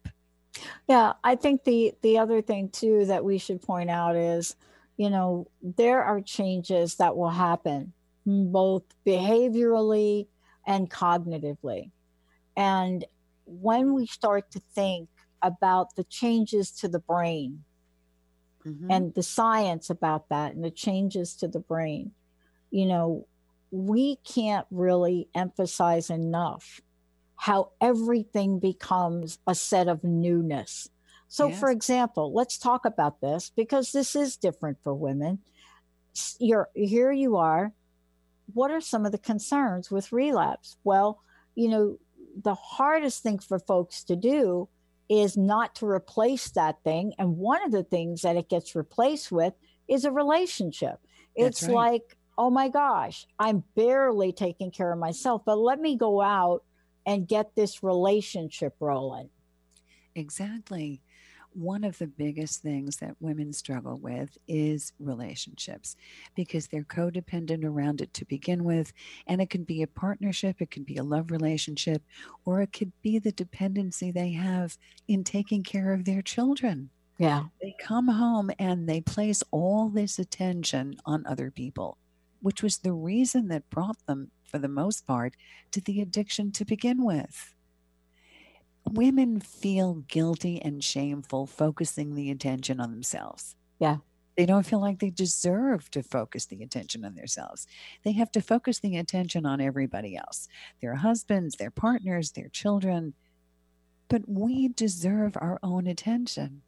Yeah, 0.87 1.13
I 1.23 1.35
think 1.35 1.63
the 1.63 1.93
the 2.01 2.17
other 2.17 2.41
thing 2.41 2.69
too 2.69 3.05
that 3.05 3.23
we 3.23 3.37
should 3.37 3.61
point 3.61 3.89
out 3.89 4.15
is, 4.15 4.55
you 4.97 5.09
know, 5.09 5.47
there 5.61 6.03
are 6.03 6.21
changes 6.21 6.95
that 6.95 7.15
will 7.15 7.29
happen 7.29 7.93
mm, 8.27 8.51
both 8.51 8.83
behaviorally 9.05 10.27
and 10.67 10.89
cognitively. 10.89 11.91
And 12.55 13.05
when 13.45 13.93
we 13.93 14.05
start 14.05 14.51
to 14.51 14.61
think 14.75 15.09
about 15.41 15.95
the 15.95 16.03
changes 16.03 16.71
to 16.71 16.87
the 16.87 16.99
brain 16.99 17.63
mm-hmm. 18.65 18.91
and 18.91 19.13
the 19.13 19.23
science 19.23 19.89
about 19.89 20.29
that 20.29 20.53
and 20.53 20.63
the 20.63 20.71
changes 20.71 21.35
to 21.35 21.47
the 21.47 21.59
brain, 21.59 22.11
you 22.71 22.85
know, 22.85 23.27
we 23.71 24.17
can't 24.17 24.65
really 24.71 25.27
emphasize 25.35 26.09
enough 26.09 26.81
how 27.35 27.71
everything 27.79 28.59
becomes 28.59 29.39
a 29.47 29.55
set 29.55 29.87
of 29.87 30.03
newness. 30.03 30.89
So, 31.29 31.47
yes. 31.47 31.59
for 31.59 31.69
example, 31.69 32.33
let's 32.33 32.57
talk 32.57 32.85
about 32.85 33.21
this 33.21 33.51
because 33.55 33.91
this 33.91 34.15
is 34.15 34.35
different 34.35 34.77
for 34.83 34.93
women. 34.93 35.39
You're 36.39 36.69
here, 36.73 37.11
you 37.11 37.37
are. 37.37 37.71
What 38.53 38.71
are 38.71 38.81
some 38.81 39.05
of 39.05 39.11
the 39.11 39.19
concerns 39.19 39.91
with 39.91 40.11
relapse? 40.11 40.75
Well, 40.83 41.21
you 41.55 41.69
know, 41.69 41.99
the 42.43 42.55
hardest 42.55 43.21
thing 43.21 43.39
for 43.39 43.59
folks 43.59 44.03
to 44.05 44.15
do 44.15 44.67
is 45.09 45.35
not 45.35 45.75
to 45.75 45.87
replace 45.87 46.51
that 46.51 46.83
thing. 46.83 47.13
And 47.17 47.37
one 47.37 47.63
of 47.63 47.71
the 47.71 47.83
things 47.83 48.21
that 48.21 48.37
it 48.37 48.49
gets 48.49 48.75
replaced 48.75 49.31
with 49.31 49.53
is 49.87 50.05
a 50.05 50.11
relationship. 50.11 50.99
It's 51.35 51.63
right. 51.63 51.73
like, 51.73 52.17
oh 52.37 52.49
my 52.49 52.69
gosh, 52.69 53.25
I'm 53.39 53.63
barely 53.75 54.31
taking 54.31 54.71
care 54.71 54.91
of 54.91 54.99
myself, 54.99 55.41
but 55.45 55.57
let 55.57 55.79
me 55.79 55.97
go 55.97 56.21
out 56.21 56.63
and 57.05 57.27
get 57.27 57.55
this 57.55 57.81
relationship 57.81 58.75
rolling. 58.79 59.29
Exactly. 60.15 61.01
One 61.59 61.83
of 61.83 61.97
the 61.97 62.07
biggest 62.07 62.61
things 62.61 62.97
that 62.97 63.17
women 63.19 63.51
struggle 63.51 63.97
with 63.97 64.37
is 64.47 64.93
relationships 64.97 65.97
because 66.33 66.67
they're 66.67 66.83
codependent 66.83 67.65
around 67.65 67.99
it 67.99 68.13
to 68.13 68.25
begin 68.25 68.63
with. 68.63 68.93
And 69.27 69.41
it 69.41 69.49
can 69.49 69.65
be 69.65 69.81
a 69.81 69.87
partnership, 69.87 70.61
it 70.61 70.71
can 70.71 70.83
be 70.83 70.95
a 70.95 71.03
love 71.03 71.31
relationship, 71.31 72.01
or 72.45 72.61
it 72.61 72.71
could 72.71 72.93
be 73.01 73.19
the 73.19 73.33
dependency 73.33 74.09
they 74.09 74.31
have 74.31 74.77
in 75.07 75.25
taking 75.25 75.63
care 75.63 75.93
of 75.93 76.05
their 76.05 76.21
children. 76.21 76.91
Yeah. 77.17 77.47
They 77.61 77.75
come 77.77 78.07
home 78.07 78.51
and 78.57 78.87
they 78.87 79.01
place 79.01 79.43
all 79.51 79.89
this 79.89 80.17
attention 80.17 80.95
on 81.05 81.25
other 81.25 81.51
people, 81.51 81.97
which 82.41 82.63
was 82.63 82.77
the 82.77 82.93
reason 82.93 83.49
that 83.49 83.69
brought 83.69 84.05
them 84.05 84.31
for 84.49 84.57
the 84.59 84.67
most 84.67 85.05
part, 85.05 85.35
to 85.71 85.81
the 85.81 86.01
addiction 86.01 86.51
to 86.53 86.65
begin 86.65 87.03
with. 87.03 87.53
Women 88.93 89.39
feel 89.39 89.95
guilty 90.07 90.61
and 90.61 90.83
shameful 90.83 91.45
focusing 91.45 92.15
the 92.15 92.31
attention 92.31 92.79
on 92.79 92.91
themselves. 92.91 93.55
Yeah. 93.79 93.97
They 94.37 94.45
don't 94.45 94.65
feel 94.65 94.79
like 94.79 94.99
they 94.99 95.09
deserve 95.09 95.91
to 95.91 96.01
focus 96.01 96.45
the 96.45 96.63
attention 96.63 97.03
on 97.03 97.15
themselves. 97.15 97.67
They 98.03 98.13
have 98.13 98.31
to 98.31 98.41
focus 98.41 98.79
the 98.79 98.95
attention 98.95 99.45
on 99.45 99.59
everybody 99.59 100.15
else 100.15 100.47
their 100.81 100.95
husbands, 100.95 101.55
their 101.57 101.71
partners, 101.71 102.31
their 102.31 102.47
children. 102.47 103.15
But 104.07 104.23
we 104.27 104.69
deserve 104.69 105.35
our 105.35 105.59
own 105.61 105.87
attention. 105.87 106.61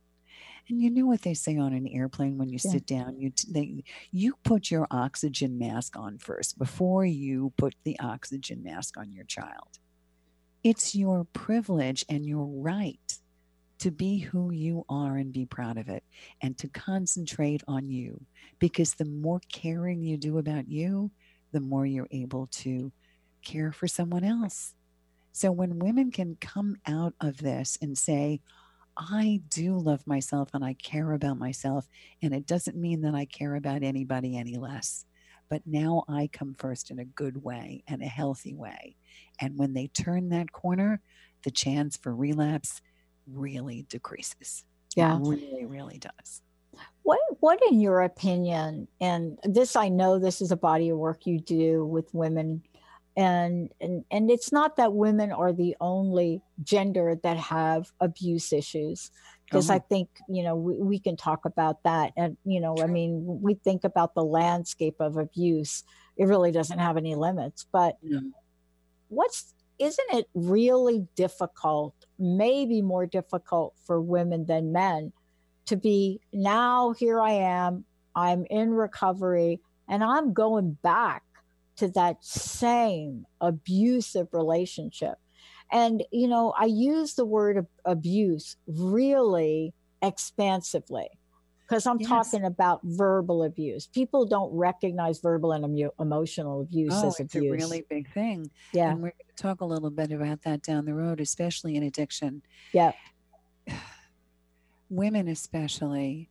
And 0.67 0.81
you 0.81 0.89
know 0.89 1.05
what 1.05 1.21
they 1.21 1.33
say 1.33 1.57
on 1.57 1.73
an 1.73 1.87
airplane 1.87 2.37
when 2.37 2.49
you 2.49 2.59
yeah. 2.63 2.71
sit 2.71 2.85
down, 2.85 3.17
you 3.17 3.31
they 3.49 3.83
you 4.11 4.35
put 4.43 4.69
your 4.69 4.85
oxygen 4.91 5.57
mask 5.57 5.97
on 5.97 6.17
first 6.17 6.57
before 6.57 7.05
you 7.05 7.53
put 7.57 7.75
the 7.83 7.99
oxygen 7.99 8.63
mask 8.63 8.97
on 8.97 9.11
your 9.11 9.25
child. 9.25 9.79
It's 10.63 10.93
your 10.93 11.25
privilege 11.33 12.05
and 12.07 12.25
your 12.25 12.45
right 12.45 12.99
to 13.79 13.89
be 13.89 14.19
who 14.19 14.51
you 14.51 14.85
are 14.89 15.17
and 15.17 15.33
be 15.33 15.45
proud 15.45 15.77
of 15.77 15.89
it 15.89 16.03
and 16.41 16.55
to 16.59 16.67
concentrate 16.67 17.63
on 17.67 17.89
you 17.89 18.23
because 18.59 18.93
the 18.93 19.05
more 19.05 19.41
caring 19.51 20.03
you 20.03 20.17
do 20.17 20.37
about 20.37 20.69
you, 20.69 21.09
the 21.51 21.59
more 21.59 21.87
you're 21.87 22.07
able 22.11 22.47
to 22.51 22.91
care 23.43 23.71
for 23.71 23.87
someone 23.87 24.23
else. 24.23 24.75
So 25.31 25.51
when 25.51 25.79
women 25.79 26.11
can 26.11 26.37
come 26.39 26.75
out 26.85 27.15
of 27.19 27.37
this 27.37 27.77
and 27.81 27.97
say, 27.97 28.41
I 28.95 29.41
do 29.49 29.79
love 29.79 30.05
myself 30.05 30.49
and 30.53 30.63
I 30.63 30.73
care 30.73 31.13
about 31.13 31.39
myself. 31.39 31.87
And 32.21 32.33
it 32.33 32.45
doesn't 32.45 32.77
mean 32.77 33.01
that 33.01 33.15
I 33.15 33.25
care 33.25 33.55
about 33.55 33.81
anybody 33.81 34.37
any 34.37 34.57
less. 34.57 35.05
But 35.51 35.63
now 35.65 36.05
I 36.07 36.29
come 36.31 36.55
first 36.57 36.91
in 36.91 36.99
a 36.99 37.03
good 37.03 37.43
way 37.43 37.83
and 37.85 38.01
a 38.01 38.05
healthy 38.07 38.55
way. 38.55 38.95
And 39.41 39.57
when 39.57 39.73
they 39.73 39.87
turn 39.87 40.29
that 40.29 40.53
corner, 40.53 41.01
the 41.43 41.51
chance 41.51 41.97
for 41.97 42.15
relapse 42.15 42.81
really 43.27 43.85
decreases. 43.89 44.63
Yeah. 44.95 45.17
It 45.17 45.23
really, 45.23 45.65
really 45.65 45.99
does. 45.99 46.41
What 47.03 47.19
what 47.41 47.59
in 47.69 47.81
your 47.81 48.01
opinion, 48.01 48.87
and 49.01 49.37
this 49.43 49.75
I 49.75 49.89
know 49.89 50.17
this 50.17 50.39
is 50.39 50.53
a 50.53 50.57
body 50.57 50.87
of 50.87 50.97
work 50.97 51.25
you 51.25 51.37
do 51.37 51.85
with 51.85 52.13
women 52.13 52.63
and 53.17 53.73
and 53.81 54.05
and 54.09 54.31
it's 54.31 54.53
not 54.53 54.77
that 54.77 54.93
women 54.93 55.33
are 55.33 55.51
the 55.51 55.75
only 55.81 56.41
gender 56.63 57.19
that 57.23 57.37
have 57.37 57.91
abuse 57.99 58.53
issues 58.53 59.11
because 59.51 59.69
uh-huh. 59.69 59.77
i 59.77 59.87
think 59.89 60.09
you 60.29 60.43
know 60.43 60.55
we, 60.55 60.75
we 60.75 60.99
can 60.99 61.17
talk 61.17 61.45
about 61.45 61.83
that 61.83 62.13
and 62.15 62.37
you 62.45 62.59
know 62.59 62.75
i 62.81 62.87
mean 62.87 63.39
we 63.41 63.53
think 63.53 63.83
about 63.83 64.13
the 64.15 64.23
landscape 64.23 64.95
of 64.99 65.17
abuse 65.17 65.83
it 66.17 66.25
really 66.25 66.51
doesn't 66.51 66.79
have 66.79 66.97
any 66.97 67.15
limits 67.15 67.65
but 67.71 67.97
what's 69.09 69.53
isn't 69.77 70.13
it 70.13 70.27
really 70.33 71.07
difficult 71.15 71.93
maybe 72.17 72.81
more 72.81 73.05
difficult 73.05 73.73
for 73.85 73.99
women 73.99 74.45
than 74.45 74.71
men 74.71 75.11
to 75.65 75.75
be 75.75 76.19
now 76.31 76.93
here 76.93 77.19
i 77.19 77.31
am 77.31 77.83
i'm 78.15 78.45
in 78.49 78.71
recovery 78.71 79.59
and 79.87 80.03
i'm 80.03 80.33
going 80.33 80.77
back 80.81 81.23
to 81.81 81.87
that 81.89 82.23
same 82.23 83.25
abusive 83.41 84.27
relationship. 84.33 85.17
And, 85.71 86.03
you 86.11 86.27
know, 86.27 86.53
I 86.57 86.65
use 86.65 87.13
the 87.13 87.25
word 87.25 87.65
abuse 87.85 88.57
really 88.67 89.73
expansively 90.01 91.07
because 91.67 91.85
I'm 91.85 91.99
yes. 91.99 92.09
talking 92.09 92.43
about 92.43 92.81
verbal 92.83 93.43
abuse. 93.43 93.87
People 93.87 94.25
don't 94.25 94.53
recognize 94.53 95.19
verbal 95.19 95.53
and 95.53 95.91
emotional 95.99 96.61
abuse 96.61 96.93
oh, 96.93 97.07
as 97.07 97.19
abuse. 97.19 97.35
It's 97.35 97.35
a 97.35 97.49
really 97.49 97.85
big 97.89 98.11
thing. 98.13 98.51
Yeah. 98.73 98.91
And 98.91 98.97
we're 98.97 99.11
going 99.11 99.35
to 99.35 99.41
talk 99.41 99.61
a 99.61 99.65
little 99.65 99.89
bit 99.89 100.11
about 100.11 100.41
that 100.41 100.61
down 100.61 100.85
the 100.85 100.93
road, 100.93 101.21
especially 101.21 101.75
in 101.75 101.83
addiction. 101.83 102.41
Yeah. 102.73 102.91
Women, 104.89 105.29
especially, 105.29 106.29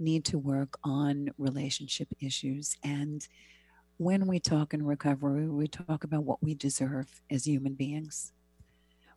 need 0.00 0.24
to 0.24 0.36
work 0.36 0.76
on 0.82 1.30
relationship 1.38 2.08
issues 2.20 2.76
and 2.82 3.28
when 3.96 4.26
we 4.26 4.40
talk 4.40 4.74
in 4.74 4.84
recovery, 4.84 5.48
we 5.48 5.68
talk 5.68 6.04
about 6.04 6.24
what 6.24 6.42
we 6.42 6.54
deserve 6.54 7.22
as 7.30 7.46
human 7.46 7.74
beings, 7.74 8.32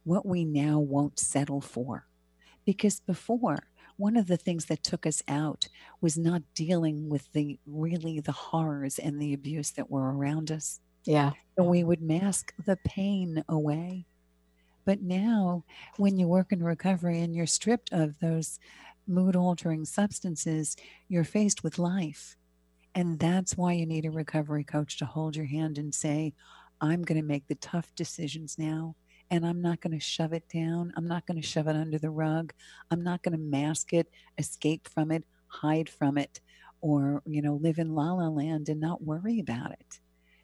what 0.08 0.26
we 0.26 0.46
now 0.46 0.80
won't 0.80 1.20
settle 1.20 1.62
for. 1.62 2.06
Because 2.66 3.00
before, 3.00 3.70
one 3.98 4.18
of 4.18 4.28
the 4.28 4.38
things 4.38 4.66
that 4.66 4.84
took 4.84 5.06
us 5.06 5.24
out 5.28 5.68
was 6.02 6.18
not 6.18 6.44
dealing 6.54 7.10
with 7.10 7.32
the 7.34 7.60
really 7.66 8.20
the 8.20 8.32
horrors 8.32 9.00
and 9.00 9.22
the 9.22 9.34
abuse 9.34 9.72
that 9.72 9.90
were 9.90 10.14
around 10.14 10.52
us. 10.52 10.80
Yeah. 11.06 11.32
And 11.58 11.68
we 11.68 11.84
would 11.84 12.02
mask 12.02 12.54
the 12.66 12.78
pain 12.78 13.44
away. 13.50 14.06
But 14.86 15.02
now, 15.02 15.64
when 15.98 16.18
you 16.18 16.28
work 16.28 16.52
in 16.52 16.64
recovery 16.64 17.22
and 17.22 17.36
you're 17.36 17.46
stripped 17.46 17.92
of 17.92 18.20
those 18.20 18.60
mood 19.08 19.36
altering 19.36 19.86
substances, 19.86 20.76
you're 21.08 21.24
faced 21.24 21.64
with 21.64 21.80
life 21.80 22.38
and 22.98 23.20
that's 23.20 23.56
why 23.56 23.74
you 23.74 23.86
need 23.86 24.06
a 24.06 24.12
recovery 24.12 24.64
coach 24.64 24.98
to 24.98 25.06
hold 25.06 25.36
your 25.36 25.46
hand 25.46 25.78
and 25.78 25.94
say, 25.94 26.34
I'm 26.82 27.04
going 27.04 27.22
to 27.22 27.28
make 27.28 27.48
the 27.48 27.54
tough 27.54 27.94
decisions 27.96 28.58
now. 28.58 28.96
And 29.30 29.46
I'm 29.46 29.62
not 29.62 29.82
going 29.82 29.98
to 29.98 30.00
shove 30.00 30.34
it 30.34 30.48
down. 30.54 30.94
I'm 30.96 31.08
not 31.08 31.26
going 31.26 31.42
to 31.42 31.48
shove 31.48 31.68
it 31.68 31.76
under 31.76 31.98
the 31.98 32.10
rug. 32.10 32.54
I'm 32.92 33.04
not 33.04 33.24
going 33.24 33.34
to 33.34 33.44
mask 33.44 33.94
it, 33.94 34.10
escape 34.38 34.88
from 34.88 35.12
it, 35.12 35.26
hide 35.48 35.90
from 35.90 36.18
it, 36.18 36.40
or, 36.82 37.22
you 37.26 37.42
know, 37.42 37.56
live 37.56 37.78
in 37.78 37.94
la 37.94 38.14
la 38.14 38.30
land 38.30 38.70
and 38.70 38.80
not 38.80 39.04
worry 39.04 39.40
about 39.40 39.72
it. 39.72 40.00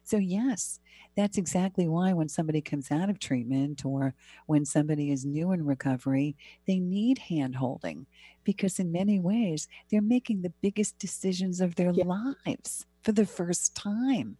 So, 0.06 0.18
yes, 0.18 0.80
that's 1.16 1.38
exactly 1.38 1.88
why 1.88 2.12
when 2.12 2.28
somebody 2.28 2.60
comes 2.60 2.90
out 2.90 3.08
of 3.08 3.18
treatment 3.18 3.86
or 3.86 4.14
when 4.46 4.66
somebody 4.66 5.10
is 5.10 5.24
new 5.24 5.52
in 5.52 5.64
recovery, 5.64 6.36
they 6.66 6.78
need 6.78 7.18
hand 7.18 7.56
holding 7.56 8.06
because, 8.44 8.78
in 8.78 8.92
many 8.92 9.18
ways, 9.18 9.66
they're 9.90 10.02
making 10.02 10.42
the 10.42 10.52
biggest 10.60 10.98
decisions 10.98 11.62
of 11.62 11.76
their 11.76 11.92
yeah. 11.92 12.04
lives 12.04 12.84
for 13.02 13.12
the 13.12 13.24
first 13.24 13.74
time. 13.74 14.36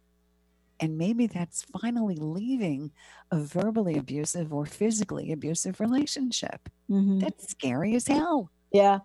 And 0.79 0.97
maybe 0.97 1.27
that's 1.27 1.63
finally 1.81 2.15
leaving 2.15 2.91
a 3.31 3.39
verbally 3.39 3.97
abusive 3.97 4.53
or 4.53 4.65
physically 4.65 5.31
abusive 5.31 5.79
relationship. 5.79 6.69
Mm-hmm. 6.89 7.19
That's 7.19 7.49
scary 7.49 7.95
as 7.95 8.07
hell. 8.07 8.51
Yeah. 8.71 8.99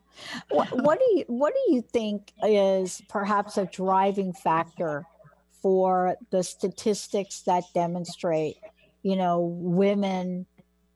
What, 0.50 0.68
what 0.84 0.98
do 0.98 1.04
you 1.16 1.24
what 1.28 1.54
do 1.54 1.74
you 1.74 1.82
think 1.82 2.32
is 2.42 3.00
perhaps 3.08 3.56
a 3.56 3.66
driving 3.66 4.32
factor 4.32 5.04
for 5.62 6.16
the 6.30 6.42
statistics 6.42 7.42
that 7.42 7.64
demonstrate, 7.74 8.56
you 9.02 9.16
know, 9.16 9.40
women 9.40 10.46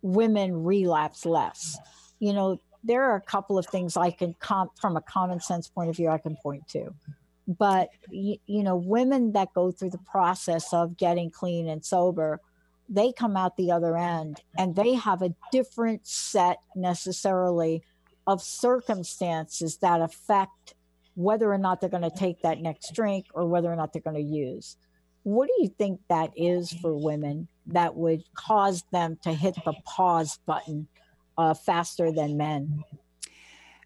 women 0.03 0.65
relapse 0.65 1.25
less? 1.25 1.79
You 2.19 2.33
know, 2.33 2.59
there 2.83 3.05
are 3.05 3.17
a 3.17 3.21
couple 3.21 3.59
of 3.59 3.67
things 3.67 3.97
I 3.97 4.11
can 4.11 4.35
com- 4.41 4.71
from 4.81 4.97
a 4.97 5.01
common 5.03 5.41
sense 5.41 5.69
point 5.69 5.91
of 5.91 5.97
view 5.97 6.09
I 6.09 6.19
can 6.19 6.37
point 6.43 6.67
to. 6.69 6.95
But 7.47 7.91
you, 8.11 8.37
you 8.47 8.63
know, 8.63 8.77
women 8.77 9.33
that 9.33 9.53
go 9.55 9.71
through 9.71 9.91
the 9.91 9.99
process 9.99 10.73
of 10.73 10.97
getting 10.97 11.31
clean 11.31 11.69
and 11.69 11.85
sober, 11.85 12.41
they 12.89 13.13
come 13.13 13.37
out 13.37 13.57
the 13.57 13.71
other 13.71 13.97
end 13.97 14.41
and 14.59 14.75
they 14.75 14.95
have 14.95 15.23
a 15.23 15.35
different 15.53 16.07
set 16.07 16.59
necessarily 16.75 17.83
of 18.27 18.43
circumstances 18.43 19.79
that 19.79 20.01
affect 20.01 20.75
whether 21.15 21.53
or 21.53 21.59
not 21.59 21.81
they're 21.81 21.91
going 21.91 22.03
to 22.03 22.11
take 22.11 22.43
that 22.43 22.61
next 22.61 22.95
drink 22.95 23.27
or 23.35 23.47
whether 23.47 23.73
or 23.73 23.77
not 23.77 23.93
they're 23.93 24.03
going 24.03 24.17
to 24.17 24.23
use. 24.23 24.77
What 25.23 25.49
do 25.49 25.63
you 25.63 25.69
think 25.69 26.01
that 26.09 26.33
is 26.37 26.73
for 26.73 26.95
women 26.95 27.49
that 27.67 27.95
would 27.95 28.25
cause 28.35 28.85
them 28.93 29.19
to 29.23 29.33
hit 29.33 29.55
the 29.65 29.75
pause 29.85 30.39
button 30.45 30.89
uh, 31.39 31.55
faster 31.55 32.13
than 32.13 32.37
men? 32.37 32.85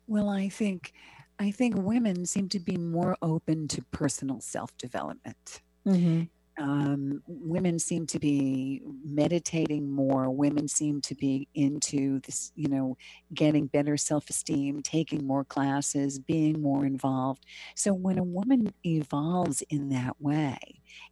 Well, 0.06 0.28
I 0.28 0.48
think 0.48 0.92
I 1.38 1.50
think 1.50 1.76
women 1.76 2.26
seem 2.26 2.48
to 2.50 2.58
be 2.60 2.76
more 2.76 3.16
open 3.22 3.68
to 3.68 3.82
personal 3.92 4.40
self 4.40 4.76
development. 4.76 5.62
Mm-hmm 5.86 6.24
um, 6.58 7.22
women 7.26 7.78
seem 7.78 8.06
to 8.06 8.18
be 8.18 8.82
meditating 9.04 9.90
more. 9.90 10.28
Women 10.30 10.66
seem 10.66 11.00
to 11.02 11.14
be 11.14 11.48
into 11.54 12.20
this, 12.20 12.52
you 12.56 12.68
know, 12.68 12.96
getting 13.32 13.66
better 13.66 13.96
self 13.96 14.28
esteem, 14.28 14.82
taking 14.82 15.26
more 15.26 15.44
classes, 15.44 16.18
being 16.18 16.60
more 16.60 16.84
involved. 16.84 17.44
So 17.76 17.92
when 17.92 18.18
a 18.18 18.24
woman 18.24 18.72
evolves 18.84 19.62
in 19.70 19.88
that 19.90 20.20
way 20.20 20.58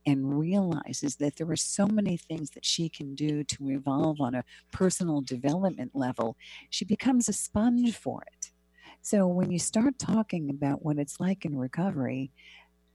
and 0.04 0.38
realizes 0.38 1.16
that 1.16 1.36
there 1.36 1.50
are 1.50 1.56
so 1.56 1.86
many 1.86 2.16
things 2.16 2.50
that 2.50 2.64
she 2.64 2.88
can 2.88 3.14
do 3.14 3.44
to 3.44 3.70
evolve 3.70 4.20
on 4.20 4.34
a 4.34 4.44
personal 4.72 5.20
development 5.20 5.92
level, 5.94 6.36
she 6.70 6.84
becomes 6.84 7.28
a 7.28 7.32
sponge 7.32 7.96
for 7.96 8.22
it. 8.22 8.35
So 9.06 9.28
when 9.28 9.52
you 9.52 9.60
start 9.60 10.00
talking 10.00 10.50
about 10.50 10.84
what 10.84 10.98
it's 10.98 11.20
like 11.20 11.44
in 11.44 11.56
recovery, 11.56 12.32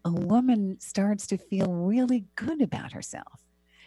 a 0.04 0.12
woman 0.12 0.78
starts 0.82 1.26
to 1.28 1.38
feel 1.38 1.68
really 1.72 2.26
good 2.36 2.62
about 2.62 2.92
herself. 2.92 3.46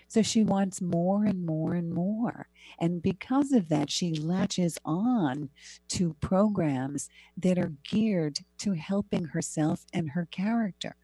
So 0.09 0.23
she 0.23 0.43
wants 0.43 0.81
more 0.81 1.27
and 1.27 1.45
more 1.45 1.75
and 1.75 1.93
more. 1.93 2.49
And 2.81 3.03
because 3.03 3.53
of 3.53 3.69
that, 3.69 3.91
she 3.91 4.15
latches 4.15 4.79
on 4.87 5.51
to 5.89 6.17
programs 6.23 7.11
that 7.37 7.59
are 7.59 7.75
geared 7.87 8.39
to 8.61 8.73
helping 8.73 9.25
herself 9.25 9.85
and 9.93 10.13
her 10.13 10.27
character 10.31 10.97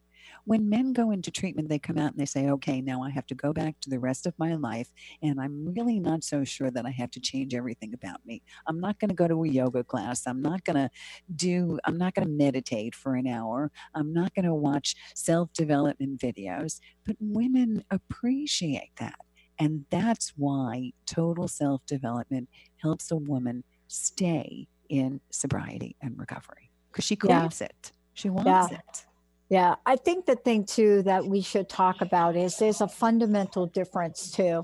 when 0.51 0.68
men 0.68 0.92
go 0.92 1.12
into 1.12 1.30
treatment, 1.30 1.68
they 1.68 1.78
come 1.78 1.96
out 1.96 2.11
and 2.11 2.18
they 2.18 2.26
say, 2.26 2.48
okay, 2.48 2.80
now 2.80 3.05
I 3.05 3.11
have 3.11 3.24
to 3.28 3.36
go 3.36 3.53
back 3.53 3.78
to 3.82 3.88
the 3.88 4.01
rest 4.01 4.26
of 4.26 4.36
my 4.36 4.57
life. 4.57 4.88
And 5.22 5.40
I'm 5.40 5.72
really 5.72 6.01
not 6.01 6.24
so 6.24 6.42
sure 6.42 6.72
that 6.72 6.84
I 6.84 6.90
have 6.90 7.12
to 7.12 7.20
change 7.20 7.55
everything 7.55 7.94
about 7.94 8.26
me. 8.26 8.42
I'm 8.66 8.80
not 8.80 8.98
going 8.98 9.11
to 9.11 9.14
go 9.14 9.28
to 9.28 9.44
a 9.44 9.48
yoga 9.48 9.84
class. 9.84 10.26
I'm 10.26 10.42
not 10.42 10.64
going 10.64 10.74
to 10.74 10.90
do, 11.36 11.78
I'm 11.84 11.96
not 11.96 12.16
going 12.16 12.26
to 12.26 12.32
meditate 12.32 12.96
for 12.96 13.14
an 13.14 13.28
hour. 13.28 13.70
I'm 13.94 14.12
not 14.12 14.34
going 14.34 14.44
to 14.44 14.53
watch 14.53 14.96
self 15.14 15.53
development 15.53 16.20
videos. 16.20 16.80
But 17.07 17.14
women 17.20 17.84
appreciate 17.92 18.90
that. 18.98 19.20
And 19.61 19.84
that's 19.88 20.32
why 20.36 20.94
total 21.07 21.46
self 21.46 21.86
development 21.86 22.48
helps 22.78 23.12
a 23.12 23.16
woman 23.16 23.62
stay 23.86 24.66
in 24.88 25.20
sobriety 25.30 25.94
and 26.03 26.18
recovery 26.18 26.72
because 26.90 27.05
she 27.05 27.14
craves 27.14 27.61
yeah. 27.61 27.66
it. 27.68 27.92
She 28.14 28.28
wants 28.30 28.72
yeah. 28.72 28.78
it. 28.78 29.07
Yeah, 29.51 29.74
I 29.84 29.96
think 29.96 30.26
the 30.26 30.36
thing 30.36 30.64
too 30.64 31.03
that 31.03 31.26
we 31.26 31.40
should 31.40 31.68
talk 31.68 32.01
about 32.01 32.36
is 32.36 32.57
there's 32.57 32.80
a 32.80 32.86
fundamental 32.86 33.66
difference 33.66 34.30
too 34.30 34.62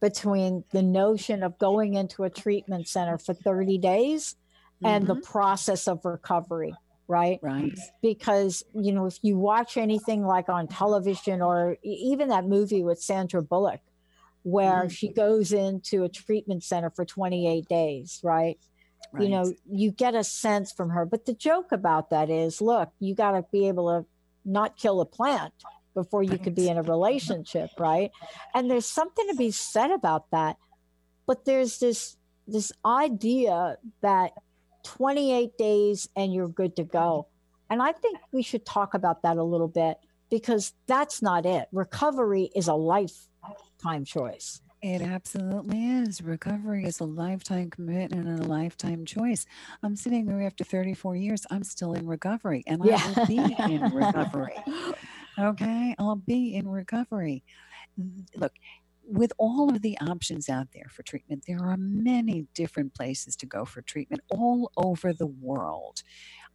between 0.00 0.62
the 0.72 0.82
notion 0.82 1.42
of 1.42 1.58
going 1.58 1.94
into 1.94 2.24
a 2.24 2.30
treatment 2.30 2.86
center 2.86 3.16
for 3.16 3.32
30 3.32 3.78
days 3.78 4.36
mm-hmm. 4.76 4.86
and 4.86 5.06
the 5.06 5.14
mm-hmm. 5.14 5.32
process 5.32 5.88
of 5.88 6.04
recovery, 6.04 6.74
right? 7.08 7.38
Right. 7.42 7.72
Because, 8.02 8.62
you 8.74 8.92
know, 8.92 9.06
if 9.06 9.18
you 9.22 9.38
watch 9.38 9.78
anything 9.78 10.22
like 10.22 10.50
on 10.50 10.68
television 10.68 11.40
or 11.40 11.78
even 11.82 12.28
that 12.28 12.44
movie 12.44 12.82
with 12.82 13.00
Sandra 13.00 13.40
Bullock, 13.40 13.80
where 14.42 14.82
mm-hmm. 14.82 14.88
she 14.88 15.08
goes 15.08 15.54
into 15.54 16.04
a 16.04 16.10
treatment 16.10 16.62
center 16.62 16.90
for 16.90 17.06
28 17.06 17.66
days, 17.68 18.20
right? 18.22 18.58
right? 19.12 19.22
You 19.22 19.30
know, 19.30 19.52
you 19.64 19.92
get 19.92 20.14
a 20.14 20.22
sense 20.22 20.72
from 20.72 20.90
her. 20.90 21.06
But 21.06 21.24
the 21.24 21.34
joke 21.34 21.72
about 21.72 22.10
that 22.10 22.28
is 22.28 22.60
look, 22.60 22.90
you 23.00 23.14
got 23.14 23.30
to 23.32 23.46
be 23.50 23.66
able 23.66 23.88
to 23.88 24.06
not 24.46 24.76
kill 24.76 25.00
a 25.00 25.06
plant 25.06 25.52
before 25.94 26.22
you 26.22 26.38
could 26.38 26.54
be 26.54 26.68
in 26.68 26.76
a 26.76 26.82
relationship, 26.82 27.70
right? 27.78 28.10
And 28.54 28.70
there's 28.70 28.86
something 28.86 29.26
to 29.28 29.34
be 29.34 29.50
said 29.50 29.90
about 29.90 30.30
that. 30.30 30.56
But 31.26 31.44
there's 31.44 31.78
this 31.78 32.16
this 32.46 32.70
idea 32.84 33.76
that 34.02 34.32
28 34.84 35.58
days 35.58 36.08
and 36.14 36.32
you're 36.32 36.48
good 36.48 36.76
to 36.76 36.84
go. 36.84 37.26
And 37.68 37.82
I 37.82 37.90
think 37.90 38.18
we 38.30 38.42
should 38.42 38.64
talk 38.64 38.94
about 38.94 39.22
that 39.22 39.36
a 39.36 39.42
little 39.42 39.66
bit 39.66 39.98
because 40.30 40.72
that's 40.86 41.20
not 41.20 41.44
it. 41.44 41.66
Recovery 41.72 42.50
is 42.54 42.68
a 42.68 42.74
lifetime 42.74 44.04
choice. 44.04 44.60
It 44.82 45.02
absolutely 45.02 45.86
is. 45.88 46.22
Recovery 46.22 46.84
is 46.84 47.00
a 47.00 47.04
lifetime 47.04 47.70
commitment 47.70 48.12
and 48.12 48.40
a 48.40 48.46
lifetime 48.46 49.04
choice. 49.06 49.46
I'm 49.82 49.96
sitting 49.96 50.26
here 50.26 50.42
after 50.42 50.64
34 50.64 51.16
years. 51.16 51.46
I'm 51.50 51.64
still 51.64 51.94
in 51.94 52.06
recovery 52.06 52.62
and 52.66 52.84
yeah. 52.84 53.00
I 53.02 53.12
will 53.12 53.26
be 53.26 53.56
in 53.58 53.82
recovery. 53.94 54.54
Okay. 55.38 55.94
I'll 55.98 56.16
be 56.16 56.54
in 56.54 56.66
recovery. 56.66 57.44
Look, 58.34 58.54
with 59.04 59.32
all 59.38 59.68
of 59.68 59.82
the 59.82 59.98
options 60.00 60.48
out 60.48 60.68
there 60.72 60.88
for 60.90 61.02
treatment, 61.02 61.44
there 61.46 61.62
are 61.62 61.76
many 61.76 62.46
different 62.54 62.94
places 62.94 63.36
to 63.36 63.46
go 63.46 63.66
for 63.66 63.82
treatment 63.82 64.22
all 64.30 64.72
over 64.78 65.12
the 65.12 65.26
world. 65.26 66.02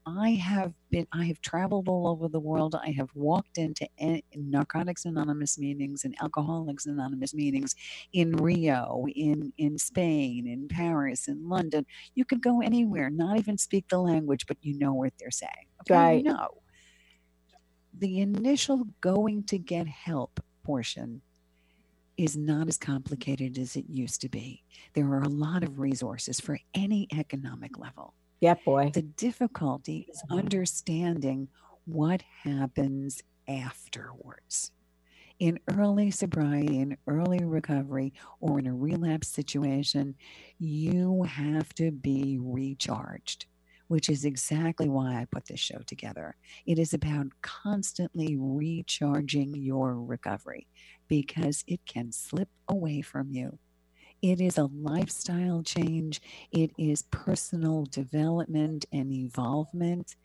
I 0.06 0.32
have 0.32 0.74
been, 0.89 1.08
I 1.14 1.26
have 1.26 1.41
traveled 1.41 1.88
all 1.88 2.08
over 2.08 2.28
the 2.28 2.39
world. 2.39 2.76
I 2.76 2.91
have 2.91 3.10
walked 3.14 3.58
into 3.58 3.88
Narcotics 4.36 5.06
Anonymous 5.06 5.60
meetings 5.60 6.04
and 6.06 6.16
Alcoholics 6.22 6.88
Anonymous 6.88 7.34
meetings 7.34 7.76
in 8.12 8.32
Rio, 8.32 9.06
in, 9.16 9.54
in 9.58 9.78
Spain, 9.78 10.47
in 10.47 10.68
Paris, 10.68 11.28
in 11.28 11.47
London. 11.47 11.86
You 12.16 12.26
could 12.26 12.41
go 12.41 12.62
anywhere, 12.62 13.10
not 13.10 13.38
even 13.38 13.58
speak 13.58 13.88
the 13.89 13.99
language, 13.99 14.47
but 14.47 14.58
you 14.62 14.78
know 14.78 14.93
what 14.93 15.14
they're 15.20 15.32
saying. 15.32 15.68
Okay? 15.82 15.95
Right. 15.95 16.18
You 16.26 16.34
know. 16.34 16.49
The 17.97 18.22
initial 18.22 18.88
going 19.02 19.43
to 19.45 19.60
get 19.60 19.88
help 19.88 20.39
portion 20.64 21.22
is 22.18 22.36
not 22.36 22.68
as 22.68 22.78
complicated 22.78 23.58
as 23.58 23.76
it 23.76 23.86
used 23.88 24.22
to 24.22 24.30
be. 24.30 24.64
There 24.93 25.08
are 25.08 25.22
a 25.22 25.30
lot 25.30 25.64
of 25.64 25.80
resources 25.80 26.39
for 26.39 26.60
any 26.74 27.08
economic 27.18 27.78
level. 27.78 28.14
Yeah, 28.41 28.55
boy. 28.65 28.91
The 28.93 29.03
difficulty 29.03 30.07
is 30.11 30.23
understanding 30.31 31.49
what 31.85 32.23
happens 32.43 33.21
afterwards. 33.47 34.71
In 35.39 35.59
early 35.69 36.11
sobriety, 36.11 36.79
in 36.79 36.97
early 37.07 37.43
recovery, 37.43 38.13
or 38.39 38.59
in 38.59 38.67
a 38.67 38.75
relapse 38.75 39.29
situation, 39.29 40.15
you 40.59 41.23
have 41.23 41.73
to 41.75 41.91
be 41.91 42.39
recharged, 42.41 43.47
which 43.87 44.09
is 44.09 44.25
exactly 44.25 44.89
why 44.89 45.15
I 45.15 45.25
put 45.25 45.45
this 45.47 45.59
show 45.59 45.79
together. 45.87 46.35
It 46.65 46.79
is 46.79 46.93
about 46.93 47.27
constantly 47.41 48.37
recharging 48.39 49.55
your 49.55 49.95
recovery 49.95 50.67
because 51.07 51.63
it 51.67 51.81
can 51.87 52.11
slip 52.11 52.49
away 52.69 53.01
from 53.01 53.31
you 53.31 53.59
it 54.22 54.39
is 54.39 54.57
a 54.57 54.69
lifestyle 54.74 55.63
change, 55.63 56.22
it 56.51 56.72
is 56.78 57.03
personal 57.03 57.86
development 57.86 58.86
and 58.91 59.11
evolvement. 59.11 60.15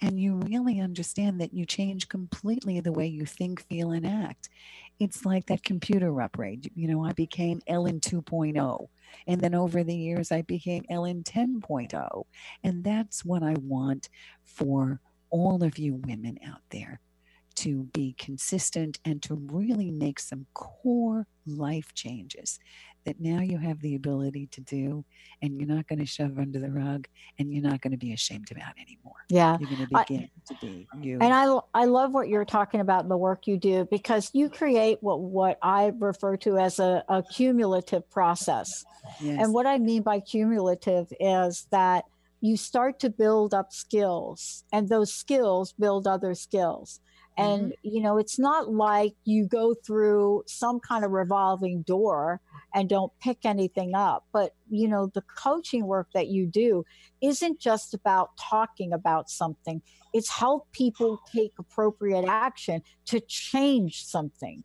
And 0.00 0.20
you 0.20 0.36
really 0.36 0.78
understand 0.80 1.40
that 1.40 1.54
you 1.54 1.64
change 1.64 2.08
completely 2.08 2.80
the 2.80 2.92
way 2.92 3.06
you 3.06 3.24
think, 3.24 3.66
feel, 3.66 3.92
and 3.92 4.06
act. 4.06 4.50
It's 4.98 5.24
like 5.24 5.46
that 5.46 5.62
computer 5.62 6.20
upgrade. 6.20 6.70
You 6.74 6.88
know, 6.88 7.04
I 7.04 7.12
became 7.12 7.62
Ellen 7.66 8.00
2.0. 8.00 8.88
And 9.26 9.40
then 9.40 9.54
over 9.54 9.82
the 9.82 9.96
years, 9.96 10.30
I 10.30 10.42
became 10.42 10.84
Ellen 10.90 11.22
10.0. 11.22 12.24
And 12.62 12.84
that's 12.84 13.24
what 13.24 13.42
I 13.42 13.54
want 13.54 14.10
for 14.44 15.00
all 15.30 15.64
of 15.64 15.78
you 15.78 15.94
women 15.94 16.38
out 16.46 16.62
there 16.70 17.00
to 17.56 17.84
be 17.94 18.14
consistent 18.18 18.98
and 19.04 19.22
to 19.22 19.34
really 19.34 19.90
make 19.90 20.20
some 20.20 20.46
core 20.52 21.26
life 21.46 21.94
changes 21.94 22.58
that 23.06 23.20
now 23.20 23.40
you 23.40 23.56
have 23.56 23.80
the 23.80 23.94
ability 23.94 24.48
to 24.48 24.60
do 24.60 25.04
and 25.40 25.56
you're 25.56 25.68
not 25.68 25.86
going 25.86 26.00
to 26.00 26.04
shove 26.04 26.38
under 26.38 26.58
the 26.58 26.70
rug 26.70 27.06
and 27.38 27.52
you're 27.52 27.62
not 27.62 27.80
going 27.80 27.92
to 27.92 27.96
be 27.96 28.12
ashamed 28.12 28.50
about 28.50 28.72
anymore. 28.78 29.14
Yeah. 29.28 29.56
You're 29.60 29.70
going 29.70 29.86
to 29.86 30.04
begin 30.04 30.28
I, 30.50 30.54
to 30.54 30.60
be 30.60 30.88
you. 31.00 31.18
And 31.20 31.32
I 31.32 31.58
I 31.72 31.84
love 31.84 32.12
what 32.12 32.28
you're 32.28 32.44
talking 32.44 32.80
about 32.80 33.08
the 33.08 33.16
work 33.16 33.46
you 33.46 33.56
do 33.56 33.86
because 33.90 34.30
you 34.34 34.50
create 34.50 34.98
what 35.00 35.20
what 35.20 35.58
I 35.62 35.92
refer 35.98 36.36
to 36.38 36.58
as 36.58 36.80
a, 36.80 37.04
a 37.08 37.22
cumulative 37.22 38.10
process. 38.10 38.84
Yes. 39.20 39.38
And 39.40 39.54
what 39.54 39.66
I 39.66 39.78
mean 39.78 40.02
by 40.02 40.20
cumulative 40.20 41.12
is 41.20 41.66
that 41.70 42.04
you 42.40 42.56
start 42.56 42.98
to 43.00 43.08
build 43.08 43.54
up 43.54 43.72
skills 43.72 44.64
and 44.72 44.88
those 44.88 45.12
skills 45.12 45.72
build 45.72 46.06
other 46.06 46.34
skills 46.34 47.00
and 47.36 47.72
mm-hmm. 47.72 47.88
you 47.88 48.00
know 48.00 48.18
it's 48.18 48.38
not 48.38 48.72
like 48.72 49.14
you 49.24 49.46
go 49.46 49.74
through 49.74 50.42
some 50.46 50.80
kind 50.80 51.04
of 51.04 51.10
revolving 51.10 51.82
door 51.82 52.40
and 52.74 52.88
don't 52.88 53.12
pick 53.20 53.38
anything 53.44 53.94
up 53.94 54.26
but 54.32 54.54
you 54.70 54.88
know 54.88 55.10
the 55.14 55.22
coaching 55.36 55.86
work 55.86 56.08
that 56.14 56.28
you 56.28 56.46
do 56.46 56.84
isn't 57.22 57.60
just 57.60 57.94
about 57.94 58.30
talking 58.38 58.92
about 58.92 59.28
something 59.28 59.82
it's 60.12 60.30
help 60.30 60.70
people 60.72 61.20
take 61.34 61.52
appropriate 61.58 62.24
action 62.26 62.82
to 63.04 63.20
change 63.20 64.04
something 64.04 64.62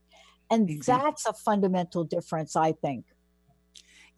and 0.50 0.70
exactly. 0.70 1.08
that's 1.08 1.26
a 1.26 1.34
fundamental 1.34 2.04
difference 2.04 2.56
i 2.56 2.72
think 2.72 3.06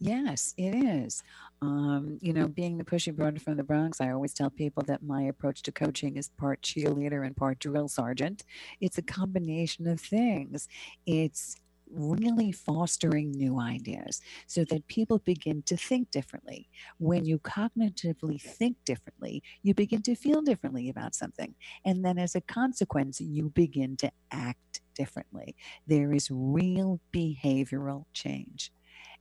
Yes, 0.04 0.52
it 0.58 0.74
is. 0.74 1.22
Um, 1.62 2.18
you 2.20 2.34
know, 2.34 2.46
being 2.46 2.76
the 2.76 2.84
pushy 2.84 3.14
broad 3.14 3.40
from 3.40 3.56
the 3.56 3.62
Bronx, 3.64 4.02
I 4.02 4.10
always 4.10 4.34
tell 4.34 4.50
people 4.50 4.82
that 4.86 5.02
my 5.02 5.22
approach 5.22 5.62
to 5.62 5.72
coaching 5.72 6.16
is 6.18 6.28
part 6.36 6.60
cheerleader 6.60 7.24
and 7.24 7.34
part 7.34 7.58
drill 7.58 7.88
sergeant. 7.88 8.44
It's 8.82 8.98
a 8.98 9.02
combination 9.02 9.86
of 9.86 9.98
things. 10.00 10.68
It's 11.06 11.56
really 11.90 12.52
fostering 12.52 13.30
new 13.30 13.58
ideas 13.58 14.20
so 14.46 14.64
that 14.66 14.86
people 14.88 15.20
begin 15.20 15.62
to 15.62 15.76
think 15.76 16.10
differently. 16.10 16.68
When 16.98 17.24
you 17.24 17.38
cognitively 17.38 18.42
think 18.42 18.76
differently, 18.84 19.42
you 19.62 19.72
begin 19.72 20.02
to 20.02 20.14
feel 20.14 20.42
differently 20.42 20.90
about 20.90 21.14
something. 21.14 21.54
And 21.82 22.04
then 22.04 22.18
as 22.18 22.34
a 22.34 22.42
consequence, 22.42 23.22
you 23.22 23.48
begin 23.48 23.96
to 23.98 24.10
act 24.30 24.82
differently. 24.94 25.56
There 25.86 26.12
is 26.12 26.28
real 26.30 27.00
behavioral 27.10 28.04
change. 28.12 28.70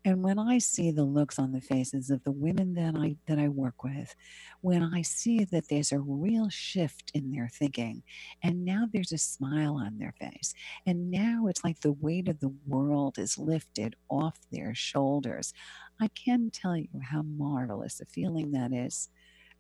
And 0.06 0.24
when 0.24 0.40
I 0.40 0.58
see 0.60 0.92
the 0.92 1.06
looks 1.06 1.40
on 1.40 1.52
the 1.54 1.62
faces 1.62 2.10
of 2.10 2.24
the 2.24 2.32
women 2.32 2.74
that 2.76 2.96
I 2.98 3.18
that 3.28 3.40
I 3.40 3.50
work 3.50 3.84
with, 3.84 4.16
when 4.62 4.84
I 4.84 5.02
see 5.04 5.44
that 5.46 5.70
there's 5.70 5.92
a 5.92 6.00
real 6.00 6.50
shift 6.50 7.12
in 7.14 7.32
their 7.32 7.50
thinking, 7.50 8.04
and 8.44 8.66
now 8.66 8.88
there's 8.92 9.12
a 9.14 9.18
smile 9.18 9.76
on 9.76 9.98
their 10.00 10.14
face, 10.20 10.54
and 10.86 11.12
now 11.12 11.48
it's 11.48 11.64
like 11.64 11.82
the 11.82 11.94
weight 11.94 12.28
of 12.28 12.40
the 12.40 12.54
world 12.68 13.18
is 13.20 13.38
lifted 13.38 13.96
off 14.10 14.36
their 14.52 14.76
shoulders, 14.76 15.54
I 16.02 16.10
can 16.10 16.50
tell 16.52 16.78
you 16.78 16.90
how 17.12 17.22
marvelous 17.24 18.02
a 18.02 18.06
feeling 18.06 18.52
that 18.54 18.74
is. 18.74 19.10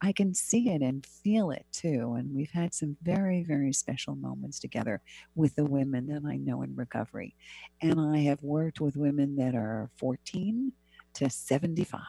I 0.03 0.11
can 0.11 0.33
see 0.33 0.69
it 0.69 0.81
and 0.81 1.05
feel 1.05 1.49
it 1.49 1.65
too. 1.71 2.15
And 2.17 2.35
we've 2.35 2.51
had 2.51 2.73
some 2.73 2.97
very, 3.01 3.41
very 3.41 3.71
special 3.71 4.15
moments 4.15 4.59
together 4.59 5.01
with 5.33 5.55
the 5.55 5.63
women 5.63 6.07
that 6.07 6.23
I 6.27 6.35
know 6.35 6.61
in 6.61 6.75
recovery. 6.75 7.35
And 7.81 8.01
I 8.01 8.17
have 8.23 8.43
worked 8.43 8.81
with 8.81 8.97
women 8.97 9.37
that 9.37 9.55
are 9.55 9.89
14 9.97 10.73
to 11.13 11.29
75. 11.29 12.01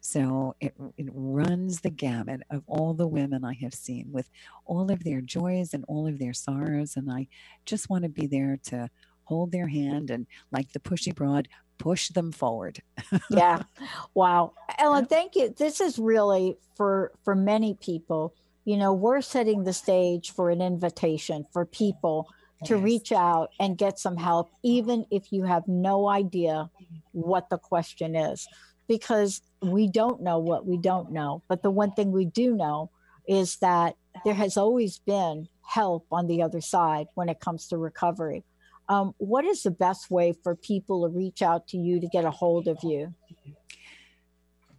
So 0.00 0.54
it, 0.60 0.74
it 0.96 1.08
runs 1.12 1.80
the 1.80 1.90
gamut 1.90 2.42
of 2.50 2.62
all 2.68 2.94
the 2.94 3.08
women 3.08 3.44
I 3.44 3.54
have 3.54 3.74
seen 3.74 4.06
with 4.12 4.30
all 4.64 4.88
of 4.92 5.02
their 5.02 5.20
joys 5.20 5.74
and 5.74 5.84
all 5.88 6.06
of 6.06 6.20
their 6.20 6.32
sorrows. 6.32 6.96
And 6.96 7.10
I 7.10 7.26
just 7.66 7.90
want 7.90 8.04
to 8.04 8.10
be 8.10 8.28
there 8.28 8.60
to 8.66 8.88
hold 9.24 9.50
their 9.50 9.68
hand 9.68 10.10
and, 10.10 10.26
like 10.52 10.72
the 10.72 10.80
pushy 10.80 11.14
broad, 11.14 11.48
push 11.82 12.10
them 12.10 12.30
forward. 12.30 12.80
yeah. 13.30 13.62
Wow. 14.14 14.52
Ellen, 14.78 15.06
thank 15.06 15.34
you. 15.34 15.52
This 15.56 15.80
is 15.80 15.98
really 15.98 16.56
for 16.76 17.10
for 17.24 17.34
many 17.34 17.74
people, 17.74 18.34
you 18.64 18.76
know, 18.76 18.92
we're 18.92 19.20
setting 19.20 19.64
the 19.64 19.72
stage 19.72 20.30
for 20.30 20.50
an 20.50 20.62
invitation 20.62 21.44
for 21.52 21.66
people 21.66 22.28
to 22.66 22.76
yes. 22.76 22.84
reach 22.84 23.10
out 23.10 23.50
and 23.58 23.76
get 23.76 23.98
some 23.98 24.16
help 24.16 24.52
even 24.62 25.04
if 25.10 25.32
you 25.32 25.42
have 25.42 25.66
no 25.66 26.08
idea 26.08 26.70
what 27.10 27.50
the 27.50 27.58
question 27.58 28.14
is 28.14 28.46
because 28.86 29.42
we 29.60 29.88
don't 29.88 30.22
know 30.22 30.38
what 30.38 30.64
we 30.64 30.76
don't 30.76 31.10
know. 31.10 31.42
But 31.48 31.64
the 31.64 31.70
one 31.70 31.90
thing 31.90 32.12
we 32.12 32.26
do 32.26 32.54
know 32.54 32.90
is 33.26 33.56
that 33.56 33.96
there 34.24 34.34
has 34.34 34.56
always 34.56 34.98
been 34.98 35.48
help 35.66 36.06
on 36.12 36.28
the 36.28 36.42
other 36.42 36.60
side 36.60 37.08
when 37.14 37.28
it 37.28 37.40
comes 37.40 37.66
to 37.68 37.76
recovery. 37.76 38.44
Um, 38.92 39.14
what 39.16 39.46
is 39.46 39.62
the 39.62 39.70
best 39.70 40.10
way 40.10 40.34
for 40.42 40.54
people 40.54 41.00
to 41.02 41.08
reach 41.08 41.40
out 41.40 41.66
to 41.68 41.78
you 41.78 41.98
to 41.98 42.06
get 42.08 42.26
a 42.26 42.30
hold 42.30 42.68
of 42.68 42.76
you? 42.82 43.14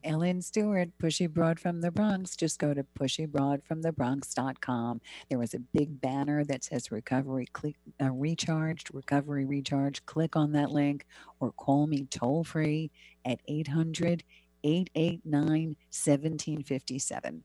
Ellen 0.03 0.43
Stewart, 0.43 0.89
Pushy 1.01 1.27
Broad 1.27 1.59
from 1.59 1.81
the 1.81 1.89
Bronx. 1.89 2.35
Just 2.35 2.59
go 2.59 2.75
to 2.75 2.85
pushybroadfromthebronx.com. 2.99 5.01
There 5.29 5.39
was 5.39 5.55
a 5.55 5.59
big 5.59 5.99
banner 5.99 6.45
that 6.45 6.63
says 6.63 6.91
recovery 6.91 7.47
click, 7.53 7.73
uh, 7.99 8.11
recharged, 8.11 8.93
recovery 8.93 9.45
recharge. 9.45 10.05
Click 10.05 10.35
on 10.35 10.51
that 10.51 10.69
link 10.69 11.07
or 11.39 11.51
call 11.51 11.87
me 11.87 12.05
toll 12.11 12.43
free 12.43 12.91
at 13.25 13.39
800 13.47 14.23
889 14.63 15.75
1757. 15.89 17.43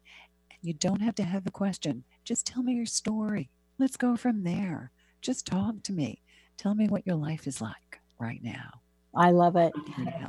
You 0.60 0.74
don't 0.74 1.00
have 1.00 1.14
to 1.14 1.22
have 1.22 1.46
a 1.46 1.50
question. 1.50 2.04
Just 2.24 2.46
tell 2.46 2.62
me 2.62 2.74
your 2.74 2.84
story. 2.84 3.48
Let's 3.78 3.96
go 3.96 4.16
from 4.16 4.42
there. 4.42 4.90
Just 5.22 5.46
talk 5.46 5.82
to 5.84 5.94
me. 5.94 6.20
Tell 6.58 6.74
me 6.74 6.88
what 6.88 7.06
your 7.06 7.16
life 7.16 7.46
is 7.46 7.60
like 7.60 8.00
right 8.18 8.42
now. 8.42 8.80
I 9.14 9.30
love 9.30 9.56
it. 9.56 9.72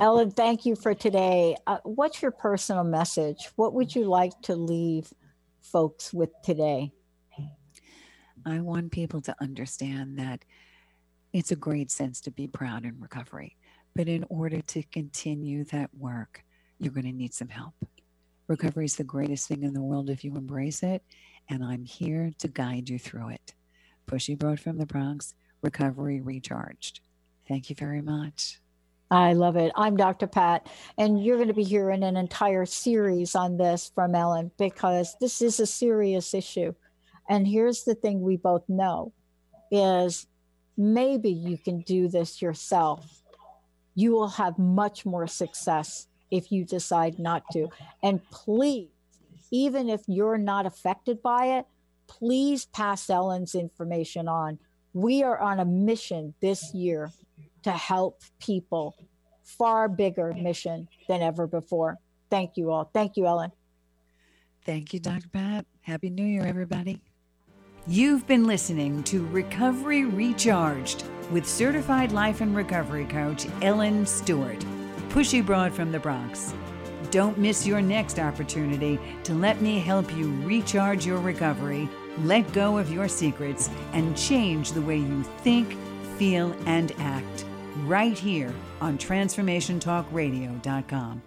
Ellen, 0.00 0.30
thank 0.30 0.64
you 0.64 0.74
for 0.76 0.94
today. 0.94 1.56
Uh, 1.66 1.78
what's 1.84 2.22
your 2.22 2.30
personal 2.30 2.84
message? 2.84 3.50
What 3.56 3.74
would 3.74 3.94
you 3.94 4.04
like 4.04 4.32
to 4.42 4.54
leave 4.54 5.12
folks 5.60 6.14
with 6.14 6.30
today? 6.42 6.92
I 8.46 8.60
want 8.60 8.90
people 8.92 9.20
to 9.22 9.34
understand 9.40 10.18
that 10.18 10.44
it's 11.32 11.50
a 11.50 11.56
great 11.56 11.90
sense 11.90 12.20
to 12.22 12.30
be 12.30 12.46
proud 12.46 12.84
in 12.84 12.98
recovery. 13.00 13.56
But 13.94 14.08
in 14.08 14.24
order 14.28 14.60
to 14.62 14.82
continue 14.84 15.64
that 15.64 15.90
work, 15.94 16.44
you're 16.78 16.92
going 16.92 17.06
to 17.06 17.12
need 17.12 17.34
some 17.34 17.48
help. 17.48 17.74
Recovery 18.46 18.86
is 18.86 18.96
the 18.96 19.04
greatest 19.04 19.46
thing 19.48 19.62
in 19.62 19.74
the 19.74 19.82
world 19.82 20.10
if 20.10 20.24
you 20.24 20.36
embrace 20.36 20.82
it, 20.82 21.02
and 21.48 21.62
I'm 21.62 21.84
here 21.84 22.30
to 22.38 22.48
guide 22.48 22.88
you 22.88 22.98
through 22.98 23.30
it. 23.30 23.54
Pushy 24.08 24.38
Broad 24.38 24.58
from 24.58 24.78
the 24.78 24.86
Bronx, 24.86 25.34
Recovery 25.62 26.20
Recharged. 26.20 27.00
Thank 27.48 27.70
you 27.70 27.76
very 27.76 28.00
much. 28.00 28.60
I 29.10 29.32
love 29.32 29.56
it. 29.56 29.72
I'm 29.74 29.96
Dr. 29.96 30.28
Pat, 30.28 30.68
and 30.96 31.22
you're 31.22 31.36
going 31.36 31.48
to 31.48 31.54
be 31.54 31.64
hearing 31.64 32.04
an 32.04 32.16
entire 32.16 32.64
series 32.64 33.34
on 33.34 33.56
this 33.56 33.90
from 33.92 34.14
Ellen 34.14 34.52
because 34.56 35.16
this 35.20 35.42
is 35.42 35.58
a 35.58 35.66
serious 35.66 36.32
issue. 36.32 36.72
And 37.28 37.46
here's 37.46 37.82
the 37.82 37.96
thing 37.96 38.22
we 38.22 38.36
both 38.36 38.68
know 38.68 39.12
is 39.72 40.26
maybe 40.76 41.30
you 41.30 41.58
can 41.58 41.80
do 41.80 42.08
this 42.08 42.40
yourself. 42.40 43.22
You 43.96 44.12
will 44.12 44.28
have 44.28 44.58
much 44.58 45.04
more 45.04 45.26
success 45.26 46.06
if 46.30 46.52
you 46.52 46.64
decide 46.64 47.18
not 47.18 47.42
to. 47.52 47.68
And 48.04 48.22
please, 48.30 48.90
even 49.50 49.88
if 49.88 50.02
you're 50.06 50.38
not 50.38 50.66
affected 50.66 51.20
by 51.20 51.58
it, 51.58 51.66
please 52.06 52.66
pass 52.66 53.10
Ellen's 53.10 53.56
information 53.56 54.28
on 54.28 54.58
we 54.92 55.22
are 55.22 55.38
on 55.38 55.60
a 55.60 55.64
mission 55.64 56.34
this 56.40 56.74
year 56.74 57.10
to 57.62 57.70
help 57.70 58.22
people, 58.40 58.96
far 59.44 59.88
bigger 59.88 60.32
mission 60.32 60.88
than 61.08 61.22
ever 61.22 61.46
before. 61.46 61.98
Thank 62.30 62.56
you 62.56 62.70
all. 62.70 62.90
Thank 62.92 63.16
you, 63.16 63.26
Ellen. 63.26 63.52
Thank 64.64 64.92
you, 64.92 65.00
Dr. 65.00 65.28
Pat. 65.28 65.66
Happy 65.82 66.10
New 66.10 66.24
Year, 66.24 66.44
everybody. 66.44 67.00
You've 67.86 68.26
been 68.26 68.46
listening 68.46 69.02
to 69.04 69.26
Recovery 69.28 70.04
Recharged 70.04 71.04
with 71.30 71.48
certified 71.48 72.12
life 72.12 72.40
and 72.40 72.54
recovery 72.54 73.06
coach 73.06 73.46
Ellen 73.62 74.04
Stewart, 74.04 74.58
pushy 75.08 75.44
broad 75.44 75.72
from 75.72 75.90
the 75.90 75.98
Bronx. 75.98 76.52
Don't 77.10 77.38
miss 77.38 77.66
your 77.66 77.80
next 77.80 78.18
opportunity 78.18 78.98
to 79.24 79.34
let 79.34 79.60
me 79.60 79.78
help 79.78 80.14
you 80.14 80.30
recharge 80.42 81.06
your 81.06 81.18
recovery 81.18 81.88
let 82.18 82.52
go 82.52 82.78
of 82.78 82.92
your 82.92 83.08
secrets, 83.08 83.70
and 83.92 84.16
change 84.16 84.72
the 84.72 84.82
way 84.82 84.98
you 84.98 85.22
think, 85.42 85.76
feel, 86.16 86.54
and 86.66 86.92
act 86.98 87.44
right 87.84 88.18
here 88.18 88.52
on 88.80 88.98
TransformationTalkRadio.com. 88.98 91.22